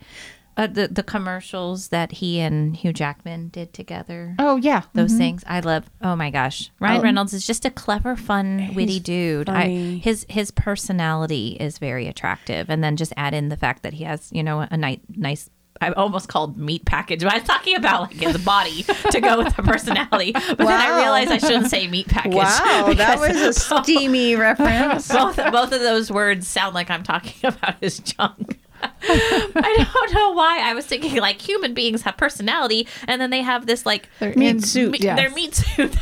Uh, 0.57 0.67
the 0.67 0.89
the 0.89 1.03
commercials 1.03 1.87
that 1.87 2.11
he 2.11 2.41
and 2.41 2.75
Hugh 2.75 2.91
Jackman 2.91 3.47
did 3.47 3.71
together. 3.71 4.35
Oh 4.39 4.57
yeah, 4.57 4.81
Those 4.93 5.13
things 5.13 5.41
I 5.47 5.61
love. 5.61 5.85
Oh 6.01 6.17
my 6.17 6.31
gosh, 6.31 6.69
Ryan 6.81 6.99
Oh. 6.99 7.03
Reynolds 7.03 7.33
is 7.33 7.47
just 7.47 7.63
a 7.63 7.69
clever, 7.69 8.17
fun, 8.17 8.71
witty 8.75 8.93
He's 8.93 9.01
dude. 9.01 9.47
funny. 9.47 9.95
I, 9.95 9.99
his 9.99 10.25
his 10.27 10.51
personality 10.51 11.55
is 11.61 11.77
very 11.77 12.07
attractive, 12.07 12.69
and 12.69 12.83
then 12.83 12.97
just 12.97 13.13
add 13.15 13.33
in 13.33 13.47
the 13.47 13.55
fact 13.55 13.83
that 13.83 13.93
he 13.93 14.03
has 14.03 14.27
you 14.33 14.43
know 14.43 14.67
a 14.69 14.75
nice 14.75 14.99
nice. 15.15 15.49
I 15.81 15.91
almost 15.93 16.27
called 16.27 16.57
meat 16.57 16.85
package, 16.85 17.23
but 17.23 17.33
I 17.33 17.37
was 17.37 17.47
talking 17.47 17.75
about 17.75 18.01
like 18.01 18.13
his 18.13 18.37
body 18.37 18.83
to 19.11 19.21
go 19.21 19.37
with 19.43 19.55
the 19.55 19.63
personality. 19.63 20.33
But 20.33 20.57
then 20.57 20.67
I 20.67 20.97
realized 20.97 21.31
I 21.31 21.37
shouldn't 21.37 21.67
say 21.67 21.87
meat 21.87 22.07
package. 22.07 22.33
Wow, 22.33 22.93
that 22.95 23.19
was 23.19 23.35
a 23.37 23.53
steamy 23.53 24.35
reference. 24.35 25.07
both 25.11 25.37
both 25.37 25.71
of 25.71 25.79
those 25.79 26.11
words 26.11 26.47
sound 26.47 26.75
like 26.75 26.89
I'm 26.89 27.03
talking 27.03 27.33
about 27.47 27.75
his 27.79 27.99
junk. 27.99 28.59
I 29.01 29.85
don't 29.93 30.13
know 30.13 30.31
why. 30.31 30.59
I 30.61 30.73
was 30.73 30.85
thinking 30.85 31.17
like 31.17 31.41
human 31.41 31.73
beings 31.73 32.01
have 32.03 32.15
personality, 32.17 32.87
and 33.07 33.21
then 33.21 33.29
they 33.29 33.41
have 33.41 33.65
this 33.65 33.85
like 33.85 34.09
They're 34.19 34.33
Meat 34.35 34.63
suit. 34.63 35.01
yes. 35.01 35.17
their 35.17 35.29
meat 35.31 35.55
suit. 35.55 35.95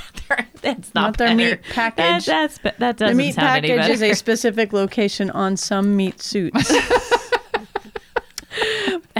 That's 0.62 0.94
not, 0.94 1.02
Not 1.02 1.18
their 1.18 1.36
meat 1.36 1.60
package. 1.72 2.26
That, 2.26 2.52
that's 2.52 2.58
that 2.80 2.98
the 2.98 3.06
doesn't 3.06 3.18
meat 3.18 3.36
sound 3.36 3.64
package 3.66 3.90
is 3.90 4.04
a 4.04 4.14
specific 4.14 4.74
location 4.74 5.30
on 5.32 5.56
some 5.56 5.96
meat 5.96 6.22
suits. 6.22 6.72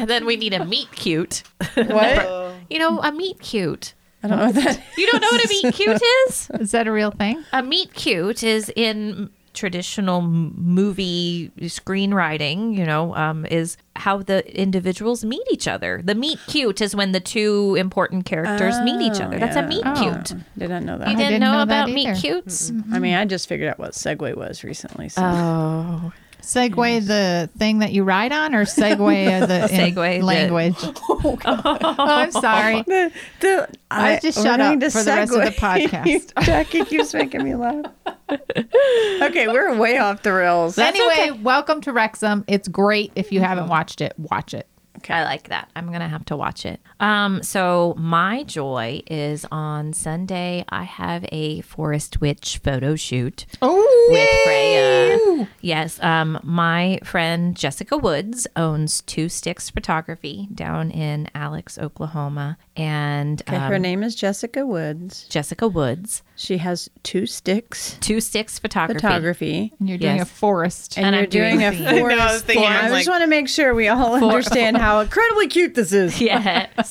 And 0.02 0.10
then 0.10 0.26
we 0.26 0.36
need 0.38 0.54
a 0.54 0.66
meat 0.74 0.90
cute. 0.94 1.44
what? 1.76 2.54
You 2.70 2.80
know, 2.80 3.00
a 3.02 3.12
meat 3.12 3.40
cute. 3.40 3.94
I 4.24 4.28
don't 4.30 4.40
know 4.40 4.46
what 4.48 4.56
that. 4.56 4.82
You 4.98 5.06
don't 5.08 5.22
know 5.22 5.28
what 5.32 5.46
a 5.46 5.48
meat 5.48 5.74
cute 5.76 6.02
is? 6.28 6.50
Is 6.60 6.72
that 6.72 6.88
a 6.88 6.92
real 6.92 7.12
thing? 7.12 7.44
A 7.54 7.62
meet 7.62 7.94
cute 7.94 8.44
is 8.44 8.72
in 8.76 9.30
traditional 9.54 10.22
movie 10.22 11.52
screenwriting, 11.62 12.76
you 12.78 12.86
know, 12.86 13.16
um, 13.16 13.46
is 13.48 13.78
how 13.96 14.18
the 14.20 14.44
individuals 14.60 15.24
meet 15.26 15.42
each 15.52 15.68
other. 15.68 16.02
The 16.04 16.14
meet 16.16 16.40
cute 16.48 16.82
is 16.82 16.96
when 16.96 17.12
the 17.12 17.20
two 17.20 17.76
important 17.80 18.26
characters 18.26 18.80
meet 18.82 19.02
each 19.02 19.20
other. 19.22 19.40
That's 19.40 19.56
a 19.56 19.64
meet 19.64 19.84
Oh. 19.86 19.94
cute. 19.96 20.40
Did 20.58 20.70
not 20.70 20.84
know 20.84 20.98
that. 20.98 21.08
You 21.10 21.16
didn't, 21.16 21.32
didn't 21.32 21.42
know, 21.42 21.52
know 21.60 21.66
that 21.66 21.84
about 21.86 21.90
meet 21.94 22.08
either. 22.10 22.20
cutes? 22.20 22.72
I 22.92 23.00
mean, 23.00 23.16
I 23.16 23.26
just 23.26 23.48
figured 23.48 23.70
out 23.70 23.80
what 23.80 23.92
Segway 23.94 24.36
was 24.36 24.64
recently. 24.64 25.10
So. 25.10 25.22
Oh, 25.24 26.12
Segway 26.48 27.06
the 27.06 27.50
thing 27.58 27.80
that 27.80 27.92
you 27.92 28.06
ride 28.06 28.32
on, 28.32 28.56
or 28.56 28.64
Segway 28.64 29.46
the 29.46 29.64
in 29.74 29.94
Segue 29.94 30.20
the- 30.20 30.26
language? 30.26 30.76
Oh, 31.20 31.38
oh, 31.46 31.96
I'm 31.98 32.32
sorry. 32.32 32.84
The, 32.88 33.12
the, 33.40 33.70
I 33.92 34.20
just 34.22 34.42
shut 34.42 34.60
we're 34.60 34.66
up 34.66 34.92
for 34.92 35.04
the 35.04 35.12
rest 35.12 35.34
of 35.34 35.44
the 35.44 35.52
podcast. 35.52 36.32
Jackie 36.44 36.86
keeps 36.86 37.14
making 37.14 37.44
me 37.44 37.56
laugh. 37.56 37.86
okay, 38.30 39.48
we're 39.48 39.76
way 39.76 39.98
off 39.98 40.22
the 40.22 40.32
rails. 40.32 40.78
anyway, 40.78 41.32
welcome 41.42 41.82
to 41.82 41.92
Wrexham. 41.92 42.46
It's 42.48 42.68
great. 42.68 43.12
If 43.16 43.32
you 43.32 43.40
mm-hmm. 43.40 43.50
haven't 43.50 43.68
watched 43.68 44.00
it, 44.00 44.14
watch 44.18 44.54
it. 44.54 44.68
Okay, 44.98 45.14
I 45.16 45.24
like 45.26 45.50
that. 45.50 45.70
I'm 45.76 45.92
gonna 45.92 46.08
have 46.08 46.26
to 46.26 46.38
watch 46.38 46.66
it. 46.66 46.80
Um, 47.00 47.44
so 47.44 47.94
my 47.98 48.44
joy 48.44 49.02
is 49.08 49.46
on 49.52 49.94
Sunday. 49.94 50.66
I 50.70 50.84
have 50.84 51.26
a 51.32 51.62
Forest 51.62 52.20
Witch 52.22 52.60
photo 52.64 52.96
shoot 52.96 53.46
Oh, 53.62 54.08
with 54.10 54.30
Freya. 54.46 55.48
Yes. 55.62 56.02
Um, 56.02 56.40
my 56.44 57.00
friend 57.04 57.56
Jessica 57.56 57.98
Woods 57.98 58.48
owns 58.56 59.02
Two 59.02 59.30
Sticks 59.30 59.70
Photography 59.70 60.48
down 60.54 60.90
in 60.92 61.30
Alex, 61.36 61.78
Oklahoma, 61.78 62.58
and 62.76 63.42
Okay, 63.42 63.56
um, 63.58 63.72
her 63.72 63.80
name 63.80 64.02
is 64.04 64.16
Jessica 64.16 64.66
Woods. 64.66 65.26
Jessica 65.30 65.68
Woods. 65.68 66.24
She 66.36 66.60
has 66.60 66.88
two 67.02 67.26
sticks 67.26 67.98
Two 68.00 68.22
Sticks 68.22 68.60
Photography. 68.60 69.00
photography. 69.02 69.74
And 69.80 69.90
you're 69.90 69.98
doing 69.98 70.18
Yes. 70.18 70.28
a 70.30 70.34
forest. 70.34 70.98
And, 70.98 71.08
And 71.08 71.16
you're 71.34 71.46
I'm 71.46 71.58
doing, 71.58 71.60
doing 71.60 71.74
a 71.74 71.78
the- 71.78 71.90
I 71.90 71.92
know, 72.00 72.06
I 72.06 72.12
was 72.12 72.18
forest. 72.42 72.46
thinking, 72.46 72.64
form. 72.64 72.74
I 72.76 72.80
I 72.80 72.90
was 72.92 73.00
just 73.00 73.10
want 73.10 73.22
to 73.24 73.28
make 73.28 73.48
sure 73.50 73.74
we 73.74 73.88
all 73.88 74.16
understand 74.16 74.78
how 74.78 75.00
incredibly 75.02 75.48
cute 75.48 75.74
this 75.76 75.92
is. 75.92 76.22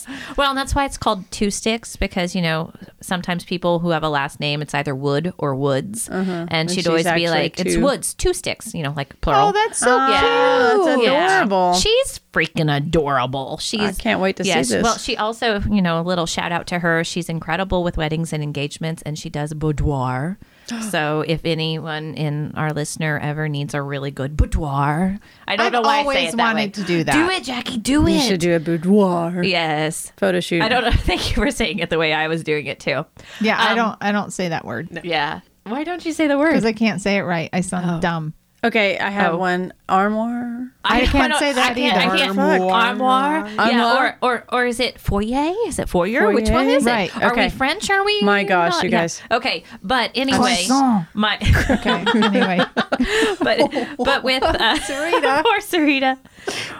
Yes. 0.08 0.36
Well, 0.36 0.50
and 0.50 0.58
that's 0.58 0.74
why 0.74 0.84
it's 0.84 0.98
called 0.98 1.30
Two 1.30 1.50
Sticks 1.50 1.96
because 1.96 2.34
you 2.34 2.42
know 2.42 2.72
sometimes 3.00 3.44
people 3.44 3.78
who 3.78 3.90
have 3.90 4.02
a 4.02 4.08
last 4.08 4.40
name 4.40 4.60
it's 4.62 4.74
either 4.74 4.94
Wood 4.94 5.32
or 5.38 5.54
Woods, 5.54 6.08
and, 6.08 6.28
Uh-huh. 6.28 6.46
And 6.50 6.70
she'd 6.70 6.86
always 6.86 7.04
be 7.10 7.28
like, 7.30 7.58
"It's. 7.60 7.76
Woods, 7.76 8.14
two 8.14 8.32
sticks," 8.34 8.74
you 8.74 8.82
know, 8.82 8.92
like 8.96 9.20
plural. 9.20 9.48
oh, 9.48 9.52
that's 9.52 9.78
so 9.78 9.96
Ah, 9.98 10.72
cute. 10.76 10.86
that's 10.86 11.02
Yeah. 11.02 11.36
adorable. 11.42 11.74
She's 11.74 12.20
freaking 12.32 12.74
adorable. 12.74 13.58
She's 13.58 13.80
I 13.80 13.92
can't 13.92 14.20
wait 14.20 14.36
to 14.36 14.44
see 14.44 14.48
yes, 14.50 14.68
this. 14.68 14.82
Well, 14.82 14.98
she 14.98 15.16
also, 15.16 15.60
you 15.60 15.80
know, 15.82 16.00
a 16.00 16.02
little 16.02 16.26
shout 16.26 16.52
out 16.52 16.66
to 16.68 16.80
her. 16.80 17.04
She's 17.04 17.28
incredible 17.28 17.82
with 17.84 17.96
weddings 17.96 18.32
and 18.32 18.42
engagements, 18.42 19.02
and 19.02 19.18
she 19.18 19.30
does 19.30 19.54
boudoir. 19.54 20.38
so 20.90 21.24
if 21.26 21.44
anyone 21.44 22.14
in 22.14 22.52
our 22.56 22.72
listener 22.72 23.18
ever 23.18 23.48
needs 23.48 23.74
a 23.74 23.82
really 23.82 24.10
good 24.10 24.36
boudoir, 24.36 25.18
I 25.46 25.56
don't 25.56 25.66
I've 25.66 25.72
know 25.72 25.80
why 25.82 25.98
I 25.98 26.02
say 26.02 26.02
always 26.02 26.34
it 26.34 26.36
that 26.36 26.42
wanted 26.54 26.56
way. 26.56 26.68
to 26.70 26.82
do 26.84 27.04
that. 27.04 27.12
Do 27.12 27.30
it, 27.30 27.44
Jackie. 27.44 27.78
Do 27.78 27.92
you 28.02 28.08
it. 28.08 28.22
should 28.28 28.40
do 28.40 28.54
a 28.56 28.60
boudoir 28.60 29.42
Yes. 29.42 30.12
photo 30.16 30.40
shoot. 30.40 30.62
I 30.62 30.68
don't 30.68 30.82
know. 30.84 30.90
Thank 30.94 31.28
you 31.30 31.34
for 31.42 31.50
saying 31.50 31.78
it 31.78 31.90
the 31.90 31.98
way 31.98 32.12
I 32.12 32.28
was 32.28 32.42
doing 32.44 32.66
it 32.66 32.80
too. 32.80 33.04
Yeah, 33.40 33.56
I 33.58 33.70
Um, 33.72 33.76
don't. 33.76 33.96
I 34.00 34.12
don't 34.12 34.32
say 34.32 34.48
that 34.48 34.64
word 34.64 35.00
Yeah. 35.04 35.40
Why 35.64 35.82
don't 35.82 36.04
you 36.06 36.12
say 36.12 36.28
the 36.28 36.38
word? 36.38 36.50
because 36.50 36.64
I 36.64 36.72
can't 36.72 37.00
say 37.00 37.16
it 37.16 37.22
right. 37.22 37.50
I 37.52 37.60
sound 37.60 38.00
dumb. 38.00 38.34
Okay, 38.66 38.98
I 38.98 39.10
have 39.10 39.34
Oh. 39.34 39.38
one 39.38 39.72
armoire. 39.88 40.68
I 40.84 41.06
can't 41.06 41.34
say 41.36 41.52
that 41.52 41.70
I 41.72 41.74
can't, 41.74 41.96
I 41.96 42.06
either. 42.06 42.16
can't. 42.16 42.36
Fuck. 42.36 42.60
Armoire. 42.72 43.48
Yeah, 43.48 43.62
Armoire. 43.86 44.18
or, 44.22 44.44
or 44.50 44.60
or 44.62 44.66
is 44.66 44.80
it 44.80 44.98
foyer? 45.00 45.52
Is 45.66 45.78
it 45.78 45.88
foyer? 45.88 46.32
Which 46.32 46.50
one 46.50 46.66
Foyer? 46.66 46.76
is 46.76 46.86
it? 46.86 46.90
Right, 46.90 47.16
Are 47.22 47.32
okay. 47.32 47.46
we 47.46 47.50
French? 47.50 47.90
Are 47.90 48.04
we? 48.04 48.22
My 48.22 48.44
gosh, 48.44 48.72
not? 48.72 48.84
you 48.84 48.90
Yeah. 48.90 49.00
guys. 49.02 49.22
Okay, 49.30 49.64
but 49.82 50.10
anyway, 50.14 50.38
Croissant. 50.66 51.06
my 51.14 51.36
Okay. 51.70 52.04
anyway, 52.14 52.60
but 53.40 53.58
but 53.98 54.22
with 54.24 54.42
uh, 54.42 54.76
Sarita. 54.88 55.44
or 55.44 55.58
Sarita. 55.60 56.18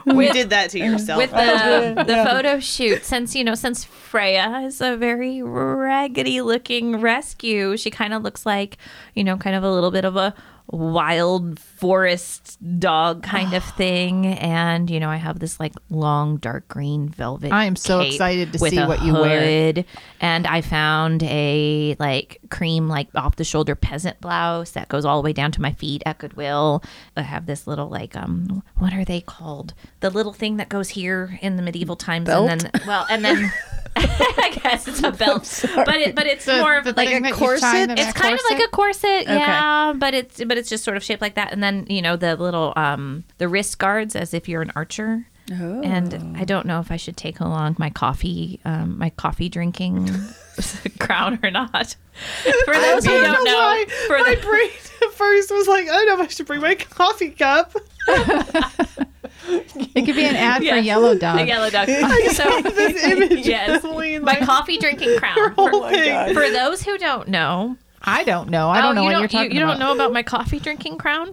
You 0.07 0.32
did 0.32 0.51
that 0.51 0.70
to 0.70 0.78
yourself. 0.78 1.18
with 1.18 1.30
the 1.30 2.05
the 2.07 2.24
photo 2.28 2.61
shoot 2.61 3.05
since 3.05 3.34
you 3.34 3.45
know 3.45 3.55
since 3.55 3.84
Freya 3.84 4.62
is 4.64 4.80
a 4.80 4.97
very 4.97 5.43
raggedy 5.43 6.41
looking 6.41 7.01
rescue 7.01 7.76
she 7.76 7.91
kind 7.91 8.14
of 8.14 8.22
looks 8.22 8.47
like 8.47 8.78
you 9.14 9.24
know 9.24 9.37
kind 9.37 9.57
of 9.57 9.62
a 9.64 9.70
little 9.70 9.91
bit 9.91 10.05
of 10.05 10.16
a 10.16 10.32
wild 10.68 11.60
forest 11.60 12.58
dog 12.80 13.22
kind 13.22 13.54
of 13.54 13.62
thing 13.76 14.26
and 14.26 14.90
you 14.90 14.98
know 14.98 15.08
I 15.08 15.16
have 15.16 15.38
this 15.38 15.60
like 15.60 15.72
long 15.90 16.38
dark 16.38 16.66
green 16.68 17.08
velvet 17.08 17.52
I 17.52 17.64
am 17.66 17.76
so 17.76 18.00
excited 18.00 18.52
to 18.52 18.58
see 18.58 18.78
what 18.78 19.02
you 19.02 19.12
wear. 19.12 19.84
and 20.20 20.46
I 20.46 20.60
found 20.60 21.22
a 21.22 21.94
like 21.98 22.40
cream 22.50 22.88
like 22.88 23.08
off 23.14 23.36
the 23.36 23.44
shoulder 23.44 23.74
peasant 23.74 24.20
blouse 24.20 24.72
that 24.72 24.88
goes 24.88 25.04
all 25.04 25.22
the 25.22 25.24
way 25.26 25.32
down 25.32 25.52
to 25.52 25.60
my 25.60 25.72
feet 25.72 26.02
at 26.04 26.18
Goodwill 26.18 26.82
I 27.16 27.22
have 27.22 27.46
this 27.46 27.66
little 27.66 27.88
like 27.88 28.16
um 28.16 28.62
what 28.76 28.92
are 28.92 29.04
they 29.04 29.20
called 29.20 29.74
the 30.00 30.10
little 30.10 30.32
thing 30.32 30.56
that 30.56 30.68
goes 30.68 30.90
here 30.90 31.38
in 31.42 31.56
the 31.56 31.62
medieval 31.62 31.96
times 31.96 32.26
Belt? 32.26 32.50
and 32.50 32.60
then 32.62 32.70
well 32.86 33.06
and 33.08 33.24
then 33.24 33.52
I 34.38 34.59
guess 34.62 34.86
it's 34.88 35.03
a 35.03 35.11
belt 35.24 35.64
but 35.74 35.97
it 35.97 36.14
but 36.14 36.26
it's 36.26 36.44
The- 36.44 36.59
more 36.61 36.76
of 36.76 36.84
the 36.84 36.92
like 36.97 37.09
a 37.09 37.32
corset? 37.32 37.61
tie 37.62 37.78
in 37.82 37.88
the 37.88 37.94
it's 37.94 38.05
back 38.07 38.14
kind 38.14 38.34
of 38.34 38.40
like 38.51 38.61
a 38.62 38.68
corset, 38.68 39.22
Okay. 39.22 39.36
yeah, 39.36 39.92
but 39.97 40.14
it's 40.14 40.42
but 40.44 40.59
it's 40.59 40.68
just 40.68 40.84
sort 40.84 40.97
of 40.97 41.03
shaped 41.05 41.22
like 41.22 41.34
that. 41.34 41.53
And 41.53 41.62
then 41.62 41.86
you 41.88 42.03
know 42.03 42.16
the 42.16 42.36
little 42.36 42.72
um 42.76 43.24
the 43.38 43.49
wrist 43.49 43.78
guards 43.78 44.14
as 44.16 44.34
if 44.34 44.49
you're 44.49 44.62
an 44.62 44.72
archer. 44.76 45.26
Oh. 45.53 45.80
And 45.82 46.36
I 46.36 46.42
don't 46.44 46.66
know 46.66 46.80
if 46.80 46.90
I 46.90 46.97
should 46.97 47.16
take 47.16 47.38
along 47.40 47.76
my 47.78 47.88
coffee 47.90 48.61
um 48.64 48.99
my 48.99 49.11
coffee 49.11 49.49
drinking 49.49 50.11
crown 50.99 51.38
or 51.42 51.51
not. 51.51 51.94
For 52.64 52.74
those 52.74 53.05
who 53.05 53.12
don't 53.20 53.44
know, 53.44 53.55
why 53.57 53.84
for 54.09 54.18
my 54.18 54.34
the, 54.34 54.40
brain 54.42 54.70
at 55.03 55.12
first 55.12 55.51
was 55.53 55.68
like, 55.68 55.88
I 55.88 56.05
don't 56.05 56.07
know 56.09 56.14
if 56.24 56.28
I 56.30 56.32
should 56.32 56.47
bring 56.47 56.61
my 56.62 56.74
coffee 56.74 57.30
cup. 57.30 57.74
It 59.49 60.05
could 60.07 60.14
be 60.16 60.24
an 60.24 60.36
ad 60.36 60.59
for 60.59 60.64
Yes. 60.64 60.84
Yellow 60.84 61.14
the 61.14 61.20
Dog. 61.20 61.47
yellow 61.47 61.70
dog. 61.70 61.88
So 62.32 62.61
this 62.62 63.05
image 63.12 63.47
yes, 63.47 63.70
constantly 63.70 64.14
in 64.14 64.22
my 64.24 64.38
my 64.40 64.47
coffee 64.47 64.78
drinking 64.78 65.18
crown. 65.18 65.34
For, 65.34 65.55
oh 65.59 65.88
thing. 65.88 66.34
for 66.34 66.49
those 66.51 66.82
who 66.82 66.99
don't 66.99 67.28
know, 67.28 67.76
I 68.03 68.24
don't 68.24 68.51
know. 68.51 68.68
I 68.68 68.78
oh, 68.78 68.82
don't 68.82 68.90
Oh, 68.90 68.92
know 68.94 69.01
you 69.03 69.07
what 69.07 69.12
don't, 69.12 69.20
you're 69.20 69.28
talking 69.28 69.53
you, 69.53 69.59
you 69.59 69.64
about. 69.64 69.78
don't 69.78 69.80
know 69.80 69.94
about 69.94 70.12
my 70.12 70.22
coffee 70.22 70.59
drinking 70.59 70.99
crown? 70.99 71.32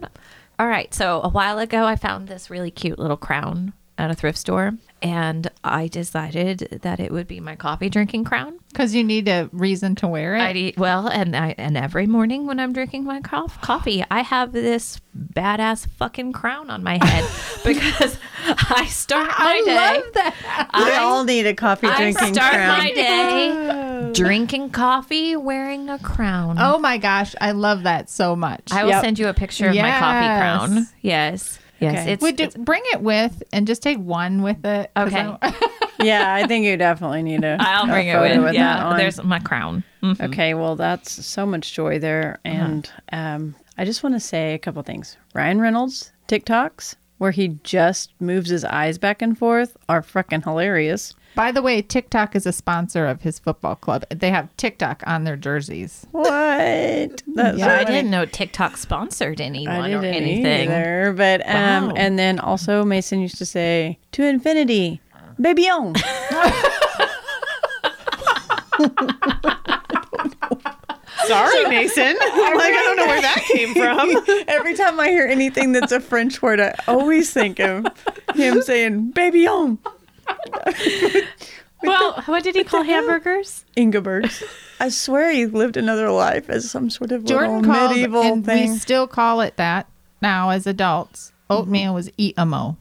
All 0.58 0.66
right. 0.68 0.92
So 0.94 1.20
a 1.22 1.28
while 1.28 1.58
ago, 1.58 1.84
I 1.84 1.96
found 1.96 2.28
this 2.28 2.48
really 2.50 2.70
cute 2.70 2.98
little 2.98 3.16
crown 3.16 3.72
at 3.98 4.10
a 4.10 4.14
thrift 4.14 4.38
store, 4.38 4.72
and 5.04 5.48
I 5.62 5.86
decided 5.86 6.80
that 6.82 6.98
it 6.98 7.12
would 7.12 7.28
be 7.28 7.38
my 7.38 7.54
coffee 7.54 7.88
drinking 7.90 8.24
crown. 8.24 8.58
Because 8.72 8.94
you 8.94 9.04
need 9.04 9.28
a 9.28 9.48
reason 9.52 9.94
to 9.96 10.08
wear 10.08 10.34
it. 10.34 10.40
I'd 10.40 10.56
eat 10.56 10.76
well, 10.78 11.06
and 11.06 11.36
I 11.36 11.54
and 11.58 11.76
every 11.76 12.06
morning 12.06 12.46
when 12.46 12.58
I'm 12.58 12.72
drinking 12.72 13.04
my 13.04 13.20
cof- 13.20 13.60
coffee, 13.60 14.02
I 14.10 14.22
have 14.22 14.50
this 14.52 15.00
badass 15.16 15.86
fucking 15.86 16.32
crown 16.32 16.70
on 16.70 16.82
my 16.82 16.98
head 17.04 17.24
because 17.64 18.18
I 18.46 18.86
start 18.86 19.28
my 19.28 19.34
I 19.38 19.62
day. 19.64 19.74
love 19.76 20.12
that. 20.14 20.70
we 20.74 20.90
I- 20.92 20.96
all 20.98 21.22
need 21.24 21.46
a 21.46 21.54
coffee 21.54 21.86
I 21.86 21.96
drinking 21.96 22.34
start 22.34 22.52
crown. 22.54 22.78
my 22.78 22.90
day 22.92 24.10
drinking 24.12 24.70
coffee, 24.70 25.36
wearing 25.36 25.88
a 25.88 25.98
crown. 25.98 26.56
Oh 26.58 26.78
my 26.78 26.98
gosh, 26.98 27.34
I 27.40 27.50
love 27.52 27.82
that 27.84 28.08
so 28.08 28.34
much. 28.34 28.72
I 28.72 28.82
will 28.84 28.90
Yep. 28.90 29.04
send 29.04 29.18
you 29.18 29.28
a 29.28 29.34
picture 29.34 29.68
of 29.68 29.76
my 29.76 29.90
coffee 29.90 30.40
crown. 30.40 30.86
Yes. 31.02 31.58
Yes. 31.84 32.00
Okay. 32.02 32.12
It's, 32.12 32.22
Would 32.22 32.40
it's- 32.40 32.56
bring 32.56 32.82
it 32.92 33.00
with 33.00 33.42
and 33.52 33.66
just 33.66 33.82
take 33.82 33.98
one 33.98 34.42
with 34.42 34.64
it. 34.64 34.90
Okay. 34.96 35.36
Yeah, 36.00 36.34
I 36.34 36.46
think 36.46 36.66
you 36.66 36.76
definitely 36.76 37.22
need 37.22 37.42
to. 37.42 37.56
I'll 37.60 37.86
bring 37.86 38.08
it 38.08 38.12
photo 38.14 38.34
with. 38.42 38.44
that 38.46 38.54
yeah. 38.54 38.94
There's 38.98 39.22
my 39.22 39.38
crown. 39.38 39.84
Mhm. 40.02 40.20
Okay, 40.28 40.52
well, 40.52 40.76
that's 40.76 41.24
so 41.24 41.46
much 41.46 41.72
joy 41.72 41.98
there. 41.98 42.40
And 42.44 42.90
um, 43.12 43.54
I 43.78 43.84
just 43.86 44.02
want 44.02 44.14
to 44.14 44.20
say 44.20 44.52
a 44.52 44.58
couple 44.58 44.82
things. 44.82 45.16
Ryan 45.34 45.60
Reynolds 45.62 46.12
TikToks, 46.28 46.96
where 47.18 47.30
he 47.30 47.58
just 47.62 48.12
moves 48.20 48.50
his 48.50 48.64
eyes 48.64 48.98
back 48.98 49.22
and 49.22 49.38
forth, 49.38 49.76
are 49.88 50.02
freaking 50.02 50.42
hilarious. 50.44 51.14
By 51.34 51.50
the 51.50 51.62
way, 51.62 51.82
TikTok 51.82 52.36
is 52.36 52.46
a 52.46 52.52
sponsor 52.52 53.06
of 53.06 53.22
his 53.22 53.38
football 53.40 53.74
club. 53.74 54.04
They 54.10 54.30
have 54.30 54.56
TikTok 54.56 55.02
on 55.06 55.24
their 55.24 55.36
jerseys. 55.36 56.06
What? 56.12 56.28
That's 56.28 57.58
Yeah, 57.58 57.78
I 57.80 57.84
didn't 57.84 58.10
know 58.10 58.24
TikTok 58.24 58.76
sponsored 58.76 59.40
anyone 59.40 59.92
or 59.92 60.04
anything. 60.04 60.70
either. 60.70 61.12
But 61.16 61.40
um, 61.48 61.88
Wow. 61.88 61.94
and 61.96 62.18
then 62.18 62.38
also 62.38 62.84
Mason 62.84 63.20
used 63.20 63.38
to 63.38 63.46
say 63.46 63.98
to 64.12 64.24
infinity, 64.24 65.00
baby 65.40 65.68
on. 65.68 65.94
Sorry, 71.26 71.64
Mason. 71.68 72.16
I'm 72.20 72.54
like, 72.56 72.74
I 72.74 72.82
don't 72.84 72.96
know 72.96 73.06
where 73.06 73.22
that 73.22 73.42
came 73.50 73.72
from. 73.74 74.44
Every 74.48 74.74
time 74.74 75.00
I 75.00 75.08
hear 75.08 75.26
anything 75.26 75.72
that's 75.72 75.92
a 75.92 76.00
French 76.00 76.42
word, 76.42 76.60
I 76.60 76.74
always 76.86 77.32
think 77.32 77.60
of 77.60 77.86
him 78.34 78.60
saying 78.62 79.12
baby 79.12 79.46
on. 79.46 79.78
Well, 81.82 82.22
what 82.26 82.42
did 82.42 82.54
he 82.54 82.64
call 82.64 82.82
hamburgers? 82.82 83.66
Ingebergs. 83.76 84.42
I 84.80 84.88
swear 84.88 85.30
he 85.30 85.44
lived 85.44 85.76
another 85.76 86.10
life 86.10 86.48
as 86.48 86.70
some 86.70 86.88
sort 86.88 87.12
of 87.12 87.24
Jordan 87.26 87.60
little 87.60 87.74
called, 87.74 87.90
medieval 87.90 88.22
and 88.22 88.44
thing. 88.44 88.70
we 88.72 88.78
still 88.78 89.06
call 89.06 89.42
it 89.42 89.58
that 89.58 89.86
now 90.22 90.48
as 90.48 90.66
adults. 90.66 91.32
Oatmeal 91.50 91.88
mm-hmm. 91.88 91.94
was 91.94 92.10
eat-a-mo. 92.16 92.78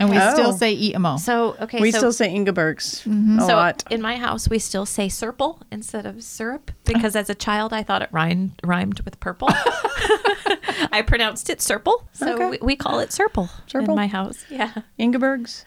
And 0.00 0.10
we 0.10 0.16
Okay. 0.18 0.30
still 0.32 0.48
Oh. 0.48 0.56
say 0.56 0.72
eat 0.72 0.94
'em 0.96 1.06
all. 1.06 1.18
So 1.18 1.56
okay, 1.60 1.80
we 1.80 1.92
so, 1.92 1.98
still 1.98 2.12
say 2.12 2.34
Ingebergs 2.34 3.06
a 3.06 3.08
mm-hmm. 3.08 3.38
so 3.40 3.54
lot. 3.54 3.84
in 3.88 4.02
my 4.02 4.16
house 4.16 4.48
we 4.48 4.58
still 4.58 4.84
say 4.84 5.06
serple 5.06 5.60
instead 5.70 6.04
of 6.04 6.22
syrup 6.24 6.70
because 6.84 7.14
as 7.16 7.30
a 7.30 7.34
child 7.36 7.72
I 7.72 7.82
thought 7.84 8.02
it 8.02 8.08
rhymed 8.10 8.52
rhymed 8.64 9.00
with 9.02 9.18
purple. 9.20 9.48
I 10.92 11.02
pronounced 11.06 11.48
it 11.50 11.58
serple, 11.60 12.02
so 12.12 12.34
Okay. 12.34 12.50
we, 12.50 12.58
we 12.60 12.76
call 12.76 12.98
it 12.98 13.10
serple, 13.10 13.48
Serple? 13.68 13.90
in 13.90 13.94
my 13.94 14.06
house. 14.08 14.44
Yeah, 14.50 14.72
Ingebergs. 14.98 15.64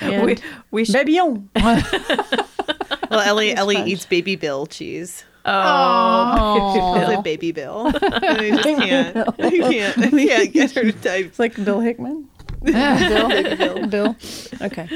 And 0.00 0.24
we 0.26 0.36
we 0.70 0.84
should. 0.84 1.06
Babillon. 1.06 1.48
Well, 3.10 3.18
Ellie 3.20 3.52
Ellie 3.52 3.74
fudge. 3.74 3.88
eats 3.88 4.06
baby 4.06 4.36
Bill 4.36 4.66
cheese. 4.66 5.24
Oh. 5.44 6.98
It's 7.00 7.08
like 7.08 7.24
baby 7.24 7.50
Bill. 7.50 7.86
And 8.02 8.14
I 8.24 8.50
just 8.50 8.62
can't. 8.62 9.16
I 9.16 9.50
can't. 9.50 9.98
I 9.98 10.10
can't 10.10 10.52
get 10.52 10.70
her 10.72 10.82
to 10.82 10.92
type. 10.92 11.26
It's 11.26 11.38
like 11.40 11.56
Bill 11.64 11.80
Hickman. 11.80 12.28
Bill, 12.62 13.28
Bill, 13.56 13.86
Bill. 13.86 14.16
Okay. 14.62 14.86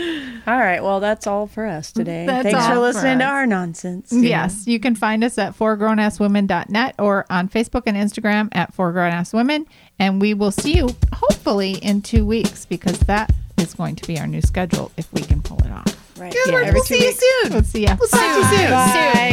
All 0.46 0.58
right. 0.58 0.80
Well, 0.82 1.00
that's 1.00 1.26
all 1.26 1.46
for 1.48 1.66
us 1.66 1.90
today. 1.90 2.26
That's 2.26 2.44
Thanks 2.44 2.60
all 2.60 2.68
for 2.68 2.74
for 2.74 2.80
listening 2.80 3.18
to 3.18 3.24
our 3.24 3.46
nonsense. 3.46 4.12
Yes, 4.12 4.66
you 4.66 4.78
can 4.78 4.94
find 4.94 5.24
us 5.24 5.36
at 5.38 5.56
fourgrownasswomen.net 5.58 6.94
or 6.98 7.24
on 7.30 7.48
Facebook 7.48 7.82
and 7.86 7.96
Instagram 7.96 8.48
at 8.52 8.76
fourgrownasswomen. 8.76 9.66
And 9.98 10.20
we 10.20 10.34
will 10.34 10.52
see 10.52 10.76
you 10.76 10.90
hopefully 11.14 11.72
in 11.82 12.02
two 12.02 12.24
weeks 12.26 12.64
because 12.66 12.98
that 13.00 13.32
is 13.58 13.74
going 13.74 13.96
to 13.96 14.06
be 14.06 14.18
our 14.18 14.26
new 14.26 14.40
schedule 14.40 14.90
if 14.96 15.12
we 15.12 15.22
can 15.22 15.42
pull 15.42 15.58
it 15.64 15.70
off. 15.70 16.18
Right. 16.18 16.32
Good 16.32 16.46
Yeah, 16.46 16.52
work. 16.54 16.74
We'll 16.74 16.84
two 16.84 16.94
see 16.96 17.06
you 17.06 17.12
soon. 17.12 17.52
We'll 17.52 17.62
see 17.62 17.82
ya. 17.82 17.96
We'll 17.98 18.08
talk 18.08 18.20
to 18.20 18.26
you 18.38 18.44
soon. 18.44 18.70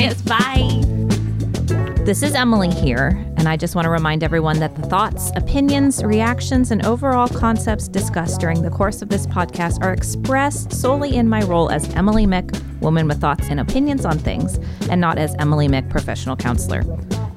Yes, 0.01 0.21
bye. 0.23 2.01
This 2.03 2.23
is 2.23 2.33
Emily 2.33 2.71
here, 2.71 3.09
and 3.37 3.47
I 3.47 3.55
just 3.55 3.75
want 3.75 3.85
to 3.85 3.89
remind 3.91 4.23
everyone 4.23 4.59
that 4.59 4.75
the 4.75 4.81
thoughts, 4.81 5.31
opinions, 5.35 6.03
reactions, 6.03 6.71
and 6.71 6.83
overall 6.83 7.27
concepts 7.27 7.87
discussed 7.87 8.41
during 8.41 8.63
the 8.63 8.71
course 8.71 9.03
of 9.03 9.09
this 9.09 9.27
podcast 9.27 9.83
are 9.83 9.93
expressed 9.93 10.73
solely 10.73 11.15
in 11.15 11.29
my 11.29 11.43
role 11.43 11.69
as 11.69 11.87
Emily 11.93 12.25
Mick, 12.25 12.59
woman 12.81 13.07
with 13.07 13.21
thoughts 13.21 13.49
and 13.49 13.59
opinions 13.59 14.03
on 14.03 14.17
things, 14.17 14.57
and 14.89 14.99
not 14.99 15.19
as 15.19 15.35
Emily 15.37 15.67
Mick, 15.67 15.89
professional 15.91 16.35
counselor. 16.35 16.81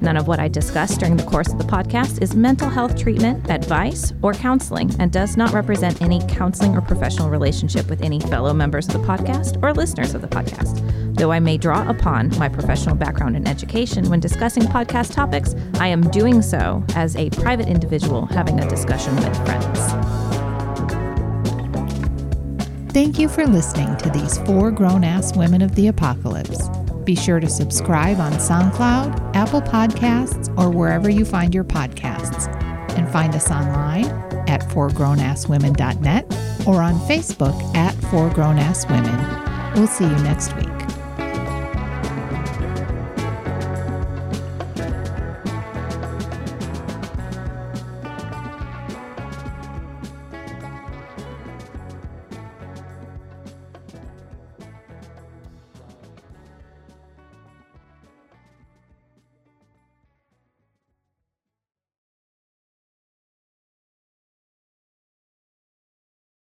None 0.01 0.17
of 0.17 0.27
what 0.27 0.39
I 0.39 0.47
discuss 0.47 0.97
during 0.97 1.17
the 1.17 1.23
course 1.23 1.51
of 1.51 1.57
the 1.57 1.63
podcast 1.63 2.21
is 2.21 2.35
mental 2.35 2.69
health 2.69 2.97
treatment, 2.97 3.49
advice, 3.49 4.13
or 4.21 4.33
counseling, 4.33 4.93
and 4.99 5.11
does 5.11 5.37
not 5.37 5.53
represent 5.53 6.01
any 6.01 6.21
counseling 6.27 6.75
or 6.75 6.81
professional 6.81 7.29
relationship 7.29 7.89
with 7.89 8.01
any 8.01 8.19
fellow 8.19 8.53
members 8.53 8.87
of 8.87 8.93
the 8.93 9.07
podcast 9.07 9.61
or 9.63 9.73
listeners 9.73 10.13
of 10.13 10.21
the 10.21 10.27
podcast. 10.27 10.81
Though 11.15 11.31
I 11.31 11.39
may 11.39 11.57
draw 11.57 11.87
upon 11.89 12.37
my 12.37 12.49
professional 12.49 12.95
background 12.95 13.35
and 13.35 13.47
education 13.47 14.09
when 14.09 14.19
discussing 14.19 14.63
podcast 14.63 15.13
topics, 15.13 15.55
I 15.79 15.87
am 15.87 16.09
doing 16.11 16.41
so 16.41 16.83
as 16.95 17.15
a 17.15 17.29
private 17.31 17.67
individual 17.67 18.25
having 18.25 18.59
a 18.59 18.69
discussion 18.69 19.15
with 19.15 19.35
friends. 19.45 19.79
Thank 22.91 23.19
you 23.19 23.27
for 23.27 23.45
listening 23.45 23.97
to 23.97 24.09
these 24.09 24.37
four 24.39 24.71
grown 24.71 25.03
ass 25.03 25.35
women 25.35 25.61
of 25.61 25.75
the 25.75 25.87
apocalypse. 25.87 26.69
Be 27.05 27.15
sure 27.15 27.39
to 27.39 27.47
subscribe 27.47 28.19
on 28.19 28.33
SoundCloud, 28.33 29.35
Apple 29.35 29.61
Podcasts, 29.61 30.49
or 30.57 30.69
wherever 30.71 31.09
you 31.09 31.23
find 31.23 31.53
your 31.53 31.63
podcasts. 31.63 32.47
And 32.97 33.09
find 33.11 33.35
us 33.35 33.51
online 33.51 34.05
at 34.47 34.61
fourgrownasswomen.net 34.69 36.67
or 36.67 36.81
on 36.81 36.95
Facebook 37.01 37.75
at 37.75 37.93
Four 38.05 38.29
Women. 38.89 39.73
We'll 39.75 39.87
see 39.87 40.05
you 40.05 40.15
next 40.23 40.55
week. 40.55 40.74